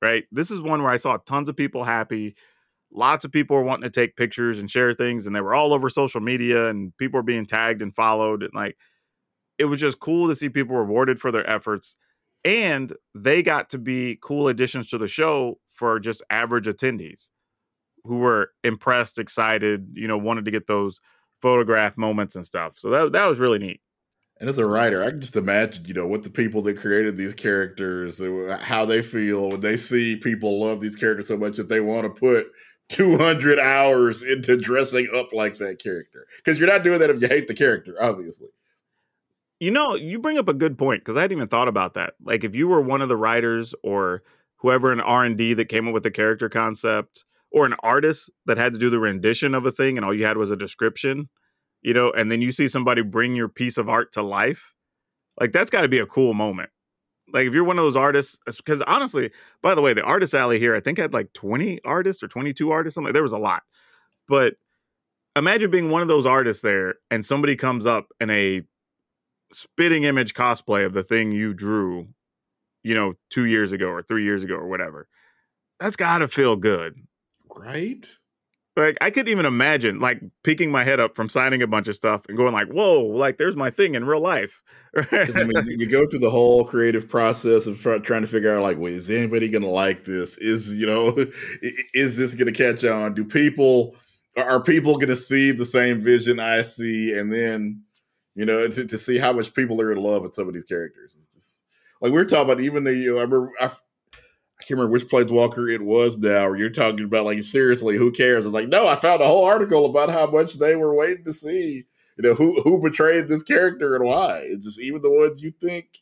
Right? 0.02 0.26
This 0.32 0.52
is 0.52 0.62
one 0.62 0.82
where 0.82 0.92
I 0.92 0.98
saw 0.98 1.18
tons 1.18 1.50
of 1.50 1.58
people 1.58 1.84
happy. 1.84 2.36
Lots 2.92 3.26
of 3.26 3.32
people 3.32 3.58
were 3.58 3.64
wanting 3.64 3.84
to 3.84 4.00
take 4.00 4.16
pictures 4.16 4.58
and 4.58 4.72
share 4.72 4.94
things, 4.94 5.28
and 5.28 5.36
they 5.36 5.42
were 5.42 5.54
all 5.54 5.74
over 5.74 5.90
social 5.90 6.22
media, 6.22 6.70
and 6.70 6.96
people 6.98 7.20
were 7.20 7.24
being 7.24 7.46
tagged 7.46 7.82
and 7.82 7.94
followed. 7.94 8.42
And 8.42 8.54
like, 8.54 8.78
it 9.60 9.66
was 9.66 9.80
just 9.80 10.00
cool 10.00 10.28
to 10.28 10.36
see 10.36 10.50
people 10.50 10.76
rewarded 10.76 11.20
for 11.20 11.32
their 11.32 11.48
efforts. 11.48 11.98
And 12.46 12.94
they 13.14 13.44
got 13.44 13.70
to 13.72 13.78
be 13.78 14.18
cool 14.22 14.48
additions 14.48 14.90
to 14.90 14.98
the 14.98 15.08
show 15.08 15.60
for 15.68 16.00
just 16.00 16.24
average 16.30 16.68
attendees 16.68 17.30
who 18.06 18.18
were 18.18 18.52
impressed, 18.64 19.20
excited, 19.20 19.90
you 19.94 20.08
know, 20.08 20.18
wanted 20.18 20.46
to 20.46 20.52
get 20.52 20.68
those 20.68 21.02
photograph 21.42 21.98
moments 21.98 22.36
and 22.36 22.46
stuff. 22.46 22.78
So 22.78 22.90
that 22.90 23.12
that 23.14 23.28
was 23.28 23.40
really 23.40 23.60
neat. 23.60 23.82
And 24.40 24.50
as 24.50 24.58
a 24.58 24.68
writer, 24.68 25.04
I 25.04 25.10
can 25.10 25.20
just 25.20 25.36
imagine, 25.36 25.84
you 25.86 25.94
know, 25.94 26.08
what 26.08 26.24
the 26.24 26.30
people 26.30 26.62
that 26.62 26.78
created 26.78 27.18
these 27.18 27.34
characters, 27.34 28.22
how 28.62 28.86
they 28.86 29.02
feel 29.02 29.50
when 29.50 29.60
they 29.60 29.76
see 29.76 30.16
people 30.16 30.62
love 30.62 30.80
these 30.80 30.96
characters 30.96 31.28
so 31.28 31.36
much 31.36 31.58
that 31.58 31.68
they 31.68 31.82
want 31.82 32.04
to 32.04 32.20
put 32.20 32.48
200 32.88 33.60
hours 33.60 34.24
into 34.24 34.56
dressing 34.56 35.10
up 35.14 35.34
like 35.34 35.58
that 35.58 35.84
character. 35.84 36.26
Because 36.38 36.58
you're 36.58 36.70
not 36.70 36.84
doing 36.84 37.00
that 37.00 37.10
if 37.10 37.22
you 37.22 37.28
hate 37.28 37.50
the 37.50 37.54
character, 37.54 37.98
obviously. 38.02 38.48
You 39.60 39.72
know, 39.72 39.96
you 39.96 40.20
bring 40.20 40.38
up 40.38 40.48
a 40.48 40.54
good 40.54 40.78
point 40.78 41.02
because 41.02 41.18
I 41.18 41.22
hadn't 41.22 41.38
even 41.38 41.50
thought 41.50 41.68
about 41.68 41.94
that. 41.96 42.14
Like, 42.24 42.44
if 42.44 42.56
you 42.56 42.68
were 42.68 42.82
one 42.82 43.02
of 43.02 43.10
the 43.10 43.18
writers 43.18 43.76
or 43.84 44.24
whoever 44.58 44.92
in 44.94 45.02
R 45.02 45.26
and 45.26 45.38
D 45.38 45.54
that 45.54 45.66
came 45.66 45.88
up 45.88 45.94
with 45.94 46.04
the 46.04 46.12
character 46.12 46.50
concept, 46.50 47.26
or 47.52 47.66
an 47.66 47.74
artist 47.82 48.30
that 48.46 48.58
had 48.58 48.74
to 48.74 48.80
do 48.80 48.90
the 48.90 49.00
rendition 49.00 49.56
of 49.56 49.66
a 49.66 49.72
thing, 49.72 49.98
and 49.98 50.06
all 50.06 50.14
you 50.14 50.26
had 50.26 50.38
was 50.38 50.52
a 50.52 50.56
description, 50.56 51.30
you 51.82 51.94
know, 51.94 52.12
and 52.12 52.32
then 52.32 52.42
you 52.42 52.52
see 52.52 52.68
somebody 52.68 53.02
bring 53.02 53.34
your 53.34 53.50
piece 53.50 53.78
of 53.78 53.90
art 53.90 54.12
to 54.12 54.22
life, 54.22 54.76
like 55.40 55.52
that's 55.52 55.72
got 55.72 55.82
to 55.82 55.88
be 55.88 56.00
a 56.00 56.06
cool 56.06 56.34
moment. 56.34 56.70
Like, 57.32 57.48
if 57.48 57.54
you're 57.54 57.64
one 57.64 57.80
of 57.80 57.86
those 57.86 57.96
artists, 57.96 58.40
because 58.58 58.82
honestly, 58.84 59.32
by 59.62 59.76
the 59.76 59.82
way, 59.82 59.94
the 59.94 60.04
artist 60.04 60.34
alley 60.34 60.60
here, 60.60 60.76
I 60.76 60.80
think 60.80 60.98
had 60.98 61.14
like 61.14 61.34
20 61.34 61.80
artists 61.86 62.24
or 62.24 62.28
22 62.28 62.72
artists, 62.72 62.96
something. 62.96 63.10
Like, 63.10 63.14
there 63.14 63.24
was 63.24 63.32
a 63.34 63.38
lot, 63.38 63.64
but 64.28 64.56
imagine 65.36 65.72
being 65.72 65.90
one 65.90 66.02
of 66.02 66.08
those 66.08 66.26
artists 66.26 66.62
there, 66.62 66.96
and 67.10 67.26
somebody 67.26 67.56
comes 67.56 67.86
up 67.86 68.08
in 68.20 68.30
a 68.30 68.62
spitting 69.52 70.04
image 70.04 70.34
cosplay 70.34 70.86
of 70.86 70.94
the 70.94 71.04
thing 71.04 71.32
you 71.32 71.54
drew, 71.54 72.08
you 72.84 72.96
know, 72.96 73.14
two 73.30 73.46
years 73.46 73.72
ago 73.72 73.88
or 73.88 74.02
three 74.02 74.24
years 74.24 74.44
ago 74.44 74.56
or 74.56 74.68
whatever. 74.68 75.08
That's 75.80 75.96
got 75.96 76.20
to 76.20 76.28
feel 76.28 76.56
good. 76.56 76.96
Right? 77.56 78.06
Like 78.76 78.98
I 79.02 79.10
couldn't 79.10 79.32
even 79.32 79.46
imagine 79.46 80.00
like 80.00 80.22
peeking 80.44 80.72
my 80.72 80.84
head 80.84 81.00
up 81.00 81.16
from 81.16 81.28
signing 81.28 81.62
a 81.62 81.68
bunch 81.68 81.88
of 81.88 81.96
stuff 81.96 82.24
and 82.28 82.38
going 82.38 82.54
like, 82.54 82.68
"Whoa!" 82.68 83.02
Like 83.02 83.38
there's 83.38 83.56
my 83.56 83.70
thing 83.70 83.96
in 83.96 84.06
real 84.06 84.22
life. 84.22 84.62
I 85.12 85.44
mean, 85.44 85.80
you 85.80 85.88
go 85.88 86.08
through 86.08 86.20
the 86.20 86.30
whole 86.30 86.64
creative 86.64 87.08
process 87.08 87.68
of 87.68 87.80
trying 88.04 88.22
to 88.22 88.28
figure 88.28 88.56
out, 88.56 88.64
like, 88.64 88.78
wait, 88.78 88.94
is 88.94 89.10
anybody 89.10 89.50
going 89.50 89.64
to 89.64 89.70
like 89.70 90.06
this? 90.06 90.38
Is, 90.38 90.74
you 90.76 90.88
know, 90.88 91.16
is 91.94 92.18
this 92.18 92.34
going 92.34 92.52
to 92.52 92.74
catch 92.74 92.84
on? 92.84 93.14
Do 93.14 93.24
people, 93.26 93.96
are 94.38 94.50
are 94.50 94.64
people 94.64 94.96
going 94.96 95.10
to 95.10 95.16
see 95.16 95.52
the 95.52 95.66
same 95.66 96.00
vision 96.02 96.40
I 96.40 96.62
see? 96.64 97.14
And 97.14 97.32
then, 97.32 97.84
you 98.40 98.46
know, 98.46 98.68
to, 98.68 98.86
to 98.86 98.98
see 98.98 99.18
how 99.18 99.34
much 99.34 99.54
people 99.54 99.82
are 99.82 99.92
in 99.92 99.98
love 99.98 100.24
with 100.24 100.34
some 100.34 100.48
of 100.48 100.54
these 100.54 100.64
characters. 100.64 101.18
It's 101.20 101.34
just, 101.34 101.62
like 102.02 102.14
we 102.14 102.18
were 102.18 102.26
talking 102.26 102.46
about, 102.46 102.62
even 102.62 102.86
the, 102.86 102.96
you 102.96 103.12
know, 103.12 103.18
I 103.18 103.24
remember, 103.24 103.52
I, 103.60 103.66
I 103.66 104.64
can't 104.64 104.80
remember 104.80 104.94
which 104.94 105.08
Planeswalker 105.08 105.74
it 105.74 105.82
was 105.82 106.18
now, 106.18 106.48
where 106.48 106.56
you're 106.56 106.70
talking 106.70 107.04
about, 107.04 107.26
like, 107.26 107.44
seriously, 107.44 107.98
who 107.98 108.12
cares? 108.12 108.46
It's 108.46 108.54
like, 108.54 108.70
no, 108.70 108.88
I 108.88 108.96
found 108.96 109.22
a 109.22 109.28
whole 109.28 109.46
article 109.46 109.86
about 109.86 110.10
how 110.10 110.28
much 110.28 110.54
they 110.54 110.76
were 110.78 110.96
waiting 110.96 111.26
to 111.26 111.34
see 111.34 111.86
you 112.18 112.24
know 112.24 112.34
who 112.34 112.62
who 112.64 112.82
betrayed 112.82 113.30
this 113.30 113.44
character 113.44 113.96
and 113.96 114.04
why 114.04 114.40
it's 114.44 114.66
just 114.66 114.82
even 114.82 115.02
the 115.02 115.10
ones 115.10 115.42
you 115.42 115.52
think 115.52 116.00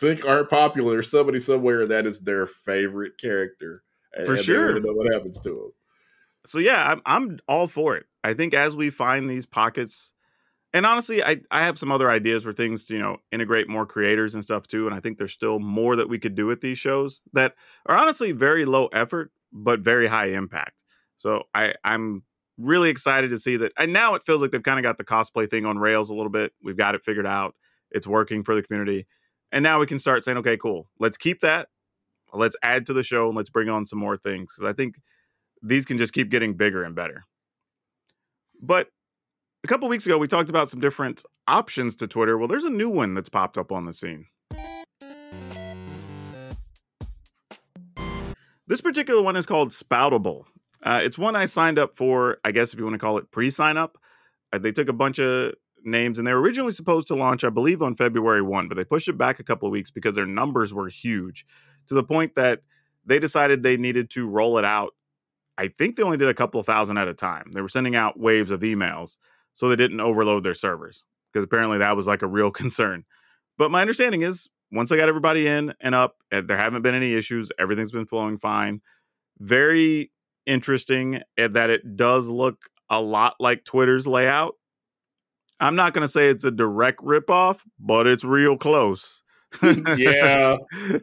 think 0.00 0.24
aren't 0.24 0.50
popular 0.50 0.94
There's 0.94 1.12
somebody 1.12 1.38
somewhere 1.38 1.86
that 1.86 2.06
is 2.06 2.18
their 2.18 2.44
favorite 2.44 3.18
character 3.18 3.84
and, 4.12 4.26
For 4.26 4.32
and 4.32 4.42
sure. 4.42 4.80
know 4.80 4.92
what 4.92 5.12
happens 5.12 5.38
to 5.38 5.48
them 5.48 5.72
so 6.44 6.58
yeah, 6.58 6.84
I'm 6.84 7.02
I'm 7.06 7.38
all 7.48 7.68
for 7.68 7.96
it. 7.96 8.06
I 8.24 8.34
think 8.34 8.54
as 8.54 8.76
we 8.76 8.90
find 8.90 9.28
these 9.28 9.46
pockets, 9.46 10.14
and 10.72 10.86
honestly, 10.86 11.22
I 11.22 11.40
I 11.50 11.64
have 11.64 11.78
some 11.78 11.92
other 11.92 12.10
ideas 12.10 12.44
for 12.44 12.52
things 12.52 12.84
to 12.86 12.94
you 12.94 13.00
know 13.00 13.18
integrate 13.30 13.68
more 13.68 13.86
creators 13.86 14.34
and 14.34 14.42
stuff 14.42 14.66
too. 14.66 14.86
And 14.86 14.94
I 14.94 15.00
think 15.00 15.18
there's 15.18 15.32
still 15.32 15.58
more 15.58 15.96
that 15.96 16.08
we 16.08 16.18
could 16.18 16.34
do 16.34 16.46
with 16.46 16.60
these 16.60 16.78
shows 16.78 17.22
that 17.32 17.54
are 17.86 17.96
honestly 17.96 18.32
very 18.32 18.64
low 18.64 18.86
effort 18.86 19.30
but 19.52 19.80
very 19.80 20.06
high 20.06 20.28
impact. 20.28 20.84
So 21.16 21.44
I 21.54 21.74
I'm 21.84 22.22
really 22.58 22.90
excited 22.90 23.30
to 23.30 23.38
see 23.38 23.56
that. 23.58 23.72
And 23.78 23.92
now 23.92 24.14
it 24.14 24.22
feels 24.24 24.40
like 24.40 24.50
they've 24.50 24.62
kind 24.62 24.78
of 24.78 24.82
got 24.82 24.98
the 24.98 25.04
cosplay 25.04 25.48
thing 25.48 25.66
on 25.66 25.78
rails 25.78 26.10
a 26.10 26.14
little 26.14 26.30
bit. 26.30 26.52
We've 26.62 26.76
got 26.76 26.94
it 26.94 27.04
figured 27.04 27.26
out. 27.26 27.54
It's 27.90 28.06
working 28.06 28.42
for 28.42 28.54
the 28.54 28.62
community. 28.62 29.06
And 29.50 29.62
now 29.62 29.80
we 29.80 29.86
can 29.86 29.98
start 29.98 30.24
saying, 30.24 30.38
okay, 30.38 30.56
cool. 30.56 30.88
Let's 30.98 31.18
keep 31.18 31.40
that. 31.40 31.68
Let's 32.32 32.56
add 32.62 32.86
to 32.86 32.94
the 32.94 33.02
show 33.02 33.28
and 33.28 33.36
let's 33.36 33.50
bring 33.50 33.68
on 33.68 33.84
some 33.84 33.98
more 33.98 34.16
things. 34.16 34.54
Because 34.54 34.70
I 34.70 34.74
think 34.74 34.96
these 35.62 35.84
can 35.84 35.98
just 35.98 36.14
keep 36.14 36.30
getting 36.30 36.54
bigger 36.54 36.82
and 36.82 36.94
better. 36.94 37.24
But 38.60 38.88
a 39.64 39.68
couple 39.68 39.88
weeks 39.88 40.06
ago, 40.06 40.18
we 40.18 40.26
talked 40.26 40.50
about 40.50 40.68
some 40.68 40.80
different 40.80 41.24
options 41.46 41.94
to 41.96 42.08
Twitter. 42.08 42.36
Well, 42.36 42.48
there's 42.48 42.64
a 42.64 42.70
new 42.70 42.88
one 42.88 43.14
that's 43.14 43.28
popped 43.28 43.56
up 43.56 43.70
on 43.70 43.84
the 43.84 43.92
scene. 43.92 44.26
This 48.66 48.80
particular 48.80 49.22
one 49.22 49.36
is 49.36 49.46
called 49.46 49.70
Spoutable. 49.70 50.44
Uh, 50.82 51.00
it's 51.02 51.18
one 51.18 51.36
I 51.36 51.46
signed 51.46 51.78
up 51.78 51.94
for, 51.94 52.38
I 52.44 52.50
guess 52.50 52.72
if 52.72 52.78
you 52.78 52.84
want 52.84 52.94
to 52.94 52.98
call 52.98 53.18
it 53.18 53.30
pre 53.30 53.50
sign 53.50 53.76
up. 53.76 53.98
Uh, 54.52 54.58
they 54.58 54.72
took 54.72 54.88
a 54.88 54.92
bunch 54.92 55.20
of 55.20 55.54
names 55.84 56.18
and 56.18 56.26
they 56.26 56.32
were 56.32 56.40
originally 56.40 56.72
supposed 56.72 57.06
to 57.08 57.14
launch, 57.14 57.44
I 57.44 57.50
believe, 57.50 57.82
on 57.82 57.94
February 57.94 58.42
1, 58.42 58.68
but 58.68 58.76
they 58.76 58.84
pushed 58.84 59.08
it 59.08 59.18
back 59.18 59.38
a 59.38 59.44
couple 59.44 59.66
of 59.66 59.72
weeks 59.72 59.90
because 59.90 60.14
their 60.14 60.26
numbers 60.26 60.74
were 60.74 60.88
huge 60.88 61.46
to 61.86 61.94
the 61.94 62.02
point 62.02 62.34
that 62.34 62.62
they 63.04 63.18
decided 63.18 63.62
they 63.62 63.76
needed 63.76 64.10
to 64.10 64.26
roll 64.26 64.58
it 64.58 64.64
out. 64.64 64.94
I 65.56 65.68
think 65.68 65.96
they 65.96 66.02
only 66.02 66.16
did 66.16 66.28
a 66.28 66.34
couple 66.34 66.58
of 66.58 66.66
thousand 66.66 66.98
at 66.98 67.08
a 67.08 67.14
time. 67.14 67.50
They 67.52 67.60
were 67.60 67.68
sending 67.68 67.94
out 67.94 68.18
waves 68.18 68.50
of 68.50 68.60
emails 68.60 69.18
so 69.54 69.68
they 69.68 69.76
didn't 69.76 70.00
overload 70.00 70.44
their 70.44 70.54
servers 70.54 71.04
because 71.32 71.44
apparently 71.44 71.78
that 71.78 71.96
was 71.96 72.06
like 72.06 72.22
a 72.22 72.26
real 72.26 72.50
concern. 72.62 73.04
But 73.58 73.70
my 73.70 73.80
understanding 73.80 74.22
is 74.22 74.48
once 74.70 74.90
I 74.90 74.96
got 74.96 75.08
everybody 75.08 75.46
in 75.46 75.74
and 75.80 75.94
up, 75.94 76.16
eh, 76.30 76.40
there 76.44 76.56
haven't 76.56 76.82
been 76.82 76.94
any 76.94 77.14
issues. 77.14 77.52
Everything's 77.58 77.92
been 77.92 78.06
flowing 78.06 78.38
fine. 78.38 78.80
Very 79.38 80.10
interesting 80.46 81.22
eh, 81.36 81.48
that 81.48 81.70
it 81.70 81.96
does 81.96 82.28
look 82.28 82.58
a 82.88 83.00
lot 83.00 83.36
like 83.38 83.64
Twitter's 83.64 84.06
layout. 84.06 84.54
I'm 85.60 85.76
not 85.76 85.92
going 85.92 86.02
to 86.02 86.08
say 86.08 86.28
it's 86.28 86.44
a 86.44 86.50
direct 86.50 87.00
ripoff, 87.00 87.60
but 87.78 88.06
it's 88.06 88.24
real 88.24 88.56
close. 88.56 89.22
yeah 89.62 90.56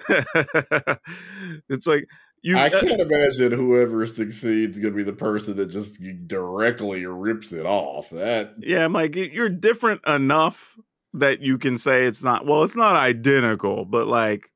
it's 1.69 1.85
like 1.85 2.07
you. 2.41 2.57
i 2.57 2.67
uh, 2.67 2.81
can't 2.81 3.01
imagine 3.01 3.51
whoever 3.51 4.05
succeeds 4.05 4.77
is 4.77 4.81
going 4.81 4.93
to 4.93 4.97
be 4.97 5.03
the 5.03 5.13
person 5.13 5.55
that 5.57 5.67
just 5.67 6.01
directly 6.27 7.05
rips 7.05 7.51
it 7.51 7.65
off 7.65 8.09
that 8.09 8.53
Yeah, 8.59 8.85
I'm 8.85 8.93
like 8.93 9.15
you're 9.15 9.49
different 9.49 10.01
enough 10.07 10.77
that 11.13 11.41
you 11.41 11.57
can 11.57 11.77
say 11.77 12.05
it's 12.05 12.23
not. 12.23 12.45
Well, 12.45 12.63
it's 12.63 12.75
not 12.75 12.95
identical, 12.95 13.83
but 13.85 14.05
like 14.07 14.51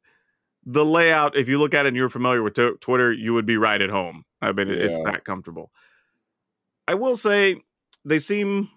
the 0.66 0.86
layout, 0.86 1.36
if 1.36 1.50
you 1.50 1.58
look 1.58 1.74
at 1.74 1.86
it 1.86 1.90
and 1.90 1.98
you're 1.98 2.10
familiar 2.10 2.44
with 2.44 2.54
t- 2.54 2.72
Twitter, 2.80 3.12
you 3.12 3.34
would 3.34 3.46
be 3.46 3.58
right 3.58 3.82
at 3.82 3.90
home. 3.90 4.24
I 4.42 4.52
mean, 4.52 4.70
it- 4.70 4.82
it's 4.82 5.00
Yeah. 5.00 5.12
that 5.12 5.26
comfortable. 5.26 5.72
I 6.88 6.94
will 6.96 7.16
say 7.18 7.62
they 8.06 8.20
seem 8.20 8.70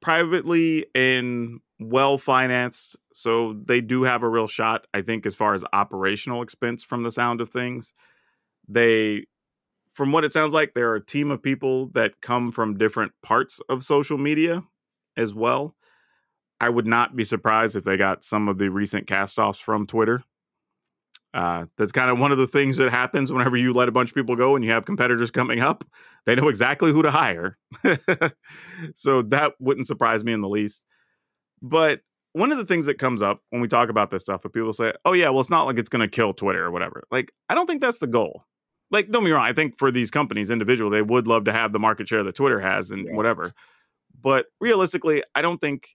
privately 0.00 0.86
and 0.94 1.60
well 1.78 2.18
financed, 2.18 2.96
so 3.12 3.54
they 3.64 3.80
do 3.80 4.02
have 4.04 4.22
a 4.22 4.28
real 4.28 4.48
shot. 4.48 4.86
I 4.94 5.02
think 5.02 5.26
as 5.26 5.34
far 5.34 5.54
as 5.54 5.64
operational 5.72 6.42
expense 6.42 6.82
from 6.82 7.02
the 7.02 7.12
sound 7.12 7.40
of 7.40 7.50
things, 7.50 7.92
they, 8.68 9.26
from 9.88 10.12
what 10.12 10.24
it 10.24 10.32
sounds 10.32 10.54
like, 10.54 10.74
they're 10.74 10.94
a 10.94 11.04
team 11.04 11.30
of 11.30 11.42
people 11.42 11.88
that 11.88 12.20
come 12.20 12.50
from 12.50 12.78
different 12.78 13.12
parts 13.22 13.60
of 13.68 13.82
social 13.82 14.18
media 14.18 14.62
as 15.16 15.34
well. 15.34 15.74
I 16.60 16.70
would 16.70 16.86
not 16.86 17.14
be 17.14 17.24
surprised 17.24 17.76
if 17.76 17.84
they 17.84 17.96
got 17.96 18.24
some 18.24 18.48
of 18.48 18.58
the 18.58 18.70
recent 18.70 19.06
castoffs 19.06 19.60
from 19.60 19.86
Twitter. 19.86 20.22
Uh, 21.34 21.66
that's 21.76 21.92
kind 21.92 22.10
of 22.10 22.18
one 22.18 22.32
of 22.32 22.38
the 22.38 22.46
things 22.46 22.78
that 22.78 22.90
happens 22.90 23.30
whenever 23.30 23.58
you 23.58 23.74
let 23.74 23.88
a 23.88 23.92
bunch 23.92 24.08
of 24.08 24.14
people 24.14 24.36
go 24.36 24.56
and 24.56 24.64
you 24.64 24.70
have 24.70 24.86
competitors 24.86 25.30
coming 25.30 25.60
up. 25.60 25.84
They 26.24 26.34
know 26.34 26.48
exactly 26.48 26.92
who 26.92 27.02
to 27.02 27.10
hire. 27.10 27.58
so 28.94 29.20
that 29.22 29.52
wouldn't 29.60 29.86
surprise 29.86 30.24
me 30.24 30.32
in 30.32 30.40
the 30.40 30.48
least. 30.48 30.86
But 31.68 32.00
one 32.32 32.52
of 32.52 32.58
the 32.58 32.64
things 32.66 32.86
that 32.86 32.98
comes 32.98 33.22
up 33.22 33.40
when 33.50 33.60
we 33.62 33.68
talk 33.68 33.88
about 33.88 34.10
this 34.10 34.22
stuff, 34.22 34.44
if 34.44 34.52
people 34.52 34.72
say, 34.72 34.92
oh, 35.04 35.12
yeah, 35.12 35.30
well, 35.30 35.40
it's 35.40 35.50
not 35.50 35.64
like 35.64 35.78
it's 35.78 35.88
going 35.88 36.00
to 36.02 36.08
kill 36.08 36.34
Twitter 36.34 36.64
or 36.64 36.70
whatever. 36.70 37.02
Like, 37.10 37.32
I 37.48 37.54
don't 37.54 37.66
think 37.66 37.80
that's 37.80 37.98
the 37.98 38.06
goal. 38.06 38.44
Like, 38.90 39.10
don't 39.10 39.24
be 39.24 39.32
wrong. 39.32 39.44
I 39.44 39.52
think 39.52 39.78
for 39.78 39.90
these 39.90 40.10
companies, 40.10 40.50
individual, 40.50 40.90
they 40.90 41.02
would 41.02 41.26
love 41.26 41.44
to 41.44 41.52
have 41.52 41.72
the 41.72 41.78
market 41.78 42.08
share 42.08 42.22
that 42.22 42.34
Twitter 42.34 42.60
has 42.60 42.90
and 42.90 43.06
Yeah. 43.06 43.14
whatever. 43.14 43.52
But 44.20 44.46
realistically, 44.60 45.22
I 45.34 45.42
don't 45.42 45.58
think 45.60 45.88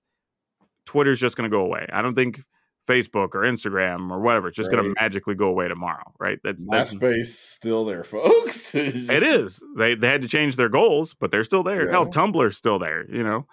Twitter's 0.86 1.20
just 1.20 1.38
going 1.38 1.50
to 1.50 1.56
go 1.56 1.62
away. 1.64 1.88
I 1.92 2.02
don't 2.02 2.16
think 2.16 2.42
Facebook 2.88 3.36
or 3.36 3.42
Instagram 3.44 4.12
or 4.12 4.20
whatever 4.20 4.48
it's 4.48 4.58
just 4.58 4.72
going 4.72 4.84
to 4.84 4.94
magically 5.00 5.36
go 5.36 5.48
away 5.48 5.68
tomorrow, 5.68 6.12
right? 6.20 6.40
That's 6.44 6.66
that's 6.70 6.94
MySpace 6.96 7.28
still 7.28 7.86
there, 7.86 8.04
folks. 8.04 8.74
it 8.76 9.24
is. 9.24 9.64
They 9.78 9.96
they 9.96 10.08
had 10.10 10.24
to 10.24 10.28
change 10.28 10.56
their 10.56 10.70
goals, 10.70 11.14
but 11.14 11.30
they're 11.32 11.44
still 11.44 11.64
there. 11.64 11.90
Hell, 11.90 12.08
Tumblr's 12.08 12.58
still 12.58 12.80
there. 12.80 13.06
You 13.10 13.24
know, 13.24 13.46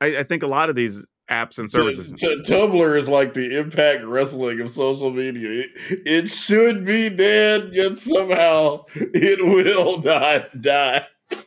I, 0.00 0.18
I 0.18 0.22
think 0.22 0.42
a 0.42 0.46
lot 0.46 0.70
of 0.70 0.76
these 0.76 1.06
apps 1.30 1.58
and 1.58 1.70
services. 1.70 2.12
t- 2.12 2.42
Tumblr 2.42 2.96
is 2.96 3.08
like 3.08 3.34
the 3.34 3.56
impact 3.58 4.04
wrestling 4.04 4.60
of 4.60 4.68
social 4.70 5.10
media. 5.10 5.64
It, 5.64 5.70
it 6.06 6.28
should 6.28 6.84
be 6.84 7.08
dead, 7.08 7.70
yet 7.72 7.98
somehow 8.00 8.84
it 8.94 9.44
will 9.44 10.02
not 10.02 10.60
die. 10.60 11.06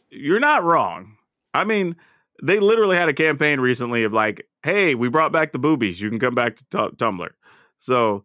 You're 0.10 0.40
not 0.40 0.64
wrong. 0.64 1.18
I 1.54 1.66
mean, 1.66 1.96
they 2.42 2.60
literally 2.60 2.96
had 2.96 3.10
a 3.10 3.14
campaign 3.14 3.60
recently 3.60 4.04
of 4.04 4.14
like, 4.14 4.48
"Hey, 4.64 4.96
we 4.96 5.10
brought 5.10 5.32
back 5.32 5.52
the 5.52 5.60
boobies. 5.60 6.00
You 6.00 6.10
can 6.10 6.20
come 6.20 6.36
back 6.36 6.56
to 6.56 6.66
tu- 6.70 6.96
Tumblr." 6.96 7.30
So, 7.78 8.24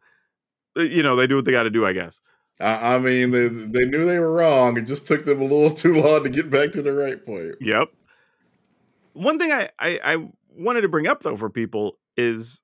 uh, 0.79 0.83
you 0.83 1.03
know, 1.03 1.17
they 1.17 1.27
do 1.27 1.37
what 1.37 1.45
they 1.45 1.51
got 1.53 1.65
to 1.65 1.71
do, 1.71 1.85
I 1.85 1.93
guess. 1.93 2.21
I, 2.61 2.95
I 2.95 2.99
mean, 2.99 3.31
they, 3.31 3.49
they 3.49 3.85
knew 3.87 4.05
they 4.05 4.19
were 4.19 4.33
wrong. 4.33 4.77
It 4.77 4.83
just 4.87 5.07
took 5.07 5.25
them 5.25 5.41
a 5.41 5.45
little 5.45 5.71
too 5.77 6.01
long 6.01 6.25
to 6.25 6.31
get 6.31 6.51
back 6.51 6.73
to 6.73 6.83
the 6.83 6.93
right 6.93 7.25
point. 7.25 7.57
Yep. 7.61 7.89
One 9.19 9.41
thing 9.41 9.51
I, 9.51 9.69
I, 9.81 10.01
I 10.05 10.29
wanted 10.49 10.83
to 10.83 10.89
bring 10.89 11.09
up 11.09 11.25
though 11.25 11.37
for 11.37 11.51
people 11.51 11.99
is 12.17 12.63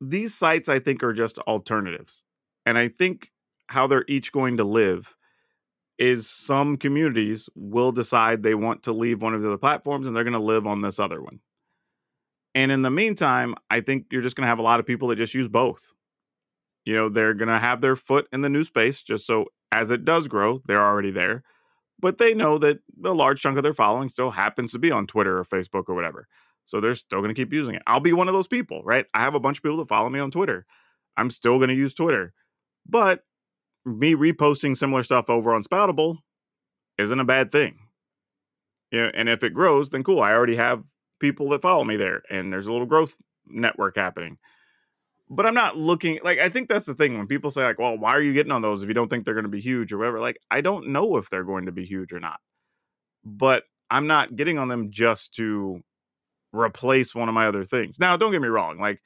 these 0.00 0.34
sites 0.34 0.70
I 0.70 0.78
think 0.78 1.02
are 1.02 1.12
just 1.12 1.38
alternatives. 1.40 2.24
And 2.64 2.78
I 2.78 2.88
think 2.88 3.30
how 3.66 3.86
they're 3.86 4.06
each 4.08 4.32
going 4.32 4.56
to 4.56 4.64
live 4.64 5.14
is 5.98 6.26
some 6.26 6.78
communities 6.78 7.50
will 7.54 7.92
decide 7.92 8.42
they 8.42 8.54
want 8.54 8.84
to 8.84 8.94
leave 8.94 9.20
one 9.20 9.34
of 9.34 9.42
the 9.42 9.48
other 9.48 9.58
platforms 9.58 10.06
and 10.06 10.16
they're 10.16 10.24
going 10.24 10.32
to 10.32 10.38
live 10.38 10.66
on 10.66 10.80
this 10.80 10.98
other 10.98 11.20
one. 11.20 11.40
And 12.54 12.72
in 12.72 12.80
the 12.80 12.90
meantime, 12.90 13.54
I 13.68 13.82
think 13.82 14.06
you're 14.10 14.22
just 14.22 14.36
going 14.36 14.44
to 14.44 14.50
have 14.50 14.58
a 14.58 14.62
lot 14.62 14.80
of 14.80 14.86
people 14.86 15.08
that 15.08 15.16
just 15.16 15.34
use 15.34 15.48
both. 15.48 15.92
You 16.86 16.96
know, 16.96 17.08
they're 17.10 17.34
going 17.34 17.48
to 17.48 17.58
have 17.58 17.82
their 17.82 17.94
foot 17.94 18.26
in 18.32 18.40
the 18.40 18.48
new 18.48 18.64
space 18.64 19.02
just 19.02 19.26
so 19.26 19.46
as 19.70 19.90
it 19.90 20.06
does 20.06 20.28
grow, 20.28 20.62
they're 20.66 20.82
already 20.82 21.10
there 21.10 21.44
but 22.02 22.18
they 22.18 22.34
know 22.34 22.58
that 22.58 22.80
a 23.04 23.12
large 23.12 23.40
chunk 23.40 23.56
of 23.56 23.62
their 23.62 23.72
following 23.72 24.08
still 24.08 24.32
happens 24.32 24.72
to 24.72 24.78
be 24.78 24.90
on 24.90 25.06
Twitter 25.06 25.38
or 25.38 25.44
Facebook 25.44 25.84
or 25.88 25.94
whatever. 25.94 26.26
So 26.64 26.80
they're 26.80 26.94
still 26.94 27.20
going 27.20 27.34
to 27.34 27.40
keep 27.40 27.52
using 27.52 27.74
it. 27.74 27.82
I'll 27.86 28.00
be 28.00 28.12
one 28.12 28.28
of 28.28 28.34
those 28.34 28.46
people, 28.48 28.82
right? 28.84 29.06
I 29.14 29.20
have 29.20 29.34
a 29.34 29.40
bunch 29.40 29.58
of 29.58 29.62
people 29.62 29.78
that 29.78 29.88
follow 29.88 30.10
me 30.10 30.18
on 30.18 30.30
Twitter. 30.30 30.66
I'm 31.16 31.30
still 31.30 31.58
going 31.58 31.68
to 31.68 31.74
use 31.74 31.94
Twitter. 31.94 32.34
But 32.86 33.22
me 33.84 34.14
reposting 34.14 34.76
similar 34.76 35.02
stuff 35.02 35.30
over 35.30 35.54
on 35.54 35.62
Spoutable 35.62 36.18
isn't 36.98 37.20
a 37.20 37.24
bad 37.24 37.50
thing. 37.50 37.78
Yeah, 38.90 39.10
and 39.14 39.28
if 39.28 39.42
it 39.42 39.54
grows, 39.54 39.90
then 39.90 40.04
cool. 40.04 40.20
I 40.20 40.32
already 40.32 40.56
have 40.56 40.84
people 41.20 41.48
that 41.50 41.62
follow 41.62 41.84
me 41.84 41.96
there 41.96 42.22
and 42.28 42.52
there's 42.52 42.66
a 42.66 42.72
little 42.72 42.86
growth 42.86 43.16
network 43.46 43.96
happening. 43.96 44.38
But 45.32 45.46
I'm 45.46 45.54
not 45.54 45.78
looking 45.78 46.18
like 46.22 46.38
I 46.38 46.50
think 46.50 46.68
that's 46.68 46.84
the 46.84 46.94
thing 46.94 47.16
when 47.16 47.26
people 47.26 47.50
say 47.50 47.64
like, 47.64 47.78
"Well, 47.78 47.96
why 47.96 48.12
are 48.12 48.20
you 48.20 48.34
getting 48.34 48.52
on 48.52 48.60
those 48.60 48.82
if 48.82 48.88
you 48.88 48.94
don't 48.94 49.08
think 49.08 49.24
they're 49.24 49.34
going 49.34 49.44
to 49.44 49.48
be 49.48 49.60
huge 49.60 49.90
or 49.90 49.98
whatever?" 49.98 50.20
Like, 50.20 50.36
I 50.50 50.60
don't 50.60 50.88
know 50.88 51.16
if 51.16 51.30
they're 51.30 51.42
going 51.42 51.66
to 51.66 51.72
be 51.72 51.86
huge 51.86 52.12
or 52.12 52.20
not. 52.20 52.38
But 53.24 53.64
I'm 53.90 54.06
not 54.06 54.36
getting 54.36 54.58
on 54.58 54.68
them 54.68 54.90
just 54.90 55.34
to 55.36 55.80
replace 56.52 57.14
one 57.14 57.28
of 57.28 57.34
my 57.34 57.46
other 57.46 57.64
things. 57.64 57.98
Now, 57.98 58.16
don't 58.18 58.30
get 58.30 58.42
me 58.42 58.48
wrong, 58.48 58.78
like 58.78 59.00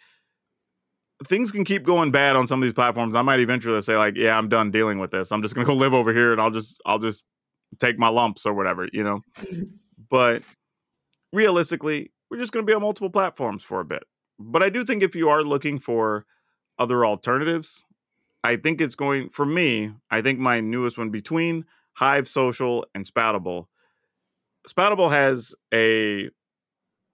things 1.25 1.53
can 1.53 1.65
keep 1.65 1.85
going 1.85 2.11
bad 2.11 2.37
on 2.37 2.47
some 2.47 2.61
of 2.61 2.67
these 2.67 2.75
platforms. 2.75 3.15
I 3.15 3.23
might 3.23 3.41
eventually 3.41 3.81
say 3.81 3.97
like, 3.97 4.17
"Yeah, 4.17 4.37
I'm 4.37 4.49
done 4.49 4.73
dealing 4.73 4.99
with 4.99 5.13
this. 5.13 5.31
I'm 5.31 5.43
just 5.43 5.55
going 5.55 5.65
to 5.65 5.73
go 5.73 5.79
live 5.79 5.95
over 5.95 6.13
here 6.13 6.33
and 6.33 6.41
I'll 6.41 6.51
just 6.51 6.81
I'll 6.85 6.99
just 6.99 7.25
take 7.79 7.99
my 7.99 8.09
lumps 8.09 8.47
or 8.47 8.53
whatever, 8.53 8.89
you 8.93 9.05
know." 9.05 9.21
Mm-hmm. 9.39 9.63
but 10.11 10.43
realistically, 11.33 12.13
we're 12.31 12.39
just 12.39 12.53
going 12.53 12.67
to 12.67 12.71
be 12.71 12.75
on 12.75 12.83
multiple 12.83 13.11
platforms 13.11 13.63
for 13.63 13.81
a 13.81 13.85
bit. 13.85 14.03
But 14.39 14.63
I 14.63 14.69
do 14.69 14.85
think 14.85 15.03
if 15.03 15.15
you 15.15 15.29
are 15.29 15.43
looking 15.43 15.79
for 15.79 16.27
other 16.79 17.05
alternatives, 17.07 17.85
I 18.45 18.57
think 18.57 18.81
it's 18.81 18.95
going 18.95 19.31
for 19.31 19.47
me. 19.47 19.93
I 20.11 20.23
think 20.23 20.39
my 20.39 20.61
newest 20.61 20.99
one 20.99 21.11
between 21.11 21.65
Hive 21.95 22.29
Social 22.29 22.87
and 22.95 23.05
Spoutable. 23.05 23.67
Spoutable 24.69 25.11
has 25.11 25.55
a 25.73 26.29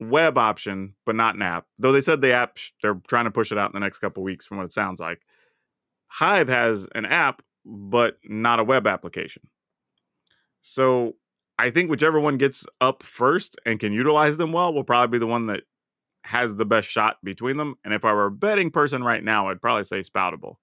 web 0.01 0.37
option, 0.37 0.95
but 1.07 1.15
not 1.15 1.37
an 1.37 1.43
app. 1.43 1.67
Though 1.79 1.93
they 1.93 2.01
said 2.01 2.21
the 2.21 2.35
app 2.35 2.59
they're 2.83 3.01
trying 3.07 3.25
to 3.25 3.31
push 3.31 3.53
it 3.53 3.59
out 3.59 3.71
in 3.71 3.75
the 3.75 3.85
next 3.85 3.99
couple 3.99 4.23
weeks, 4.23 4.45
from 4.45 4.59
what 4.59 4.65
it 4.65 4.73
sounds 4.73 5.01
like. 5.01 5.21
Hive 6.09 6.49
has 6.49 6.89
an 6.95 7.07
app, 7.07 7.43
but 7.65 8.19
not 8.25 8.61
a 8.61 8.65
web 8.65 8.87
application. 8.87 9.43
So 10.61 11.15
I 11.59 11.71
think 11.71 11.91
whichever 11.91 12.21
one 12.21 12.37
gets 12.37 12.67
up 12.81 13.03
first 13.03 13.59
and 13.65 13.79
can 13.79 13.93
utilize 13.93 14.37
them 14.37 14.53
well 14.53 14.75
will 14.75 14.85
probably 14.85 15.17
be 15.17 15.21
the 15.21 15.27
one 15.27 15.47
that 15.47 15.63
has 16.25 16.57
the 16.57 16.65
best 16.65 16.89
shot 16.89 17.17
between 17.25 17.57
them. 17.57 17.75
And 17.85 17.93
if 17.93 18.05
I 18.05 18.13
were 18.13 18.27
a 18.27 18.31
betting 18.31 18.71
person 18.71 19.03
right 19.03 19.23
now, 19.23 19.49
I'd 19.49 19.61
probably 19.61 19.85
say 19.85 20.01
Spoutable. 20.01 20.57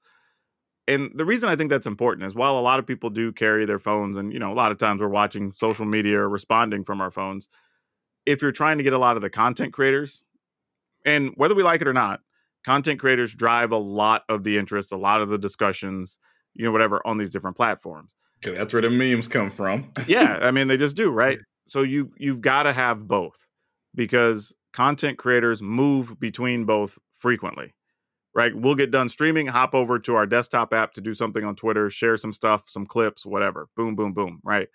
And 0.87 1.11
the 1.13 1.25
reason 1.25 1.49
I 1.49 1.55
think 1.55 1.69
that's 1.69 1.85
important 1.85 2.25
is 2.25 2.33
while 2.33 2.57
a 2.57 2.61
lot 2.61 2.79
of 2.79 2.87
people 2.87 3.09
do 3.11 3.31
carry 3.31 3.65
their 3.65 3.77
phones, 3.79 4.17
and 4.17 4.33
you 4.33 4.39
know, 4.39 4.51
a 4.51 4.55
lot 4.55 4.71
of 4.71 4.77
times 4.77 5.01
we're 5.01 5.07
watching 5.09 5.51
social 5.51 5.85
media 5.85 6.17
or 6.19 6.29
responding 6.29 6.83
from 6.83 7.01
our 7.01 7.11
phones. 7.11 7.47
If 8.25 8.41
you're 8.41 8.51
trying 8.51 8.77
to 8.79 8.83
get 8.83 8.93
a 8.93 8.97
lot 8.97 9.15
of 9.15 9.21
the 9.21 9.29
content 9.29 9.73
creators, 9.73 10.23
and 11.05 11.31
whether 11.35 11.55
we 11.55 11.63
like 11.63 11.81
it 11.81 11.87
or 11.87 11.93
not, 11.93 12.21
content 12.65 12.99
creators 12.99 13.35
drive 13.35 13.71
a 13.71 13.77
lot 13.77 14.23
of 14.29 14.43
the 14.43 14.57
interest, 14.57 14.91
a 14.91 14.97
lot 14.97 15.21
of 15.21 15.29
the 15.29 15.37
discussions, 15.37 16.17
you 16.55 16.65
know, 16.65 16.71
whatever 16.71 17.05
on 17.05 17.17
these 17.17 17.29
different 17.29 17.55
platforms 17.55 18.15
Okay, 18.45 18.57
that's 18.57 18.73
where 18.73 18.81
the 18.81 18.89
memes 18.89 19.27
come 19.27 19.49
from. 19.49 19.91
yeah 20.07 20.39
i 20.41 20.49
mean 20.51 20.67
they 20.67 20.77
just 20.77 20.95
do 20.95 21.09
right 21.11 21.39
so 21.67 21.83
you 21.83 22.11
you've 22.17 22.41
got 22.41 22.63
to 22.63 22.73
have 22.73 23.07
both 23.07 23.45
because 23.95 24.53
content 24.73 25.17
creators 25.17 25.61
move 25.61 26.19
between 26.19 26.65
both 26.65 26.97
frequently 27.13 27.73
right? 28.33 28.55
We'll 28.55 28.75
get 28.75 28.91
done 28.91 29.09
streaming 29.09 29.47
hop 29.47 29.73
over 29.73 29.99
to 29.99 30.15
our 30.15 30.25
desktop 30.25 30.73
app 30.73 30.93
to 30.93 31.01
do 31.01 31.13
something 31.13 31.43
on 31.43 31.55
twitter 31.55 31.89
share 31.89 32.17
some 32.17 32.33
stuff 32.33 32.63
some 32.67 32.85
clips 32.85 33.25
whatever. 33.25 33.67
Boom 33.75 33.95
boom 33.95 34.13
boom 34.13 34.39
right? 34.43 34.67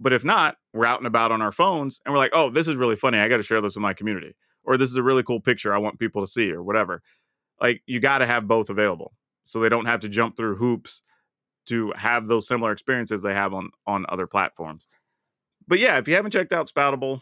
But 0.00 0.12
if 0.12 0.24
not 0.24 0.56
we're 0.72 0.86
out 0.86 0.98
and 1.00 1.06
about 1.06 1.32
on 1.32 1.42
our 1.42 1.52
phones 1.52 2.00
and 2.04 2.12
we're 2.12 2.18
like 2.18 2.32
oh 2.34 2.50
this 2.50 2.68
is 2.68 2.76
really 2.76 2.96
funny. 2.96 3.18
I 3.18 3.28
got 3.28 3.38
to 3.38 3.42
share 3.42 3.60
this 3.60 3.74
with 3.74 3.82
my 3.82 3.94
community 3.94 4.34
or 4.64 4.76
this 4.76 4.90
is 4.90 4.96
a 4.96 5.02
really 5.02 5.24
cool 5.24 5.40
picture 5.40 5.74
i 5.74 5.78
want 5.78 5.98
people 5.98 6.22
to 6.22 6.26
see 6.26 6.50
or 6.50 6.62
whatever. 6.62 7.02
Like 7.60 7.82
you 7.86 8.00
got 8.00 8.18
to 8.18 8.26
have 8.26 8.48
both 8.48 8.70
available 8.70 9.12
so 9.44 9.60
they 9.60 9.68
don't 9.68 9.86
have 9.86 10.00
to 10.00 10.08
jump 10.08 10.36
through 10.36 10.56
hoops 10.56 11.02
to 11.66 11.92
have 11.96 12.26
those 12.26 12.48
similar 12.48 12.72
experiences 12.72 13.22
they 13.22 13.34
have 13.34 13.54
on 13.54 13.70
on 13.86 14.06
other 14.08 14.26
platforms. 14.26 14.86
But 15.66 15.78
yeah, 15.78 15.98
if 15.98 16.08
you 16.08 16.14
haven't 16.14 16.32
checked 16.32 16.52
out 16.52 16.70
Spoutable, 16.70 17.20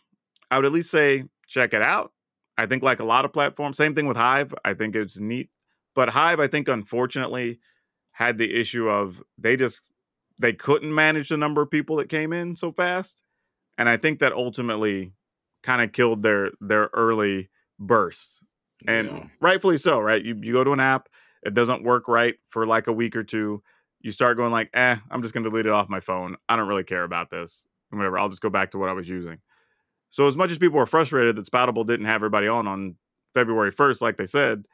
I 0.51 0.57
would 0.57 0.64
at 0.64 0.72
least 0.72 0.91
say 0.91 1.24
check 1.51 1.74
it 1.74 1.82
out. 1.82 2.12
I 2.57 2.66
think 2.66 2.82
like 2.82 3.01
a 3.01 3.05
lot 3.05 3.24
of 3.26 3.32
platforms, 3.32 3.76
same 3.76 3.94
thing 3.94 4.07
with 4.07 4.16
Hive. 4.16 4.55
I 4.64 4.74
think 4.74 4.96
it's 4.96 5.20
neat, 5.20 5.51
but 5.94 6.11
Hive, 6.11 6.40
I 6.40 6.46
think 6.46 6.68
unfortunately 6.68 7.61
had 8.12 8.38
the 8.38 8.55
issue 8.59 8.88
of 8.88 9.22
they 9.38 9.57
just 9.57 9.88
they 10.38 10.53
couldn't 10.55 10.94
manage 10.94 11.28
the 11.28 11.36
number 11.36 11.62
of 11.62 11.70
people 11.70 11.96
that 11.96 12.09
came 12.09 12.32
in 12.32 12.57
so 12.57 12.72
fast, 12.72 13.24
and 13.78 13.88
I 13.88 13.96
think 13.96 14.20
that 14.20 14.32
ultimately 14.32 15.12
kind 15.62 15.82
of 15.82 15.92
killed 15.92 16.22
their 16.22 16.53
their 16.61 16.90
early 16.94 17.51
burst 17.78 18.44
and 18.86 19.09
Yeah. 19.09 19.26
rightfully 19.40 19.76
so 19.78 20.01
right 20.01 20.24
you, 20.24 20.36
you 20.40 20.53
go 20.53 20.64
to 20.64 20.72
an 20.72 20.80
app 20.80 21.09
it 21.42 21.55
doesn't 21.55 21.82
work 21.82 22.09
right 22.09 22.36
for 22.48 22.66
like 22.66 22.86
a 22.86 22.92
week 22.92 23.16
or 23.16 23.24
two 23.24 23.62
you 24.01 24.11
start 24.11 24.36
going 24.38 24.53
like 24.53 24.70
eh 24.74 24.96
i'm 25.11 25.22
just 25.22 25.34
going 25.34 25.44
to 25.44 25.51
delete 25.51 25.66
it 25.66 25.72
off 25.72 25.88
my 25.88 26.01
phone 26.01 26.36
i 26.48 26.57
don't 26.57 26.68
really 26.68 26.84
care 26.84 27.05
about 27.05 27.30
this 27.30 27.66
and 27.90 27.98
whatever 27.98 28.18
i'll 28.18 28.28
just 28.28 28.42
go 28.42 28.51
back 28.51 28.70
to 28.70 28.78
what 28.78 28.88
i 28.88 28.92
was 28.92 29.09
using 29.09 29.38
so 30.11 30.26
as 30.26 30.36
much 30.36 30.50
as 30.50 30.58
people 30.58 30.78
were 30.78 30.86
frustrated 30.86 31.36
that 31.36 31.46
spoutable 31.46 31.86
didn't 31.86 32.06
have 32.06 32.16
everybody 32.16 32.48
on 32.48 32.66
on 32.66 32.96
february 33.32 33.72
1st 33.72 34.02
like 34.02 34.16
they 34.16 34.26
said 34.26 34.64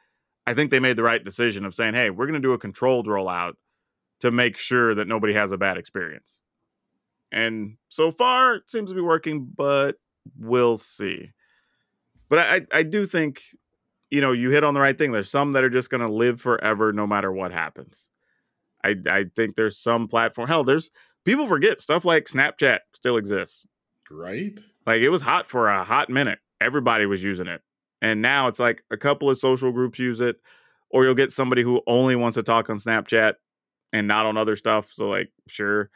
I 0.47 0.53
think 0.53 0.71
they 0.71 0.79
made 0.79 0.95
the 0.95 1.03
right 1.03 1.21
decision 1.21 1.65
of 1.65 1.75
saying, 1.75 1.93
"Hey, 1.93 2.09
we're 2.09 2.25
going 2.25 2.41
to 2.41 2.47
do 2.47 2.53
a 2.53 2.57
controlled 2.57 3.05
rollout 3.05 3.55
to 4.21 4.31
make 4.31 4.57
sure 4.57 4.95
that 4.95 5.07
nobody 5.07 5.33
has 5.33 5.51
a 5.51 5.57
bad 5.57 5.77
experience." 5.77 6.41
And 7.33 7.75
so 7.89 8.11
far, 8.11 8.55
it 8.55 8.69
seems 8.69 8.89
to 8.89 8.95
be 8.95 9.01
working, 9.01 9.45
but 9.53 9.97
we'll 10.39 10.77
see. 10.77 11.33
But 12.29 12.39
I, 12.39 12.61
I 12.71 12.83
do 12.83 13.05
think, 13.05 13.41
you 14.09 14.21
know, 14.21 14.31
you 14.31 14.49
hit 14.49 14.63
on 14.63 14.73
the 14.73 14.79
right 14.79 14.97
thing. 14.97 15.11
There's 15.11 15.29
some 15.29 15.51
that 15.51 15.65
are 15.65 15.69
just 15.69 15.89
going 15.89 16.01
to 16.01 16.11
live 16.11 16.39
forever, 16.39 16.93
no 16.93 17.05
matter 17.05 17.31
what 17.31 17.51
happens. 17.51 18.07
I, 18.85 18.95
I 19.09 19.25
think 19.35 19.55
there's 19.55 19.77
some 19.77 20.07
platform. 20.07 20.47
Hell, 20.47 20.63
there's 20.63 20.91
people 21.25 21.45
forget 21.45 21.81
stuff 21.81 22.05
like 22.05 22.23
Snapchat 22.23 22.79
still 22.93 23.17
exists. 23.17 23.67
Right? 24.09 24.59
Like 24.85 25.01
it 25.01 25.09
was 25.09 25.21
hot 25.21 25.47
for 25.47 25.67
a 25.69 25.83
hot 25.83 26.09
minute. 26.09 26.39
Everybody 26.61 27.05
was 27.05 27.23
using 27.23 27.47
it. 27.47 27.61
And 28.01 28.21
now 28.21 28.47
it's 28.47 28.59
like 28.59 28.83
a 28.91 28.97
couple 28.97 29.29
of 29.29 29.37
social 29.39 29.71
groups 29.71 29.99
use 29.99 30.21
it, 30.21 30.37
or 30.89 31.03
you'll 31.03 31.15
get 31.15 31.31
somebody 31.31 31.63
who 31.63 31.81
only 31.87 32.15
wants 32.15 32.35
to 32.35 32.43
talk 32.43 32.69
on 32.69 32.77
Snapchat 32.77 33.33
and 33.91 34.07
not 34.07 34.25
on 34.25 34.37
other 34.37 34.55
stuff. 34.55 34.91
So, 34.93 35.07
like, 35.07 35.31
sure. 35.47 35.89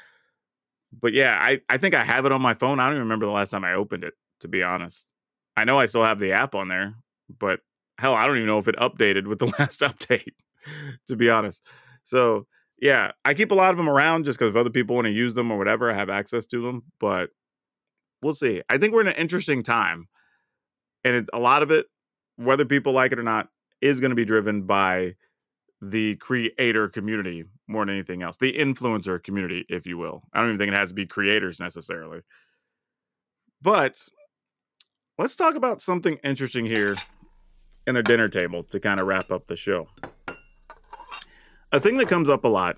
But 0.99 1.13
yeah, 1.13 1.37
I, 1.39 1.61
I 1.69 1.77
think 1.77 1.93
I 1.93 2.03
have 2.03 2.25
it 2.25 2.31
on 2.31 2.41
my 2.41 2.53
phone. 2.53 2.79
I 2.79 2.85
don't 2.85 2.93
even 2.93 3.03
remember 3.03 3.25
the 3.25 3.31
last 3.31 3.51
time 3.51 3.63
I 3.63 3.73
opened 3.73 4.03
it, 4.03 4.13
to 4.41 4.47
be 4.47 4.63
honest. 4.63 5.07
I 5.55 5.63
know 5.63 5.79
I 5.79 5.85
still 5.85 6.03
have 6.03 6.19
the 6.19 6.33
app 6.33 6.55
on 6.55 6.67
there, 6.67 6.95
but 7.39 7.59
hell, 7.97 8.15
I 8.15 8.25
don't 8.25 8.37
even 8.37 8.47
know 8.47 8.57
if 8.57 8.67
it 8.67 8.75
updated 8.77 9.27
with 9.27 9.39
the 9.39 9.45
last 9.59 9.81
update, 9.81 10.33
to 11.07 11.15
be 11.15 11.29
honest. 11.29 11.61
So, 12.03 12.47
yeah, 12.81 13.11
I 13.23 13.35
keep 13.35 13.51
a 13.51 13.55
lot 13.55 13.71
of 13.71 13.77
them 13.77 13.89
around 13.89 14.25
just 14.25 14.39
because 14.39 14.55
if 14.55 14.59
other 14.59 14.69
people 14.71 14.95
want 14.95 15.05
to 15.05 15.11
use 15.11 15.35
them 15.35 15.51
or 15.51 15.57
whatever, 15.57 15.91
I 15.91 15.95
have 15.95 16.09
access 16.09 16.45
to 16.47 16.61
them. 16.61 16.83
But 16.99 17.29
we'll 18.21 18.33
see. 18.33 18.61
I 18.69 18.77
think 18.77 18.93
we're 18.93 19.01
in 19.01 19.07
an 19.07 19.15
interesting 19.15 19.63
time. 19.63 20.07
And 21.03 21.15
it, 21.15 21.29
a 21.33 21.39
lot 21.39 21.63
of 21.63 21.71
it, 21.71 21.87
whether 22.35 22.65
people 22.65 22.93
like 22.93 23.11
it 23.11 23.19
or 23.19 23.23
not, 23.23 23.49
is 23.81 23.99
going 23.99 24.11
to 24.11 24.15
be 24.15 24.25
driven 24.25 24.63
by 24.63 25.15
the 25.81 26.15
creator 26.17 26.87
community 26.87 27.43
more 27.67 27.85
than 27.85 27.95
anything 27.95 28.21
else, 28.21 28.37
the 28.37 28.53
influencer 28.53 29.21
community, 29.23 29.65
if 29.67 29.87
you 29.87 29.97
will. 29.97 30.21
I 30.33 30.39
don't 30.39 30.49
even 30.49 30.59
think 30.59 30.71
it 30.71 30.77
has 30.77 30.89
to 30.89 30.95
be 30.95 31.07
creators 31.07 31.59
necessarily. 31.59 32.21
But 33.61 33.97
let's 35.17 35.35
talk 35.35 35.55
about 35.55 35.81
something 35.81 36.17
interesting 36.23 36.65
here 36.65 36.97
in 37.87 37.95
their 37.95 38.03
dinner 38.03 38.29
table 38.29 38.63
to 38.65 38.79
kind 38.79 38.99
of 38.99 39.07
wrap 39.07 39.31
up 39.31 39.47
the 39.47 39.55
show. 39.55 39.87
A 41.71 41.79
thing 41.79 41.97
that 41.97 42.07
comes 42.07 42.29
up 42.29 42.43
a 42.43 42.49
lot, 42.49 42.77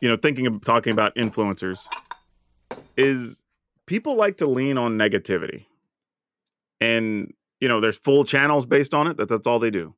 you 0.00 0.08
know, 0.08 0.16
thinking 0.16 0.46
of 0.46 0.60
talking 0.62 0.92
about 0.92 1.14
influencers, 1.14 1.86
is 2.96 3.43
people 3.86 4.16
like 4.16 4.38
to 4.38 4.46
lean 4.46 4.78
on 4.78 4.98
negativity. 4.98 5.66
And, 6.80 7.32
you 7.60 7.68
know, 7.68 7.80
there's 7.80 7.98
full 7.98 8.24
channels 8.24 8.66
based 8.66 8.94
on 8.94 9.06
it 9.06 9.16
that 9.16 9.28
that's 9.28 9.46
all 9.46 9.58
they 9.58 9.70
do. 9.70 9.94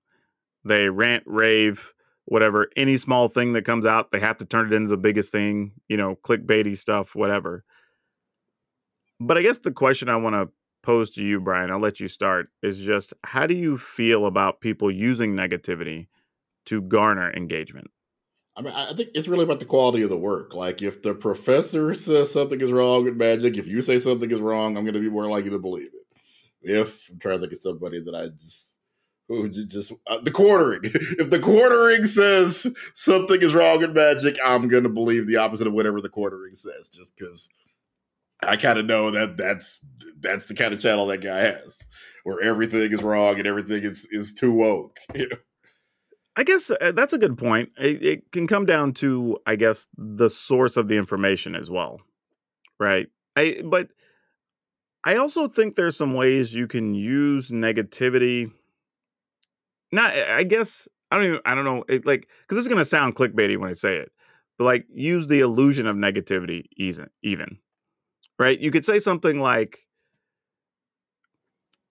They 0.65 0.89
rant, 0.89 1.25
rave, 1.27 1.95
whatever, 2.27 2.69
any 2.77 2.97
small 2.97 3.29
thing 3.29 3.53
that 3.53 3.65
comes 3.65 3.87
out, 3.87 4.11
they 4.11 4.21
have 4.21 4.37
to 4.39 4.45
turn 4.47 4.67
it 4.67 4.77
into 4.77 4.89
the 4.89 4.97
biggest 4.97 5.33
thing, 5.33 5.73
you 5.89 5.97
know, 5.97 6.17
clickbaity 6.17 6.77
stuff, 6.77 7.15
whatever. 7.15 7.65
But 9.21 9.39
I 9.39 9.43
guess 9.43 9.59
the 9.59 9.73
question 9.73 10.09
I 10.09 10.17
want 10.17 10.35
to 10.35 10.53
pose 10.83 11.11
to 11.11 11.25
you, 11.25 11.41
Brian, 11.41 11.71
I'll 11.71 11.79
let 11.79 12.01
you 12.01 12.09
start, 12.09 12.49
is 12.63 12.81
just 12.81 13.15
how 13.25 13.47
do 13.47 13.55
you 13.55 13.79
feel 13.79 14.27
about 14.27 14.61
people 14.61 14.91
using 14.91 15.35
negativity 15.35 16.09
to 16.67 16.83
garner 16.83 17.33
engagement? 17.33 17.91
I 18.57 18.63
mean, 18.63 18.73
I 18.73 18.95
think 18.95 19.11
it's 19.15 19.29
really 19.29 19.45
about 19.45 19.61
the 19.61 19.67
quality 19.67 20.03
of 20.03 20.09
the 20.09 20.17
work. 20.17 20.55
Like, 20.55 20.81
if 20.81 21.03
the 21.03 21.15
professor 21.15 21.95
says 21.95 22.33
something 22.33 22.61
is 22.61 22.73
wrong 22.73 23.05
with 23.05 23.17
magic, 23.17 23.59
if 23.59 23.67
you 23.67 23.83
say 23.83 23.99
something 23.99 24.31
is 24.31 24.41
wrong, 24.41 24.77
I'm 24.77 24.85
going 24.85 24.95
to 24.95 25.01
be 25.01 25.11
more 25.11 25.29
likely 25.29 25.51
to 25.51 25.59
believe 25.59 25.91
it. 25.93 26.07
If 26.63 27.11
I'm 27.11 27.19
trying 27.19 27.37
to 27.37 27.41
think 27.41 27.53
of 27.53 27.61
somebody 27.61 28.01
that 28.03 28.15
I 28.15 28.29
just 28.29 28.77
who 29.29 29.49
just 29.49 29.93
uh, 30.07 30.19
the 30.21 30.31
quartering. 30.31 30.83
if 30.85 31.31
the 31.31 31.39
quartering 31.39 32.05
says 32.05 32.67
something 32.95 33.43
is 33.43 33.55
wrong 33.55 33.81
with 33.81 33.95
magic, 33.95 34.37
I'm 34.45 34.69
going 34.69 34.85
to 34.85 34.89
believe 34.89 35.27
the 35.27 35.37
opposite 35.37 35.67
of 35.67 35.73
whatever 35.73 36.01
the 36.01 36.09
quartering 36.09 36.55
says, 36.55 36.89
just 36.89 37.17
because 37.17 37.49
I 38.43 38.57
kind 38.57 38.79
of 38.79 38.87
know 38.87 39.11
that 39.11 39.37
that's 39.37 39.81
that's 40.21 40.47
the 40.47 40.55
kind 40.55 40.73
of 40.73 40.81
channel 40.81 41.07
that 41.07 41.23
guy 41.23 41.41
has, 41.41 41.83
where 42.25 42.41
everything 42.41 42.93
is 42.93 43.03
wrong 43.03 43.39
and 43.39 43.47
everything 43.47 43.83
is 43.83 44.07
is 44.11 44.33
too 44.33 44.53
woke. 44.53 44.99
You 45.15 45.29
know? 45.29 45.37
I 46.37 46.45
guess 46.45 46.71
uh, 46.71 46.93
that's 46.93 47.15
a 47.15 47.19
good 47.19 47.39
point. 47.39 47.71
It, 47.79 48.05
it, 48.05 48.33
can 48.33 48.47
come 48.47 48.67
down 48.67 48.93
to, 48.95 49.39
I 49.47 49.57
guess, 49.57 49.89
the 49.97 50.29
source 50.29 50.77
of 50.77 50.87
the 50.87 50.97
information 50.97 51.55
as 51.55 51.71
well, 51.71 52.01
right? 52.79 53.07
I 53.37 53.63
but 53.65 53.89
I 55.03 55.17
also 55.17 55.49
think 55.49 55.75
there's 55.77 55.97
some 55.97 56.15
ways 56.15 56.55
you 56.55 56.67
can 56.67 56.95
use 56.95 57.51
negativity. 57.51 58.53
Not, 59.93 60.15
I 60.15 60.43
guess 60.43 60.89
I 61.11 61.17
don't 61.17 61.27
even 61.27 61.41
I 61.47 61.55
don't 61.55 61.65
know 61.65 61.85
it, 61.89 62.05
like 62.05 62.29
because 62.43 62.57
this 62.57 62.65
is 62.65 62.69
gonna 62.69 62.85
sound 62.85 63.17
clickbaity 63.17 63.57
when 63.57 63.71
I 63.71 63.75
say 63.75 63.97
it, 63.97 64.13
but 64.59 64.65
like 64.65 64.85
use 64.93 65.29
the 65.29 65.41
illusion 65.41 65.87
of 65.87 65.97
negativity 65.97 66.65
even 66.77 67.09
even, 67.23 67.59
right? 68.39 68.59
You 68.59 68.71
could 68.71 68.85
say 68.85 68.99
something 68.99 69.41
like, 69.41 69.87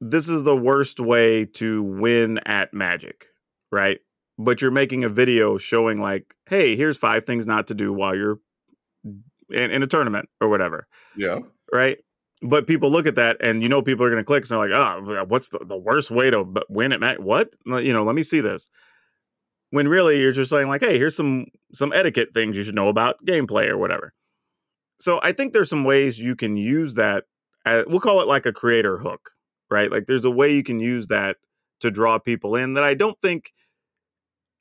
"This 0.01 0.29
is 0.29 0.43
the 0.43 0.55
worst 0.55 0.99
way 0.99 1.45
to 1.45 1.81
win 1.81 2.39
at 2.45 2.73
Magic," 2.73 3.27
right? 3.71 4.01
But 4.37 4.61
you're 4.61 4.71
making 4.71 5.03
a 5.03 5.09
video 5.09 5.57
showing 5.57 6.01
like, 6.01 6.35
hey, 6.47 6.75
here's 6.75 6.97
five 6.97 7.25
things 7.25 7.47
not 7.47 7.67
to 7.67 7.73
do 7.73 7.93
while 7.93 8.15
you're 8.15 8.39
in, 9.49 9.71
in 9.71 9.83
a 9.83 9.87
tournament 9.87 10.27
or 10.41 10.49
whatever. 10.49 10.87
Yeah. 11.15 11.39
Right. 11.71 11.99
But 12.41 12.67
people 12.67 12.91
look 12.91 13.07
at 13.07 13.15
that 13.15 13.37
and 13.41 13.63
you 13.63 13.69
know 13.69 13.81
people 13.81 14.05
are 14.05 14.09
going 14.09 14.21
to 14.21 14.25
click 14.25 14.43
and 14.43 14.49
they're 14.49 14.69
like, 14.69 14.77
oh, 14.77 15.25
what's 15.27 15.49
the, 15.49 15.59
the 15.65 15.77
worst 15.77 16.11
way 16.11 16.29
to 16.29 16.45
win 16.67 16.91
at 16.91 16.99
Mac? 16.99 17.17
What? 17.17 17.49
You 17.65 17.93
know, 17.93 18.03
let 18.03 18.13
me 18.13 18.23
see 18.23 18.41
this. 18.41 18.69
When 19.69 19.87
really 19.87 20.19
you're 20.19 20.31
just 20.31 20.51
saying 20.51 20.67
like, 20.67 20.81
hey, 20.81 20.97
here's 20.97 21.15
some 21.15 21.45
some 21.73 21.93
etiquette 21.93 22.29
things 22.33 22.57
you 22.57 22.63
should 22.63 22.75
know 22.75 22.89
about 22.89 23.15
gameplay 23.25 23.69
or 23.69 23.77
whatever. 23.77 24.13
So 24.99 25.19
I 25.23 25.31
think 25.31 25.53
there's 25.53 25.69
some 25.69 25.85
ways 25.85 26.19
you 26.19 26.35
can 26.35 26.57
use 26.57 26.95
that. 26.95 27.23
As, 27.65 27.85
we'll 27.87 27.99
call 27.99 28.21
it 28.21 28.27
like 28.27 28.45
a 28.45 28.53
creator 28.53 28.97
hook, 28.97 29.31
right? 29.71 29.89
Like 29.89 30.05
there's 30.05 30.25
a 30.25 30.31
way 30.31 30.53
you 30.53 30.63
can 30.63 30.79
use 30.79 31.07
that 31.07 31.37
to 31.79 31.89
draw 31.89 32.19
people 32.19 32.55
in 32.55 32.73
that 32.73 32.83
I 32.83 32.95
don't 32.95 33.19
think– 33.19 33.53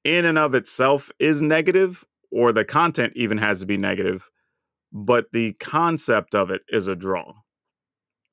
in 0.05 0.25
and 0.25 0.39
of 0.39 0.55
itself 0.55 1.11
is 1.19 1.43
negative, 1.43 2.05
or 2.31 2.53
the 2.53 2.65
content 2.65 3.13
even 3.17 3.39
has 3.39 3.61
to 3.61 3.67
be 3.67 3.77
negative, 3.77 4.31
but 4.93 5.27
the 5.33 5.55
concept 5.55 6.35
of 6.35 6.51
it 6.51 6.63
is 6.69 6.87
a 6.87 6.95
draw. 6.95 7.33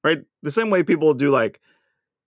Right? 0.04 0.20
The 0.44 0.52
same 0.52 0.70
way 0.70 0.84
people 0.84 1.14
do 1.14 1.30
like, 1.30 1.62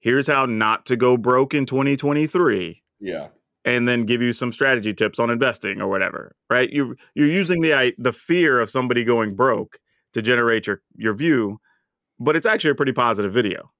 here's 0.01 0.27
how 0.27 0.47
not 0.47 0.87
to 0.87 0.97
go 0.97 1.17
broke 1.17 1.55
in 1.55 1.67
2023. 1.67 2.83
Yeah. 3.01 3.29
And 3.65 3.89
then 3.89 4.03
give 4.03 4.21
you 4.21 4.33
some 4.33 4.53
strategy 4.53 4.93
tips 4.93 5.19
on 5.19 5.31
investing 5.31 5.81
or 5.81 5.89
whatever. 5.89 6.37
Right? 6.51 6.71
You 6.71 6.97
you're 7.15 7.29
using 7.29 7.61
the 7.61 7.95
the 7.99 8.13
fear 8.13 8.61
of 8.61 8.71
somebody 8.71 9.05
going 9.05 9.35
broke 9.35 9.79
to 10.13 10.23
generate 10.23 10.67
your 10.67 10.83
your 10.95 11.15
view, 11.15 11.59
but 12.21 12.37
it's 12.37 12.47
actually 12.47 12.73
a 12.73 12.77
pretty 12.77 12.93
positive 12.93 13.33
video 13.33 13.74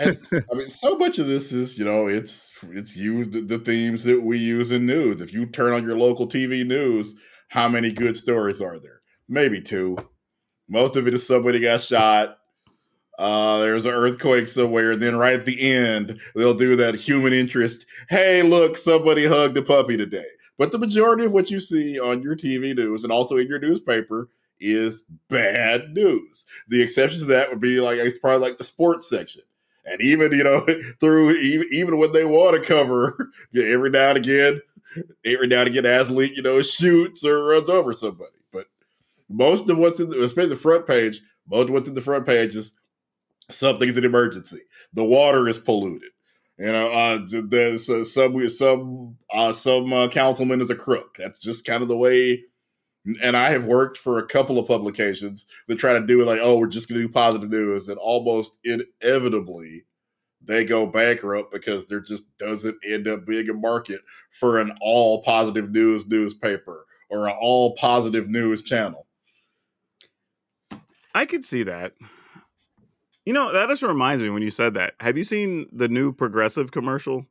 and, 0.00 0.18
I 0.50 0.54
mean, 0.54 0.70
so 0.70 0.96
much 0.96 1.18
of 1.18 1.26
this 1.26 1.52
is, 1.52 1.78
you 1.78 1.84
know, 1.84 2.06
it's 2.06 2.50
it's 2.70 2.96
used 2.96 3.48
the 3.48 3.58
themes 3.58 4.04
that 4.04 4.22
we 4.22 4.38
use 4.38 4.70
in 4.70 4.86
news. 4.86 5.20
If 5.20 5.32
you 5.32 5.46
turn 5.46 5.72
on 5.72 5.84
your 5.84 5.98
local 5.98 6.26
TV 6.26 6.66
news, 6.66 7.14
how 7.48 7.68
many 7.68 7.92
good 7.92 8.16
stories 8.16 8.60
are 8.60 8.78
there? 8.78 9.00
Maybe 9.28 9.60
two. 9.60 9.96
Most 10.68 10.96
of 10.96 11.06
it 11.06 11.14
is 11.14 11.26
somebody 11.26 11.60
got 11.60 11.80
shot. 11.80 12.38
Uh, 13.18 13.58
there's 13.58 13.86
an 13.86 13.92
earthquake 13.92 14.46
somewhere, 14.46 14.92
and 14.92 15.02
then 15.02 15.16
right 15.16 15.34
at 15.34 15.46
the 15.46 15.60
end, 15.60 16.20
they'll 16.34 16.54
do 16.54 16.76
that 16.76 16.94
human 16.94 17.32
interest. 17.32 17.86
Hey, 18.10 18.42
look, 18.42 18.76
somebody 18.76 19.26
hugged 19.26 19.56
a 19.56 19.62
puppy 19.62 19.96
today. 19.96 20.26
But 20.58 20.72
the 20.72 20.78
majority 20.78 21.24
of 21.24 21.32
what 21.32 21.50
you 21.50 21.60
see 21.60 21.98
on 21.98 22.22
your 22.22 22.36
TV 22.36 22.74
news 22.74 23.04
and 23.04 23.12
also 23.12 23.36
in 23.36 23.46
your 23.46 23.58
newspaper 23.58 24.28
is 24.58 25.04
bad 25.28 25.92
news. 25.92 26.44
The 26.68 26.82
exceptions 26.82 27.22
to 27.22 27.28
that 27.28 27.50
would 27.50 27.60
be 27.60 27.80
like 27.80 27.98
it's 27.98 28.18
probably 28.18 28.40
like 28.40 28.58
the 28.58 28.64
sports 28.64 29.08
section 29.08 29.42
and 29.86 30.00
even 30.00 30.32
you 30.32 30.44
know 30.44 30.66
through 31.00 31.30
even, 31.32 31.68
even 31.72 31.98
when 31.98 32.12
they 32.12 32.24
want 32.24 32.60
to 32.60 32.68
cover 32.68 33.30
every 33.56 33.90
now 33.90 34.10
and 34.10 34.18
again 34.18 34.60
every 35.24 35.46
now 35.46 35.60
and 35.60 35.68
again 35.68 35.86
athlete 35.86 36.36
you 36.36 36.42
know 36.42 36.60
shoots 36.62 37.24
or 37.24 37.44
runs 37.44 37.70
over 37.70 37.92
somebody. 37.92 38.30
But 38.52 38.66
most 39.28 39.68
of 39.70 39.78
what's 39.78 40.00
in 40.00 40.10
the, 40.10 40.22
especially 40.22 40.50
the 40.50 40.56
front 40.56 40.86
page 40.86 41.22
most 41.48 41.68
of 41.68 41.70
what's 41.70 41.88
in 41.88 41.94
the 41.94 42.00
front 42.00 42.26
page 42.26 42.56
is 42.56 42.72
something's 43.50 43.96
an 43.96 44.04
emergency. 44.04 44.60
The 44.92 45.04
water 45.04 45.48
is 45.48 45.58
polluted. 45.58 46.10
You 46.58 46.72
know 46.72 46.90
uh 46.90 47.20
there's 47.48 47.88
uh, 47.88 48.04
some 48.04 48.48
some 48.48 49.16
uh 49.32 49.52
some 49.52 49.92
uh, 49.92 50.08
councilman 50.08 50.60
is 50.60 50.70
a 50.70 50.76
crook. 50.76 51.16
That's 51.18 51.38
just 51.38 51.64
kind 51.64 51.82
of 51.82 51.88
the 51.88 51.96
way 51.96 52.44
and 53.22 53.36
I 53.36 53.50
have 53.50 53.64
worked 53.64 53.98
for 53.98 54.18
a 54.18 54.26
couple 54.26 54.58
of 54.58 54.66
publications 54.66 55.46
that 55.68 55.78
try 55.78 55.92
to 55.92 56.06
do 56.06 56.20
it 56.20 56.26
like, 56.26 56.40
oh, 56.42 56.58
we're 56.58 56.66
just 56.66 56.88
going 56.88 57.00
to 57.00 57.06
do 57.06 57.12
positive 57.12 57.50
news, 57.50 57.88
and 57.88 57.98
almost 57.98 58.58
inevitably 58.64 59.84
they 60.42 60.64
go 60.64 60.86
bankrupt 60.86 61.52
because 61.52 61.86
there 61.86 62.00
just 62.00 62.24
doesn't 62.38 62.76
end 62.84 63.08
up 63.08 63.26
being 63.26 63.48
a 63.48 63.54
market 63.54 64.00
for 64.30 64.58
an 64.58 64.76
all 64.80 65.22
positive 65.22 65.70
news 65.70 66.06
newspaper 66.06 66.86
or 67.10 67.26
an 67.26 67.34
all 67.40 67.74
positive 67.76 68.28
news 68.28 68.62
channel. 68.62 69.06
I 71.14 71.26
could 71.26 71.44
see 71.44 71.62
that. 71.64 71.92
You 73.24 73.32
know, 73.32 73.52
that 73.52 73.68
just 73.68 73.82
reminds 73.82 74.22
me 74.22 74.30
when 74.30 74.42
you 74.42 74.50
said 74.50 74.74
that. 74.74 74.94
Have 75.00 75.16
you 75.16 75.24
seen 75.24 75.66
the 75.72 75.88
new 75.88 76.12
progressive 76.12 76.70
commercial? 76.70 77.26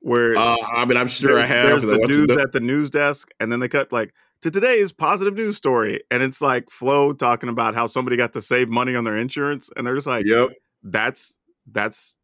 where 0.00 0.36
Uh, 0.36 0.56
I 0.74 0.84
mean, 0.84 0.96
I'm 0.96 1.08
sure 1.08 1.38
I 1.38 1.46
have. 1.46 1.66
There's 1.68 1.82
the 1.82 2.06
dudes 2.06 2.36
at 2.36 2.52
the 2.52 2.60
news 2.60 2.90
desk, 2.90 3.30
and 3.38 3.52
then 3.52 3.60
they 3.60 3.68
cut 3.68 3.92
like 3.92 4.12
to 4.42 4.50
today's 4.50 4.92
positive 4.92 5.34
news 5.34 5.56
story, 5.56 6.02
and 6.10 6.22
it's 6.22 6.40
like 6.40 6.70
Flo 6.70 7.12
talking 7.12 7.48
about 7.48 7.74
how 7.74 7.86
somebody 7.86 8.16
got 8.16 8.32
to 8.34 8.40
save 8.42 8.68
money 8.68 8.94
on 8.94 9.04
their 9.04 9.16
insurance, 9.16 9.70
and 9.76 9.86
they're 9.86 9.94
just 9.94 10.06
like, 10.06 10.26
Yep. 10.26 10.50
"That's 10.82 11.38
that's 11.70 12.16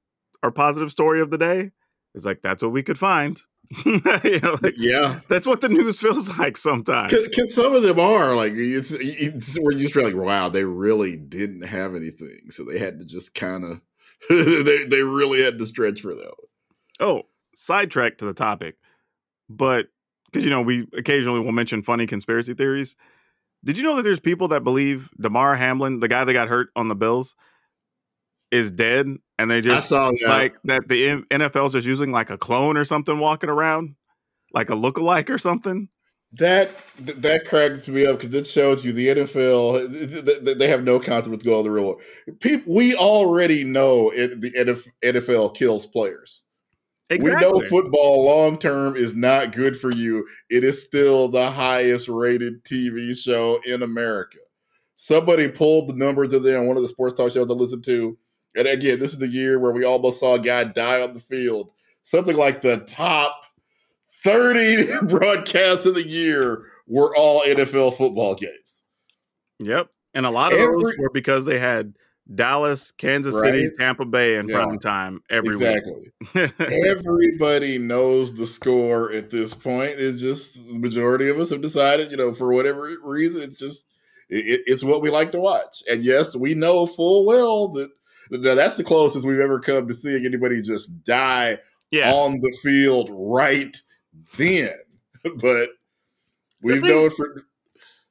our 0.42 0.50
positive 0.50 0.90
story 0.90 1.20
of 1.20 1.30
the 1.30 1.38
day." 1.38 1.72
It's 2.14 2.24
like 2.24 2.40
that's 2.42 2.62
what 2.62 2.72
we 2.72 2.82
could 2.82 2.98
find. 2.98 3.40
you 3.84 4.40
know, 4.40 4.56
like, 4.62 4.74
Yeah. 4.76 5.20
that's 5.28 5.46
what 5.46 5.60
the 5.60 5.68
news 5.68 5.98
feels 6.00 6.38
like 6.38 6.56
sometimes. 6.56 7.12
Because 7.20 7.52
some 7.54 7.74
of 7.74 7.82
them 7.82 7.98
are 7.98 8.34
like 8.36 8.52
it's, 8.54 8.92
it's 8.92 9.58
where 9.58 9.72
you 9.72 9.82
just 9.82 9.94
feel 9.94 10.04
like, 10.04 10.14
wow, 10.14 10.48
they 10.48 10.64
really 10.64 11.16
didn't 11.16 11.62
have 11.62 11.94
anything, 11.94 12.50
so 12.50 12.64
they 12.64 12.78
had 12.78 13.00
to 13.00 13.04
just 13.04 13.34
kind 13.34 13.64
of 13.64 13.80
they 14.30 14.84
they 14.84 15.02
really 15.02 15.42
had 15.42 15.58
to 15.58 15.66
stretch 15.66 16.00
for 16.00 16.14
that. 16.14 16.34
Oh, 17.00 17.24
sidetrack 17.54 18.18
to 18.18 18.24
the 18.24 18.32
topic, 18.34 18.76
but 19.50 19.88
because 20.36 20.44
you 20.44 20.50
know 20.50 20.60
we 20.60 20.86
occasionally 20.96 21.40
will 21.40 21.52
mention 21.52 21.82
funny 21.82 22.06
conspiracy 22.06 22.52
theories. 22.52 22.94
Did 23.64 23.78
you 23.78 23.84
know 23.84 23.96
that 23.96 24.02
there's 24.02 24.20
people 24.20 24.48
that 24.48 24.62
believe 24.64 25.08
Damar 25.18 25.56
Hamlin, 25.56 25.98
the 26.00 26.08
guy 26.08 26.24
that 26.24 26.32
got 26.32 26.48
hurt 26.48 26.68
on 26.76 26.88
the 26.88 26.94
Bills, 26.94 27.34
is 28.50 28.70
dead, 28.70 29.06
and 29.38 29.50
they 29.50 29.58
I 29.58 29.60
just 29.62 29.88
saw 29.88 30.10
that. 30.10 30.28
like 30.28 30.56
that 30.64 30.88
the 30.88 31.22
NFL's 31.30 31.72
just 31.72 31.86
using 31.86 32.12
like 32.12 32.28
a 32.28 32.36
clone 32.36 32.76
or 32.76 32.84
something 32.84 33.18
walking 33.18 33.48
around, 33.48 33.96
like 34.52 34.68
a 34.68 34.74
lookalike 34.74 35.30
or 35.30 35.38
something. 35.38 35.88
That 36.32 36.76
that 36.98 37.46
cracks 37.46 37.88
me 37.88 38.04
up 38.04 38.18
because 38.18 38.34
it 38.34 38.46
shows 38.46 38.84
you 38.84 38.92
the 38.92 39.08
NFL 39.08 39.90
th- 39.90 40.44
th- 40.44 40.58
they 40.58 40.68
have 40.68 40.84
no 40.84 41.00
concept 41.00 41.30
what's 41.30 41.44
going 41.44 41.54
on 41.54 41.60
in 41.60 41.64
the 41.64 41.70
real 41.70 41.84
world. 41.86 42.02
People, 42.40 42.74
we 42.74 42.94
already 42.94 43.64
know 43.64 44.10
it, 44.10 44.40
the 44.40 44.50
NFL 45.02 45.54
kills 45.54 45.86
players. 45.86 46.42
We 47.10 47.18
know 47.18 47.60
football 47.68 48.24
long 48.24 48.58
term 48.58 48.96
is 48.96 49.14
not 49.14 49.52
good 49.52 49.78
for 49.78 49.92
you. 49.92 50.26
It 50.50 50.64
is 50.64 50.82
still 50.82 51.28
the 51.28 51.50
highest 51.50 52.08
rated 52.08 52.64
TV 52.64 53.16
show 53.16 53.60
in 53.64 53.82
America. 53.82 54.38
Somebody 54.96 55.48
pulled 55.48 55.88
the 55.88 55.94
numbers 55.94 56.32
of 56.32 56.42
there 56.42 56.58
on 56.58 56.66
one 56.66 56.76
of 56.76 56.82
the 56.82 56.88
sports 56.88 57.16
talk 57.16 57.30
shows 57.30 57.50
I 57.50 57.54
listened 57.54 57.84
to. 57.84 58.16
And 58.56 58.66
again, 58.66 58.98
this 58.98 59.12
is 59.12 59.18
the 59.18 59.28
year 59.28 59.58
where 59.58 59.72
we 59.72 59.84
almost 59.84 60.18
saw 60.18 60.34
a 60.34 60.40
guy 60.40 60.64
die 60.64 61.02
on 61.02 61.12
the 61.12 61.20
field. 61.20 61.70
Something 62.02 62.36
like 62.36 62.62
the 62.62 62.78
top 62.78 63.44
30 64.24 64.86
broadcasts 65.08 65.86
of 65.86 65.94
the 65.94 66.06
year 66.06 66.64
were 66.88 67.14
all 67.14 67.42
NFL 67.42 67.96
football 67.96 68.34
games. 68.34 68.84
Yep, 69.60 69.88
and 70.14 70.26
a 70.26 70.30
lot 70.30 70.52
of 70.52 70.58
those 70.58 70.94
were 70.98 71.10
because 71.10 71.44
they 71.44 71.58
had 71.58 71.94
Dallas, 72.34 72.90
Kansas 72.90 73.40
City, 73.40 73.70
Tampa 73.78 74.04
Bay 74.04 74.36
in 74.36 74.48
Yeah. 74.48 74.64
prime 74.64 74.78
time 74.78 75.20
every 75.30 75.54
exactly. 75.54 76.12
Everybody 76.88 77.78
knows 77.78 78.34
the 78.34 78.46
score 78.46 79.12
at 79.12 79.30
this 79.30 79.54
point. 79.54 79.92
It's 79.96 80.20
just 80.20 80.66
the 80.66 80.78
majority 80.78 81.28
of 81.28 81.38
us 81.38 81.50
have 81.50 81.60
decided, 81.60 82.10
you 82.10 82.16
know, 82.16 82.32
for 82.32 82.52
whatever 82.52 82.90
reason, 83.02 83.42
it's 83.42 83.56
just 83.56 83.86
it, 84.28 84.62
it's 84.66 84.82
what 84.82 85.02
we 85.02 85.10
like 85.10 85.32
to 85.32 85.40
watch. 85.40 85.82
And 85.88 86.04
yes, 86.04 86.34
we 86.34 86.54
know 86.54 86.86
full 86.86 87.24
well 87.24 87.68
that 87.68 87.90
that 88.30 88.56
that's 88.56 88.76
the 88.76 88.84
closest 88.84 89.24
we've 89.24 89.38
ever 89.38 89.60
come 89.60 89.86
to 89.86 89.94
seeing 89.94 90.26
anybody 90.26 90.60
just 90.62 91.04
die 91.04 91.58
yeah, 91.92 92.12
on 92.12 92.40
the 92.40 92.56
field 92.62 93.08
right 93.12 93.76
then. 94.36 94.72
But 95.40 95.70
we've 96.62 96.84
known 96.84 97.10
for 97.10 97.42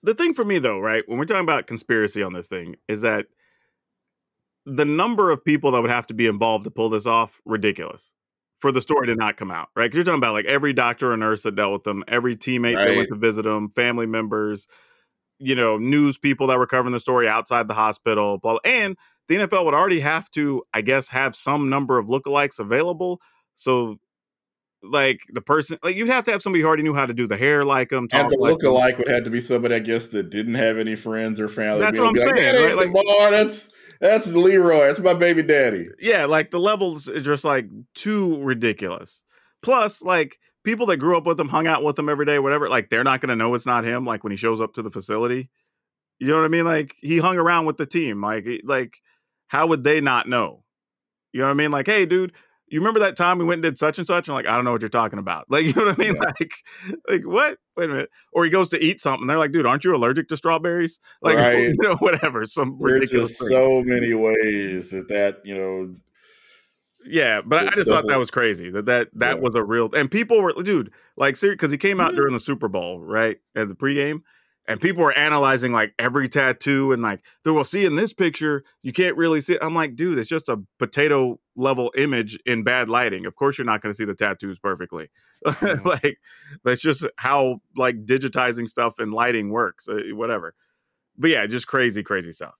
the 0.03 0.13
thing 0.13 0.33
for 0.33 0.43
me 0.43 0.59
though, 0.59 0.79
right, 0.79 1.03
when 1.07 1.17
we're 1.17 1.25
talking 1.25 1.43
about 1.43 1.65
conspiracy 1.65 2.21
on 2.21 2.33
this 2.33 2.47
thing, 2.47 2.75
is 2.89 3.01
that 3.01 3.27
the 4.65 4.85
number 4.85 5.31
of 5.31 5.43
people 5.43 5.71
that 5.71 5.81
would 5.81 5.91
have 5.91 6.07
to 6.07 6.13
be 6.13 6.27
involved 6.27 6.63
to 6.65 6.71
pull 6.71 6.89
this 6.89 7.05
off 7.05 7.39
ridiculous 7.45 8.13
for 8.57 8.71
the 8.71 8.81
story 8.81 9.07
to 9.07 9.15
not 9.15 9.37
come 9.37 9.51
out, 9.51 9.67
right? 9.75 9.85
Because 9.85 9.97
you're 9.97 10.03
talking 10.05 10.19
about 10.19 10.33
like 10.33 10.45
every 10.45 10.73
doctor 10.73 11.11
or 11.11 11.17
nurse 11.17 11.43
that 11.43 11.55
dealt 11.55 11.73
with 11.73 11.83
them, 11.83 12.03
every 12.07 12.35
teammate 12.35 12.75
that 12.75 12.95
went 12.95 13.09
to 13.09 13.15
visit 13.15 13.43
them, 13.43 13.69
family 13.69 14.05
members, 14.05 14.67
you 15.37 15.55
know, 15.55 15.77
news 15.77 16.17
people 16.17 16.47
that 16.47 16.57
were 16.57 16.65
covering 16.67 16.93
the 16.93 16.99
story 16.99 17.27
outside 17.27 17.67
the 17.67 17.73
hospital, 17.73 18.37
blah, 18.37 18.53
blah. 18.53 18.59
and 18.63 18.97
the 19.27 19.35
NFL 19.35 19.65
would 19.65 19.73
already 19.73 19.99
have 19.99 20.29
to, 20.31 20.63
I 20.73 20.81
guess, 20.81 21.09
have 21.09 21.35
some 21.35 21.69
number 21.69 21.97
of 21.97 22.07
lookalikes 22.07 22.59
available. 22.59 23.19
So, 23.55 23.97
like 24.83 25.21
the 25.33 25.41
person, 25.41 25.79
like 25.83 25.95
you'd 25.95 26.09
have 26.09 26.23
to 26.25 26.31
have 26.31 26.41
somebody 26.41 26.61
who 26.61 26.67
already 26.67 26.83
knew 26.83 26.93
how 26.93 27.07
to 27.07 27.13
do 27.13 27.27
the 27.27 27.37
hair 27.37 27.65
like 27.65 27.89
them, 27.89 28.07
and 28.11 28.31
the 28.31 28.37
like 28.37 28.55
lookalike 28.55 28.97
would 28.99 29.09
have 29.09 29.23
to 29.23 29.31
be 29.31 29.41
somebody, 29.41 29.75
I 29.75 29.79
guess, 29.79 30.07
that 30.09 30.29
didn't 30.29 30.55
have 30.55 30.77
any 30.77 30.95
friends 30.95 31.39
or 31.39 31.49
family. 31.49 31.81
That's 31.81 31.99
what 31.99 32.07
I'm 32.07 32.13
be 32.13 32.19
saying, 32.19 32.75
Like, 32.75 32.93
right? 32.93 32.93
Like- 32.93 33.31
that's 33.31 33.71
that's 33.99 34.27
Leroy. 34.27 34.87
That's 34.87 34.99
my 34.99 35.13
baby 35.13 35.43
daddy. 35.43 35.89
yeah, 35.99 36.25
like 36.25 36.51
the 36.51 36.59
levels 36.59 37.07
is 37.07 37.25
just 37.25 37.45
like 37.45 37.67
too 37.93 38.41
ridiculous. 38.43 39.23
Plus, 39.61 40.01
like 40.01 40.39
people 40.63 40.85
that 40.87 40.97
grew 40.97 41.17
up 41.17 41.25
with 41.25 41.39
him, 41.39 41.47
hung 41.49 41.67
out 41.67 41.83
with 41.83 41.97
him 41.97 42.09
every 42.09 42.25
day, 42.25 42.39
whatever, 42.39 42.69
like 42.69 42.89
they're 42.89 43.03
not 43.03 43.21
gonna 43.21 43.35
know 43.35 43.53
it's 43.53 43.65
not 43.65 43.83
him. 43.83 44.05
Like 44.05 44.23
when 44.23 44.31
he 44.31 44.37
shows 44.37 44.61
up 44.61 44.73
to 44.73 44.81
the 44.81 44.91
facility, 44.91 45.49
you 46.19 46.27
know 46.27 46.37
what 46.37 46.45
I 46.45 46.49
mean? 46.49 46.65
Like 46.65 46.95
he 47.01 47.17
hung 47.17 47.37
around 47.37 47.65
with 47.65 47.77
the 47.77 47.85
team. 47.85 48.21
Like, 48.21 48.47
like 48.63 48.97
how 49.47 49.67
would 49.67 49.83
they 49.83 50.01
not 50.01 50.27
know? 50.27 50.63
You 51.31 51.41
know 51.41 51.47
what 51.47 51.51
I 51.51 51.55
mean? 51.55 51.71
Like, 51.71 51.87
hey, 51.87 52.05
dude, 52.05 52.33
you 52.75 52.81
remember 52.81 52.99
that 52.99 53.15
time 53.17 53.37
we 53.39 53.45
went 53.45 53.57
and 53.57 53.63
did 53.73 53.77
such 53.77 53.97
and 53.97 54.05
such? 54.05 54.27
And 54.27 54.35
like, 54.35 54.45
I 54.47 54.55
don't 54.55 54.65
know 54.65 54.71
what 54.71 54.81
you're 54.81 54.89
talking 54.89 55.17
about. 55.19 55.45
Like, 55.49 55.65
you 55.65 55.73
know 55.73 55.85
what 55.85 55.99
I 55.99 56.03
mean? 56.03 56.15
Yeah. 56.15 56.31
Like, 56.39 56.51
like 57.09 57.21
what? 57.23 57.57
Wait 57.77 57.85
a 57.85 57.87
minute. 57.93 58.09
Or 58.33 58.43
he 58.45 58.51
goes 58.51 58.69
to 58.69 58.83
eat 58.83 58.99
something. 59.01 59.25
They're 59.27 59.37
like, 59.37 59.51
dude, 59.51 59.65
aren't 59.65 59.83
you 59.83 59.95
allergic 59.95 60.27
to 60.29 60.37
strawberries? 60.37 60.99
Like, 61.21 61.37
Right. 61.39 61.59
you 61.69 61.75
know, 61.79 61.95
whatever. 61.95 62.45
Some 62.45 62.77
There's 62.79 62.93
ridiculous. 62.93 63.37
just 63.37 63.49
so 63.49 63.81
many 63.83 64.13
ways 64.13 64.91
that 64.91 65.07
that 65.09 65.41
you 65.45 65.57
know. 65.57 65.95
Yeah, 67.07 67.41
but 67.45 67.67
I 67.67 67.69
just 67.71 67.89
thought 67.89 68.07
that 68.07 68.17
was 68.17 68.31
crazy 68.31 68.69
that 68.71 68.85
that 68.87 69.09
that 69.13 69.35
Yeah. 69.35 69.41
was 69.41 69.53
a 69.55 69.63
real 69.63 69.89
and 69.95 70.09
people 70.09 70.41
were 70.41 70.53
dude 70.53 70.91
like 71.15 71.39
because 71.39 71.71
he 71.71 71.77
came 71.77 71.99
out 72.01 72.13
Mhm. 72.13 72.15
during 72.15 72.33
the 72.33 72.39
Super 72.39 72.67
Bowl 72.67 72.99
right 72.99 73.37
at 73.55 73.67
the 73.67 73.75
pregame 73.75 74.21
and 74.67 74.81
people 74.81 75.03
were 75.03 75.17
analyzing 75.17 75.71
like 75.71 75.93
every 75.99 76.27
tattoo 76.27 76.91
and 76.91 77.01
like 77.01 77.21
they 77.43 77.51
will 77.51 77.63
see 77.63 77.85
in 77.85 77.95
this 77.95 78.13
picture 78.13 78.63
you 78.81 78.91
can't 78.93 79.15
really 79.17 79.41
see. 79.41 79.53
it." 79.53 79.59
I'm 79.61 79.75
like, 79.75 79.95
dude, 79.95 80.17
it's 80.17 80.29
just 80.29 80.49
a 80.49 80.57
potato 80.79 81.39
level 81.55 81.91
image 81.97 82.37
in 82.45 82.63
bad 82.63 82.89
lighting. 82.89 83.25
Of 83.25 83.35
course, 83.35 83.57
you're 83.57 83.65
not 83.65 83.81
going 83.81 83.91
to 83.91 83.95
see 83.95 84.05
the 84.05 84.15
tattoos 84.15 84.59
perfectly. 84.59 85.09
Mhm. 85.45 85.85
like 85.85 86.17
that's 86.63 86.81
just 86.81 87.05
how 87.17 87.61
like 87.75 88.05
digitizing 88.05 88.67
stuff 88.67 88.97
and 88.99 89.13
lighting 89.13 89.49
works. 89.51 89.87
Uh, 89.87 89.99
whatever. 90.13 90.55
But 91.17 91.29
yeah, 91.29 91.45
just 91.45 91.67
crazy, 91.67 92.01
crazy 92.03 92.31
stuff. 92.31 92.55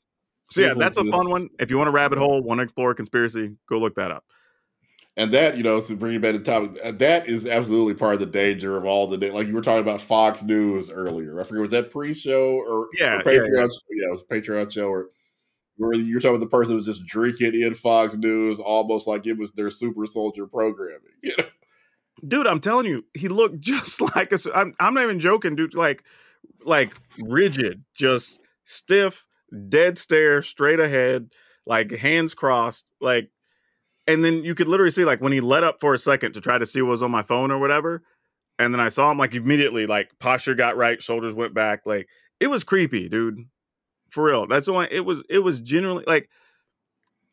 So 0.52 0.62
yeah, 0.62 0.74
that's 0.76 0.98
a 0.98 1.04
fun 1.06 1.30
one. 1.32 1.50
If 1.60 1.72
you 1.72 1.78
want 1.78 1.88
a 1.90 1.92
rabbit 1.92 2.20
hole, 2.20 2.42
want 2.44 2.60
to 2.60 2.64
explore 2.64 2.94
conspiracy, 2.94 3.56
go 3.68 3.78
look 3.80 3.96
that 3.96 4.12
up. 4.12 4.24
And 5.18 5.32
that, 5.32 5.56
you 5.56 5.64
know, 5.64 5.80
to 5.80 5.96
bring 5.96 6.14
it 6.14 6.22
back 6.22 6.34
to 6.34 6.40
the 6.40 6.44
topic, 6.44 6.78
uh, 6.84 6.92
that 6.94 7.30
is 7.30 7.48
absolutely 7.48 7.94
part 7.94 8.16
of 8.16 8.20
the 8.20 8.26
danger 8.26 8.76
of 8.76 8.84
all 8.84 9.08
the, 9.08 9.32
like 9.32 9.48
you 9.48 9.54
were 9.54 9.62
talking 9.62 9.82
about 9.82 10.02
Fox 10.02 10.44
News 10.44 10.90
earlier. 10.90 11.40
I 11.40 11.44
forget, 11.44 11.62
was 11.62 11.72
that 11.72 11.90
pre-show 11.90 12.58
or, 12.58 12.90
Yeah, 13.00 13.22
or 13.26 13.32
yeah, 13.32 13.40
Patreon? 13.40 13.70
Yeah, 13.92 14.08
it 14.08 14.12
was 14.12 14.24
Patreon 14.30 14.72
show 14.74 14.90
or 14.90 15.08
where 15.78 15.94
you 15.94 16.16
were 16.16 16.20
talking 16.20 16.36
about 16.36 16.44
the 16.44 16.50
person 16.50 16.72
who 16.72 16.78
was 16.78 16.86
just 16.86 17.06
drinking 17.06 17.54
in 17.54 17.74
Fox 17.74 18.18
News 18.18 18.60
almost 18.60 19.08
like 19.08 19.26
it 19.26 19.38
was 19.38 19.54
their 19.54 19.70
super 19.70 20.06
soldier 20.06 20.48
programming. 20.48 21.02
You 21.22 21.34
know? 21.38 21.46
dude 22.28 22.48
i'm 22.48 22.60
telling 22.60 22.86
you 22.86 23.04
he 23.14 23.28
looked 23.28 23.60
just 23.60 24.02
like 24.16 24.32
a 24.32 24.38
i'm, 24.54 24.74
I'm 24.80 24.94
not 24.94 25.04
even 25.04 25.20
joking 25.20 25.56
dude 25.56 25.74
like 25.74 26.04
like 26.64 26.94
rigid 27.20 27.84
just 27.94 28.40
stiff 28.64 29.26
dead 29.70 29.98
stare 29.98 30.42
straight 30.42 30.80
ahead 30.80 31.30
like 31.66 31.92
hands 31.92 32.34
crossed 32.34 32.92
like 33.02 33.30
and 34.08 34.24
then 34.24 34.44
you 34.44 34.56
could 34.56 34.68
literally 34.68 34.92
see 34.92 35.06
like 35.06 35.22
when 35.22 35.32
he 35.32 35.42
let 35.42 35.64
up 35.64 35.80
for 35.80 35.94
a 35.94 35.98
second 35.98 36.34
to 36.34 36.42
try 36.42 36.58
to 36.58 36.66
see 36.66 36.82
what 36.82 36.92
was 36.92 37.04
on 37.04 37.12
my 37.12 37.24
phone 37.24 37.52
or 37.52 37.60
whatever 37.60 38.02
and 38.60 38.74
then 38.74 38.80
i 38.80 38.90
saw 38.90 39.12
him 39.12 39.18
like 39.18 39.34
immediately 39.34 39.86
like 39.86 40.10
posture 40.20 40.56
got 40.56 40.78
right 40.78 41.02
shoulders 41.02 41.36
went 41.36 41.54
back 41.54 41.82
like 41.86 42.08
it 42.40 42.48
was 42.48 42.64
creepy 42.64 43.10
dude. 43.10 43.46
For 44.10 44.24
real. 44.24 44.48
That's 44.48 44.68
why 44.68 44.88
it 44.92 45.04
was 45.04 45.24
it 45.30 45.40
was 45.40 45.62
generally 45.62 46.04
like 46.08 46.30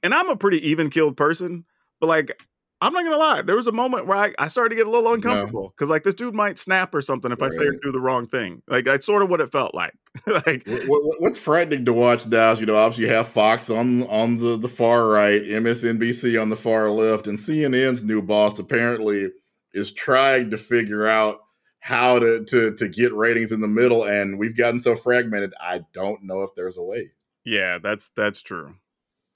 and 0.02 0.14
i'm 0.14 0.28
a 0.28 0.36
pretty 0.36 0.70
even 0.70 0.90
killed 0.90 1.16
person 1.16 1.64
but 2.00 2.06
like 2.06 2.42
I'm 2.82 2.92
not 2.92 3.04
gonna 3.04 3.16
lie. 3.16 3.42
There 3.42 3.56
was 3.56 3.66
a 3.66 3.72
moment 3.72 4.06
where 4.06 4.16
I, 4.18 4.34
I 4.38 4.48
started 4.48 4.70
to 4.70 4.76
get 4.76 4.86
a 4.86 4.90
little 4.90 5.12
uncomfortable 5.14 5.72
because 5.76 5.88
like 5.88 6.02
this 6.02 6.14
dude 6.14 6.34
might 6.34 6.58
snap 6.58 6.94
or 6.94 7.00
something 7.00 7.30
if 7.32 7.40
I 7.42 7.48
say 7.48 7.64
or 7.64 7.72
do 7.82 7.92
the 7.92 8.00
wrong 8.00 8.26
thing. 8.26 8.62
Like 8.68 8.84
that's 8.84 9.06
sort 9.06 9.22
of 9.22 9.30
what 9.30 9.40
it 9.40 9.50
felt 9.52 9.74
like. 9.74 9.94
like 10.26 10.66
What- 10.66 11.04
what- 11.04 11.20
what's 11.22 11.38
frightening 11.38 11.84
to 11.86 11.92
watch 11.92 12.26
now 12.26 12.50
is, 12.52 12.60
you 12.60 12.66
know, 12.66 12.76
obviously 12.76 13.06
you 13.06 13.12
have 13.14 13.28
Fox 13.28 13.70
on 13.70 14.02
on 14.08 14.38
the, 14.38 14.56
the 14.58 14.68
far 14.68 15.06
right, 15.08 15.42
MSNBC 15.42 16.40
on 16.40 16.48
the 16.50 16.56
far 16.56 16.90
left, 16.90 17.26
and 17.26 17.38
CNN's 17.38 18.02
new 18.02 18.20
boss 18.20 18.58
apparently 18.58 19.30
is 19.72 19.92
trying 19.92 20.50
to 20.50 20.56
figure 20.58 21.06
out 21.06 21.38
how 21.80 22.18
to, 22.18 22.44
to 22.44 22.74
to 22.76 22.88
get 22.88 23.12
ratings 23.14 23.52
in 23.52 23.60
the 23.60 23.68
middle. 23.68 24.04
And 24.04 24.38
we've 24.38 24.56
gotten 24.56 24.80
so 24.80 24.94
fragmented, 24.94 25.52
I 25.60 25.80
don't 25.92 26.24
know 26.24 26.42
if 26.42 26.50
there's 26.54 26.76
a 26.76 26.82
way. 26.82 27.12
yeah, 27.44 27.78
that's 27.82 28.10
that's 28.10 28.42
true. 28.42 28.74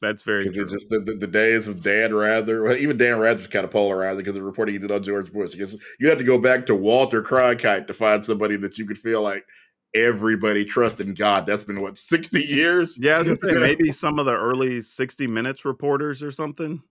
That's 0.00 0.22
very 0.22 0.44
Because 0.44 0.56
it's 0.58 0.72
just 0.72 0.88
the, 0.90 1.00
the, 1.00 1.14
the 1.14 1.26
days 1.26 1.68
of 1.68 1.82
Dan 1.82 2.14
Rather, 2.14 2.62
well, 2.62 2.76
even 2.76 2.98
Dan 2.98 3.18
Rather 3.18 3.38
was 3.38 3.48
kind 3.48 3.64
of 3.64 3.70
polarizing 3.70 4.18
because 4.18 4.36
of 4.36 4.42
the 4.42 4.46
reporting 4.46 4.74
he 4.74 4.78
did 4.78 4.90
on 4.90 5.02
George 5.02 5.32
Bush. 5.32 5.52
Because 5.52 5.78
you 5.98 6.08
have 6.08 6.18
to 6.18 6.24
go 6.24 6.38
back 6.38 6.66
to 6.66 6.74
Walter 6.74 7.22
Cronkite 7.22 7.86
to 7.86 7.94
find 7.94 8.24
somebody 8.24 8.56
that 8.56 8.78
you 8.78 8.86
could 8.86 8.98
feel 8.98 9.22
like 9.22 9.46
everybody 9.94 10.64
trusts 10.64 11.00
in 11.00 11.14
God. 11.14 11.46
That's 11.46 11.64
been 11.64 11.80
what 11.80 11.96
sixty 11.96 12.42
years. 12.42 12.98
yeah, 12.98 13.16
I 13.16 13.18
was 13.22 13.38
gonna 13.38 13.54
say 13.54 13.60
maybe 13.66 13.90
some 13.90 14.18
of 14.18 14.26
the 14.26 14.36
early 14.36 14.80
60 14.80 15.26
minutes 15.26 15.64
reporters 15.64 16.22
or 16.22 16.30
something. 16.30 16.82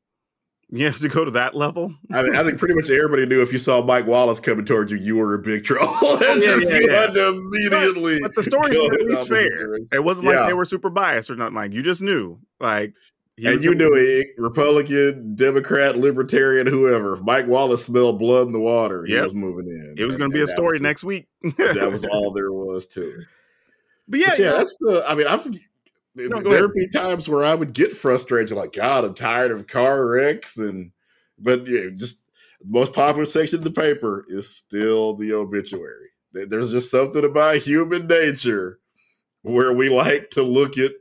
You 0.72 0.86
have 0.86 0.97
to 0.99 1.07
go 1.07 1.24
to 1.24 1.32
that 1.32 1.55
level. 1.55 1.93
I 2.11 2.24
mean, 2.24 2.36
I 2.36 2.43
think 2.43 2.57
pretty 2.57 2.74
much 2.74 2.89
everybody 2.89 3.26
knew 3.28 3.41
if 3.43 3.53
you 3.53 3.59
saw 3.59 3.84
Mike 3.84 4.07
Wallace 4.07 4.39
coming 4.39 4.66
towards 4.66 4.91
you, 4.91 4.97
you 4.97 5.16
were 5.16 5.36
in 5.36 5.43
big 5.43 5.63
trouble. 5.63 6.13
And 6.16 6.22
Yeah, 6.41 6.55
just 6.55 6.70
yeah, 6.70 6.78
you 6.80 6.88
yeah. 6.89 7.01
had 7.01 7.13
to 7.13 7.28
immediately. 7.30 8.20
But 8.20 8.34
the 8.34 8.43
story 8.43 8.70
were 8.76 8.93
at 8.93 9.01
least 9.01 9.28
fair. 9.30 9.76
It 9.93 10.03
wasn't 10.03 10.28
like 10.28 10.47
they 10.47 10.53
were 10.53 10.66
super 10.66 10.89
biased 10.89 11.30
or 11.30 11.36
nothing. 11.36 11.55
Like 11.55 11.72
you 11.72 11.84
just 11.84 12.01
knew, 12.01 12.39
like 12.59 12.93
and 13.38 13.63
you 13.63 13.76
knew 13.76 13.93
it, 13.93 14.28
Republican, 14.38 15.36
Democrat, 15.36 15.97
Libertarian, 15.97 16.68
whoever. 16.68 17.13
If 17.13 17.22
Mike 17.22 17.47
Wallace 17.47 17.86
smelled 17.86 18.18
blood 18.18 18.47
in 18.47 18.53
the 18.53 18.59
water, 18.59 19.05
he 19.05 19.16
was 19.20 19.34
moving 19.34 19.68
in. 19.68 19.95
it 19.97 20.05
was 20.05 20.16
going 20.16 20.32
to 20.32 20.34
be 20.36 20.41
a 20.41 20.47
story 20.47 20.74
was 20.74 20.82
next 20.82 21.03
week. 21.03 21.28
That 21.57 21.91
was 21.91 22.05
all 22.05 22.32
there 22.32 22.51
was 22.51 22.88
to 22.88 23.03
it. 23.03 23.26
But 24.07 24.20
yeah, 24.20 24.30
But 24.30 24.39
yeah, 24.39 24.45
yeah, 24.45 24.51
that's 24.53 24.78
the. 24.80 25.03
I 25.07 25.16
mean, 25.16 25.28
I've. 25.28 25.47
No, 26.16 26.41
there'd 26.41 26.74
be 26.74 26.88
times 26.88 27.28
where 27.28 27.43
I 27.43 27.53
would 27.53 27.74
get 27.74 27.91
frustrated, 27.91 28.55
like 28.55 28.74
God, 28.74 29.03
I'm 29.03 29.13
tired 29.13 29.51
of 29.51 29.68
car 29.68 30.07
wrecks, 30.07 30.57
and 30.57 30.91
but 31.38 31.68
yeah, 31.68 31.89
just 31.93 32.26
the 32.61 32.68
most 32.68 32.93
popular 32.93 33.26
section 33.26 33.59
of 33.59 33.66
the 33.66 33.72
paper 33.72 34.26
is 34.30 34.49
still 34.49 35.16
the 35.16 35.34
obituary. 35.34 36.09
There's 36.32 36.72
just 36.72 36.91
something 36.91 37.24
about 37.24 37.57
human 37.57 38.07
nature 38.07 38.80
where 39.41 39.74
we 39.74 39.89
like 39.89 40.30
to 40.32 40.43
look 40.43 40.78
at 40.78 40.91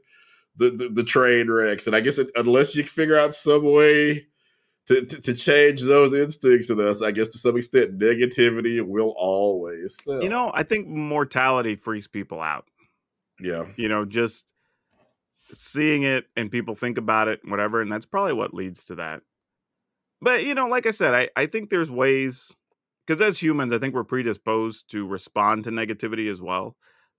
the 0.57 0.71
the, 0.71 0.89
the 0.89 1.05
train 1.05 1.49
wrecks, 1.49 1.87
and 1.87 1.95
I 1.95 2.01
guess 2.01 2.19
it, 2.19 2.31
unless 2.35 2.75
you 2.75 2.83
figure 2.85 3.19
out 3.19 3.35
some 3.35 3.73
way 3.73 4.27
to, 4.87 5.05
to 5.07 5.21
to 5.21 5.35
change 5.35 5.83
those 5.83 6.13
instincts 6.13 6.71
in 6.71 6.81
us, 6.81 7.03
I 7.03 7.13
guess 7.13 7.29
to 7.29 7.39
some 7.39 7.57
extent, 7.57 7.99
negativity 7.99 8.83
will 8.83 9.15
always 9.17 9.97
sell. 10.03 10.23
you 10.23 10.29
know, 10.29 10.51
I 10.55 10.65
think 10.65 10.89
mortality 10.89 11.77
freaks 11.77 12.07
people 12.07 12.41
out. 12.41 12.67
yeah. 13.41 13.65
You 13.77 13.89
know, 13.89 14.05
just 14.05 14.51
seeing 15.53 16.03
it 16.03 16.27
and 16.37 16.51
people 16.51 16.75
think 16.75 16.99
about 16.99 17.29
it 17.29 17.41
and 17.43 17.51
whatever, 17.51 17.81
and 17.81 17.91
that's 17.91 18.07
probably 18.07 18.33
what 18.33 18.55
leads 18.55 18.87
to 18.87 18.97
that. 18.97 19.23
But 20.21 20.45
you 20.45 20.55
know, 20.55 20.69
like 20.69 20.87
I 20.87 20.91
said, 20.91 21.15
I, 21.15 21.29
I 21.37 21.47
think 21.47 21.71
there's 21.71 21.91
ways 21.91 22.55
because 23.07 23.21
as 23.21 23.41
humans, 23.41 23.73
I 23.73 23.79
think 23.79 23.95
we're 23.95 24.05
predisposed 24.05 24.91
to 24.91 25.07
respond 25.07 25.65
to 25.65 25.71
negativity 25.71 26.31
as 26.31 26.41
well 26.41 26.77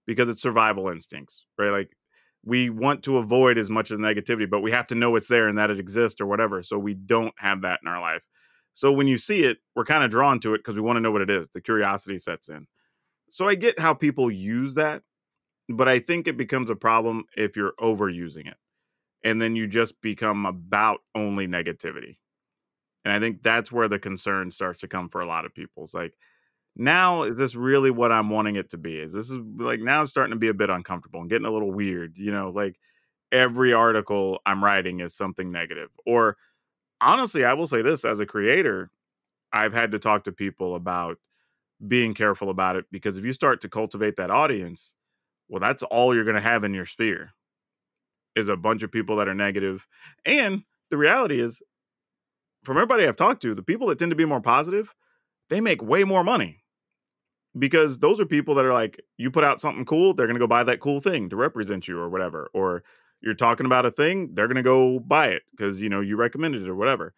because 0.08 0.30
it's 0.30 0.42
survival 0.42 0.90
instincts, 0.90 1.46
right? 1.58 1.70
Like 1.70 1.96
we 2.44 2.70
want 2.70 3.04
to 3.04 3.18
avoid 3.18 3.58
as 3.58 3.70
much 3.70 3.92
of 3.92 4.00
the 4.00 4.04
negativity, 4.04 4.50
but 4.50 4.62
we 4.62 4.72
have 4.72 4.88
to 4.88 4.96
know 4.96 5.16
it's 5.16 5.28
there 5.28 5.48
and 5.48 5.58
that 5.58 5.72
it 5.72 5.80
exists 5.80 6.22
or 6.22 6.26
whatever. 6.26 6.62
So 6.64 6.78
we 6.78 6.94
don't 6.94 7.34
have 7.38 7.62
that 7.62 7.80
in 7.84 7.90
our 7.90 8.02
life. 8.02 8.24
So 8.74 8.92
when 8.92 9.08
you 9.08 9.18
see 9.18 9.44
it, 9.44 9.58
we're 9.76 9.86
kind 9.86 10.04
of 10.04 10.12
drawn 10.12 10.40
to 10.42 10.54
it 10.54 10.60
because 10.60 10.76
we 10.76 10.82
want 10.82 10.98
to 10.98 11.02
know 11.02 11.12
what 11.12 11.22
it 11.22 11.30
is. 11.30 11.50
The 11.50 11.62
curiosity 11.62 12.18
sets 12.18 12.50
in. 12.50 12.68
So 13.30 13.48
I 13.48 13.56
get 13.56 13.80
how 13.80 13.94
people 13.94 14.30
use 14.30 14.76
that, 14.76 15.02
but 15.70 15.88
I 15.88 16.00
think 16.00 16.28
it 16.28 16.38
becomes 16.38 16.70
a 16.70 16.76
problem 16.76 17.26
if 17.36 17.56
you're 17.56 17.74
overusing 17.80 18.48
it. 18.48 18.58
And 19.24 19.42
then 19.42 19.56
you 19.56 19.68
just 19.68 20.02
become 20.02 20.46
about 20.46 21.00
only 21.16 21.48
negativity. 21.48 22.18
And 23.04 23.14
I 23.14 23.20
think 23.20 23.44
that's 23.44 23.72
where 23.72 23.88
the 23.88 24.00
concern 24.00 24.52
starts 24.52 24.82
to 24.82 24.88
come 24.88 25.10
for 25.10 25.22
a 25.22 25.28
lot 25.28 25.46
of 25.46 25.54
people. 25.54 25.84
It's 25.84 25.94
like, 25.94 26.14
now 26.76 27.24
is 27.24 27.38
this 27.38 27.56
really 27.56 27.92
what 27.92 28.12
I'm 28.12 28.30
wanting 28.30 28.56
it 28.58 28.70
to 28.72 28.78
be? 28.78 29.00
Is 29.00 29.14
this 29.14 29.30
is 29.30 29.38
like 29.58 29.80
now 29.80 30.02
it's 30.02 30.12
starting 30.12 30.32
to 30.34 30.40
be 30.40 30.50
a 30.50 30.54
bit 30.54 30.70
uncomfortable 30.70 31.22
and 31.22 31.30
getting 31.30 31.46
a 31.48 31.52
little 31.52 31.72
weird, 31.72 32.18
you 32.18 32.32
know, 32.32 32.50
like 32.50 32.78
every 33.32 33.74
article 33.74 34.40
I'm 34.46 34.64
writing 34.64 35.00
is 35.00 35.16
something 35.16 35.52
negative. 35.52 35.90
Or 36.06 36.38
honestly, 37.02 37.46
I 37.46 37.54
will 37.54 37.68
say 37.68 37.82
this 37.82 38.06
as 38.06 38.20
a 38.20 38.26
creator, 38.26 38.92
I've 39.54 39.74
had 39.74 39.92
to 39.94 40.00
talk 40.00 40.26
to 40.26 40.32
people 40.32 40.76
about 40.76 41.18
being 41.88 42.14
careful 42.14 42.50
about 42.50 42.76
it 42.76 42.86
because 42.92 43.18
if 43.18 43.26
you 43.26 43.34
start 43.34 43.62
to 43.62 43.70
cultivate 43.70 44.18
that 44.18 44.32
audience, 44.32 44.96
well, 45.48 45.60
that's 45.60 45.84
all 45.84 46.16
you're 46.16 46.24
going 46.24 46.36
to 46.36 46.42
have 46.42 46.64
in 46.64 46.74
your 46.74 46.86
sphere 46.86 47.32
is 48.36 48.50
a 48.50 48.58
bunch 48.58 48.84
of 48.84 48.92
people 48.92 49.16
that 49.18 49.28
are. 49.28 49.80
And 50.26 50.64
the 50.90 50.98
reality 50.98 51.40
is, 51.40 51.62
from 52.64 52.78
everybody 52.78 53.08
I've 53.08 53.16
talked 53.16 53.42
to, 53.44 53.54
the 53.54 53.64
people 53.64 53.88
that 53.88 54.00
tend 54.00 54.12
to 54.12 54.16
be 54.16 54.26
more 54.26 54.42
positive, 54.42 54.94
they 55.50 55.62
make 55.62 55.82
way 55.82 56.04
more 56.04 56.24
money 56.24 56.64
because 57.58 58.00
those 58.00 58.20
are 58.20 58.26
people 58.26 58.56
that 58.56 58.66
are 58.66 58.74
like, 58.74 59.00
you 59.18 59.32
put 59.32 59.44
out 59.44 59.60
something 59.60 59.86
cool, 59.86 60.14
they're 60.14 60.28
going 60.28 60.36
to 60.36 60.40
go 60.40 60.48
buy 60.48 60.64
that 60.64 60.80
cool 60.80 61.00
thing 61.00 61.30
to 61.30 61.36
represent 61.36 61.88
you 61.88 62.00
or 62.00 62.10
whatever. 62.10 62.50
Or 62.54 62.84
you're 63.22 63.34
talking 63.34 63.66
about 63.66 63.86
a 63.86 63.92
thing, 63.92 64.32
they're 64.34 64.48
going 64.48 64.56
to 64.56 64.64
go 64.64 65.00
buy 65.00 65.28
it 65.28 65.44
because, 65.52 65.82
you 65.82 65.90
know, 65.90 66.02
you 66.02 66.18
recommended 66.18 66.64
it 66.64 66.70
or 66.70 66.76
whatever. 66.76 67.14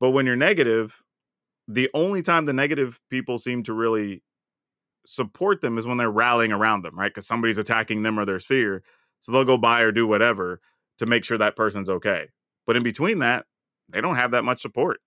But 0.00 0.10
when 0.10 0.26
you're 0.26 0.36
negative, 0.36 1.02
the 1.66 1.90
only 1.94 2.22
time 2.22 2.46
the 2.46 2.52
negative 2.52 2.98
people 3.10 3.38
seem 3.38 3.62
to 3.64 3.74
really 3.74 4.22
support 5.08 5.62
them 5.62 5.78
is 5.78 5.86
when 5.86 5.96
they're 5.96 6.10
rallying 6.10 6.52
around 6.52 6.84
them, 6.84 6.98
right? 6.98 7.10
Because 7.10 7.26
somebody's 7.26 7.56
attacking 7.56 8.02
them 8.02 8.18
or 8.18 8.26
their 8.26 8.38
sphere. 8.38 8.82
So 9.20 9.32
they'll 9.32 9.44
go 9.44 9.56
buy 9.56 9.80
or 9.80 9.90
do 9.90 10.06
whatever 10.06 10.60
to 10.98 11.06
make 11.06 11.24
sure 11.24 11.38
that 11.38 11.56
person's 11.56 11.88
okay. 11.88 12.26
But 12.66 12.76
in 12.76 12.82
between 12.82 13.20
that, 13.20 13.46
they 13.88 14.02
don't 14.02 14.16
have 14.16 14.32
that 14.32 14.44
much 14.44 14.60
support. 14.60 15.00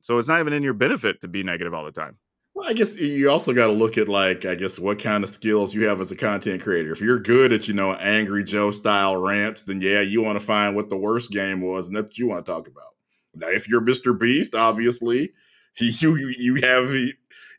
So 0.00 0.18
it's 0.18 0.26
not 0.26 0.40
even 0.40 0.52
in 0.52 0.64
your 0.64 0.74
benefit 0.74 1.20
to 1.20 1.28
be 1.28 1.44
negative 1.44 1.72
all 1.72 1.84
the 1.84 1.92
time. 1.92 2.18
Well, 2.52 2.68
I 2.68 2.72
guess 2.72 2.98
you 2.98 3.30
also 3.30 3.52
got 3.52 3.68
to 3.68 3.72
look 3.72 3.96
at 3.96 4.08
like 4.08 4.44
I 4.44 4.56
guess 4.56 4.76
what 4.76 4.98
kind 4.98 5.22
of 5.22 5.30
skills 5.30 5.72
you 5.72 5.86
have 5.86 6.00
as 6.00 6.10
a 6.10 6.16
content 6.16 6.60
creator. 6.60 6.90
If 6.90 7.00
you're 7.00 7.20
good 7.20 7.52
at 7.52 7.68
you 7.68 7.74
know 7.74 7.92
angry 7.92 8.42
Joe 8.42 8.72
style 8.72 9.16
rants, 9.16 9.62
then 9.62 9.80
yeah, 9.80 10.00
you 10.00 10.20
want 10.20 10.38
to 10.38 10.44
find 10.44 10.74
what 10.74 10.90
the 10.90 10.96
worst 10.96 11.30
game 11.30 11.60
was, 11.60 11.86
and 11.86 11.96
that's 11.96 12.06
what 12.06 12.18
you 12.18 12.26
want 12.26 12.44
to 12.44 12.50
talk 12.50 12.66
about. 12.66 12.88
Now, 13.36 13.48
if 13.50 13.68
you're 13.68 13.80
Mr. 13.80 14.18
Beast, 14.18 14.56
obviously, 14.56 15.32
you 15.78 16.16
you 16.16 16.56
have 16.56 16.92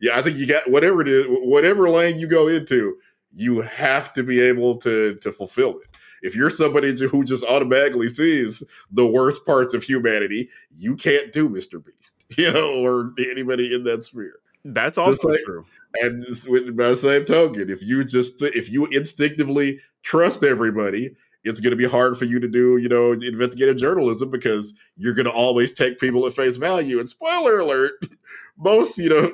yeah. 0.02 0.18
I 0.18 0.22
think 0.22 0.38
you 0.38 0.48
got 0.48 0.70
whatever 0.70 1.02
it 1.02 1.08
is, 1.08 1.26
whatever 1.30 1.90
lane 1.90 2.18
you 2.18 2.28
go 2.28 2.48
into, 2.48 2.98
you 3.32 3.62
have 3.62 4.14
to 4.16 4.24
be 4.24 4.42
able 4.42 4.78
to 4.78 5.16
to 5.16 5.32
fulfill 5.32 5.78
it. 5.78 5.88
If 6.22 6.36
you're 6.36 6.50
somebody 6.50 6.96
who 7.08 7.24
just 7.24 7.44
automatically 7.46 8.08
sees 8.10 8.62
the 8.92 9.08
worst 9.08 9.46
parts 9.46 9.74
of 9.74 9.84
humanity, 9.84 10.50
you 10.78 10.96
can't 10.96 11.34
do 11.34 11.50
Mr. 11.50 11.84
Beast, 11.84 12.16
you 12.38 12.52
know, 12.52 12.86
or 12.86 13.14
anybody 13.18 13.74
in 13.74 13.84
that 13.86 14.06
sphere. 14.06 14.36
That's 14.64 14.98
also 14.98 15.30
like- 15.30 15.40
true. 15.46 15.66
And 16.02 16.24
with- 16.48 16.78
by 16.78 16.90
the 16.90 16.96
same 16.96 17.26
token, 17.26 17.70
if 17.70 17.84
you 17.84 18.04
just 18.04 18.42
if 18.42 18.72
you 18.72 18.86
instinctively 18.88 19.80
trust 20.04 20.44
everybody, 20.44 21.16
it's 21.44 21.60
going 21.60 21.72
to 21.72 21.78
be 21.78 21.88
hard 21.88 22.18
for 22.18 22.26
you 22.26 22.40
to 22.40 22.48
do, 22.48 22.78
you 22.78 22.88
know, 22.88 23.12
investigative 23.12 23.78
journalism 23.78 24.30
because 24.30 24.74
you're 24.96 25.14
going 25.14 25.26
to 25.26 25.32
always 25.32 25.72
take 25.74 26.00
people 26.00 26.26
at 26.28 26.34
face 26.34 26.58
value. 26.58 27.00
And 27.00 27.10
spoiler 27.10 27.60
alert, 27.60 27.94
most, 28.58 28.98
you 28.98 29.10
know, 29.10 29.32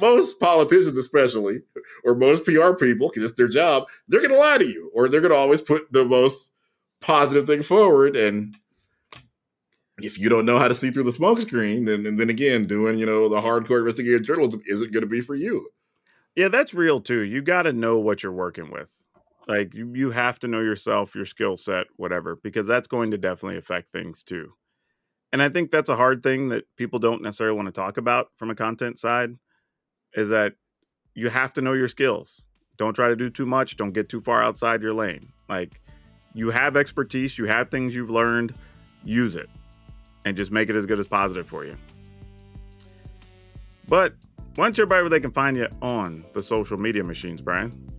most 0.00 0.40
politicians, 0.40 0.98
especially, 0.98 1.60
or 2.04 2.14
most 2.14 2.44
PR 2.44 2.72
people, 2.72 3.08
because 3.08 3.24
it's 3.24 3.34
their 3.34 3.48
job, 3.48 3.84
they're 4.08 4.20
going 4.20 4.32
to 4.32 4.38
lie 4.38 4.58
to 4.58 4.66
you, 4.66 4.90
or 4.94 5.08
they're 5.08 5.20
going 5.20 5.32
to 5.32 5.38
always 5.38 5.62
put 5.62 5.92
the 5.92 6.04
most 6.04 6.52
positive 7.00 7.46
thing 7.46 7.62
forward. 7.62 8.16
And 8.16 8.56
if 9.98 10.18
you 10.18 10.28
don't 10.28 10.46
know 10.46 10.58
how 10.58 10.68
to 10.68 10.74
see 10.74 10.90
through 10.90 11.04
the 11.04 11.12
smoke 11.12 11.40
screen, 11.40 11.84
then 11.84 12.16
then 12.16 12.30
again, 12.30 12.66
doing 12.66 12.98
you 12.98 13.06
know 13.06 13.28
the 13.28 13.40
hardcore 13.40 13.80
investigative 13.80 14.22
journalism 14.22 14.62
isn't 14.66 14.92
going 14.92 15.02
to 15.02 15.08
be 15.08 15.20
for 15.20 15.34
you. 15.34 15.70
Yeah, 16.34 16.48
that's 16.48 16.74
real 16.74 17.00
too. 17.00 17.20
You 17.20 17.42
got 17.42 17.62
to 17.62 17.72
know 17.72 17.98
what 17.98 18.22
you're 18.22 18.32
working 18.32 18.70
with. 18.70 18.90
Like 19.46 19.74
you, 19.74 19.92
you 19.94 20.10
have 20.10 20.38
to 20.40 20.48
know 20.48 20.60
yourself, 20.60 21.14
your 21.14 21.26
skill 21.26 21.56
set, 21.56 21.86
whatever, 21.96 22.36
because 22.36 22.66
that's 22.66 22.88
going 22.88 23.10
to 23.10 23.18
definitely 23.18 23.58
affect 23.58 23.92
things 23.92 24.24
too. 24.24 24.52
And 25.32 25.42
I 25.42 25.48
think 25.48 25.70
that's 25.70 25.90
a 25.90 25.96
hard 25.96 26.22
thing 26.22 26.48
that 26.48 26.64
people 26.76 26.98
don't 26.98 27.22
necessarily 27.22 27.56
want 27.56 27.66
to 27.66 27.72
talk 27.72 27.96
about 27.98 28.28
from 28.36 28.50
a 28.50 28.54
content 28.54 28.98
side 28.98 29.36
is 30.14 30.28
that 30.30 30.54
you 31.14 31.28
have 31.28 31.52
to 31.54 31.60
know 31.60 31.72
your 31.72 31.88
skills. 31.88 32.46
Don't 32.76 32.94
try 32.94 33.08
to 33.08 33.16
do 33.16 33.30
too 33.30 33.46
much, 33.46 33.76
don't 33.76 33.92
get 33.92 34.08
too 34.08 34.20
far 34.20 34.42
outside 34.42 34.82
your 34.82 34.94
lane. 34.94 35.32
Like 35.48 35.80
you 36.34 36.50
have 36.50 36.76
expertise, 36.76 37.38
you 37.38 37.46
have 37.46 37.68
things 37.68 37.94
you've 37.94 38.10
learned, 38.10 38.54
use 39.04 39.36
it 39.36 39.48
and 40.24 40.36
just 40.36 40.50
make 40.50 40.70
it 40.70 40.76
as 40.76 40.86
good 40.86 40.98
as 40.98 41.06
positive 41.06 41.46
for 41.46 41.64
you. 41.64 41.76
But 43.88 44.14
why 44.56 44.64
don't 44.64 44.78
you 44.78 44.86
where 44.86 45.08
they 45.08 45.20
can 45.20 45.32
find 45.32 45.56
you 45.56 45.68
on 45.82 46.24
the 46.32 46.42
social 46.42 46.78
media 46.78 47.04
machines, 47.04 47.42
Brian? 47.42 47.90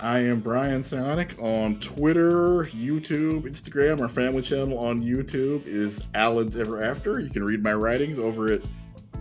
I 0.00 0.20
am 0.20 0.40
Brian 0.40 0.84
Psionic 0.84 1.34
on 1.42 1.80
Twitter, 1.80 2.66
YouTube, 2.66 3.42
Instagram. 3.42 4.00
Our 4.00 4.08
family 4.08 4.42
channel 4.42 4.78
on 4.78 5.02
YouTube 5.02 5.66
is 5.66 6.00
Alan's 6.14 6.56
Ever 6.56 6.84
After. 6.84 7.18
You 7.18 7.30
can 7.30 7.42
read 7.42 7.64
my 7.64 7.74
writings 7.74 8.20
over 8.20 8.52
at 8.52 8.60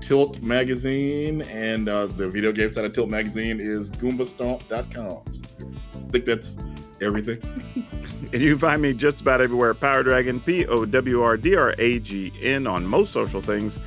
Tilt 0.06 0.40
Magazine, 0.44 1.42
and 1.44 1.90
uh, 1.90 2.06
the 2.06 2.28
video 2.28 2.52
game 2.52 2.72
side 2.72 2.86
of 2.86 2.94
Tilt 2.94 3.10
Magazine 3.10 3.60
is 3.60 3.92
goombastomp.com. 3.92 5.24
I 5.28 6.12
think 6.12 6.26
that's 6.26 6.58
everything. 7.02 7.42
And 8.34 8.42
you 8.42 8.54
can 8.54 8.60
find 8.60 8.82
me 8.82 8.92
just 8.92 9.22
about 9.22 9.42
everywhere 9.42 9.74
PowrDragn, 9.76 10.44
P 10.44 10.66
O 10.66 10.84
W 10.84 11.22
R 11.22 11.38
D 11.38 11.56
R 11.56 11.76
A 11.78 12.00
G 12.00 12.34
N, 12.42 12.66
on 12.66 12.86
most 12.86 13.12
social 13.12 13.40
things. 13.40 13.80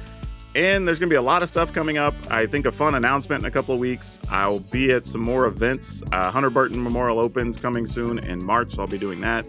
And 0.55 0.87
there's 0.87 0.99
going 0.99 1.09
to 1.09 1.13
be 1.13 1.17
a 1.17 1.23
lot 1.23 1.43
of 1.43 1.49
stuff 1.49 1.73
coming 1.73 1.99
up. 1.99 2.15
I 2.31 2.47
think 2.47 2.65
a 2.65 2.71
fun 2.71 2.95
announcement 2.95 3.43
in 3.43 3.49
a 3.49 3.51
couple 3.51 3.75
of 3.75 3.81
weeks. 3.81 4.21
I'll 4.29 4.61
be 4.61 4.93
at 4.93 5.07
some 5.07 5.23
more 5.23 5.47
events. 5.47 6.03
Uh, 6.13 6.31
Hunter 6.31 6.51
Burton 6.51 6.83
Memorial 6.83 7.19
opens 7.19 7.59
coming 7.59 7.85
soon 7.85 8.21
in 8.21 8.43
March, 8.43 8.75
so 8.75 8.83
I'll 8.83 8.89
be 8.89 8.99
doing 8.99 9.21
that. 9.23 9.45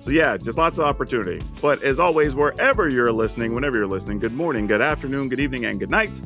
So, 0.00 0.10
yeah, 0.10 0.36
just 0.36 0.58
lots 0.58 0.78
of 0.78 0.84
opportunity. 0.84 1.44
But 1.60 1.82
as 1.82 1.98
always, 1.98 2.34
wherever 2.34 2.88
you're 2.88 3.12
listening, 3.12 3.54
whenever 3.54 3.76
you're 3.76 3.86
listening, 3.86 4.18
good 4.18 4.32
morning, 4.34 4.66
good 4.66 4.80
afternoon, 4.80 5.28
good 5.28 5.40
evening, 5.40 5.64
and 5.64 5.78
good 5.78 5.90
night. 5.90 6.20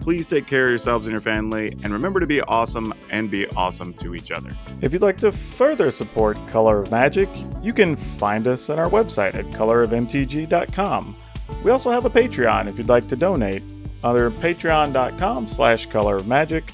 Please 0.00 0.28
take 0.28 0.46
care 0.46 0.66
of 0.66 0.70
yourselves 0.70 1.08
and 1.08 1.12
your 1.12 1.20
family, 1.20 1.76
and 1.82 1.92
remember 1.92 2.20
to 2.20 2.26
be 2.28 2.40
awesome 2.42 2.94
and 3.10 3.28
be 3.28 3.48
awesome 3.56 3.92
to 3.94 4.14
each 4.14 4.30
other. 4.30 4.50
If 4.80 4.92
you'd 4.92 5.02
like 5.02 5.16
to 5.16 5.32
further 5.32 5.90
support 5.90 6.38
Color 6.46 6.82
of 6.82 6.92
Magic, 6.92 7.28
you 7.60 7.72
can 7.72 7.96
find 7.96 8.46
us 8.46 8.70
on 8.70 8.78
our 8.78 8.88
website 8.88 9.34
at 9.34 9.46
colorofmtg.com 9.46 11.16
We 11.64 11.70
also 11.72 11.90
have 11.90 12.04
a 12.04 12.10
Patreon 12.10 12.68
if 12.68 12.78
you'd 12.78 12.88
like 12.88 13.08
to 13.08 13.16
donate 13.16 13.64
under 14.04 14.30
patreon.com 14.30 15.48
slash 15.48 15.86
color 15.86 16.16
of 16.16 16.28
magic. 16.28 16.72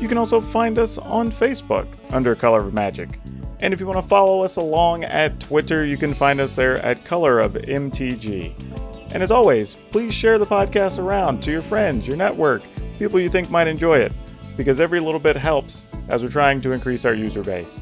You 0.00 0.08
can 0.08 0.16
also 0.16 0.40
find 0.40 0.78
us 0.78 0.96
on 0.96 1.30
Facebook 1.30 1.86
under 2.12 2.34
Color 2.34 2.60
of 2.60 2.74
Magic. 2.74 3.10
And 3.60 3.72
if 3.72 3.80
you 3.80 3.86
want 3.86 3.98
to 3.98 4.08
follow 4.08 4.42
us 4.42 4.56
along 4.56 5.04
at 5.04 5.40
Twitter, 5.40 5.84
you 5.84 5.96
can 5.96 6.14
find 6.14 6.40
us 6.40 6.56
there 6.56 6.78
at 6.84 7.04
Color 7.04 7.40
of 7.40 7.52
MTG. 7.52 8.52
And 9.12 9.22
as 9.22 9.30
always, 9.30 9.76
please 9.90 10.12
share 10.12 10.38
the 10.38 10.46
podcast 10.46 10.98
around 10.98 11.42
to 11.44 11.50
your 11.50 11.62
friends, 11.62 12.06
your 12.06 12.16
network, 12.16 12.62
people 12.98 13.20
you 13.20 13.28
think 13.28 13.50
might 13.50 13.68
enjoy 13.68 13.98
it, 13.98 14.12
because 14.56 14.80
every 14.80 15.00
little 15.00 15.20
bit 15.20 15.36
helps 15.36 15.86
as 16.08 16.22
we're 16.22 16.28
trying 16.28 16.60
to 16.62 16.72
increase 16.72 17.04
our 17.04 17.14
user 17.14 17.42
base. 17.42 17.80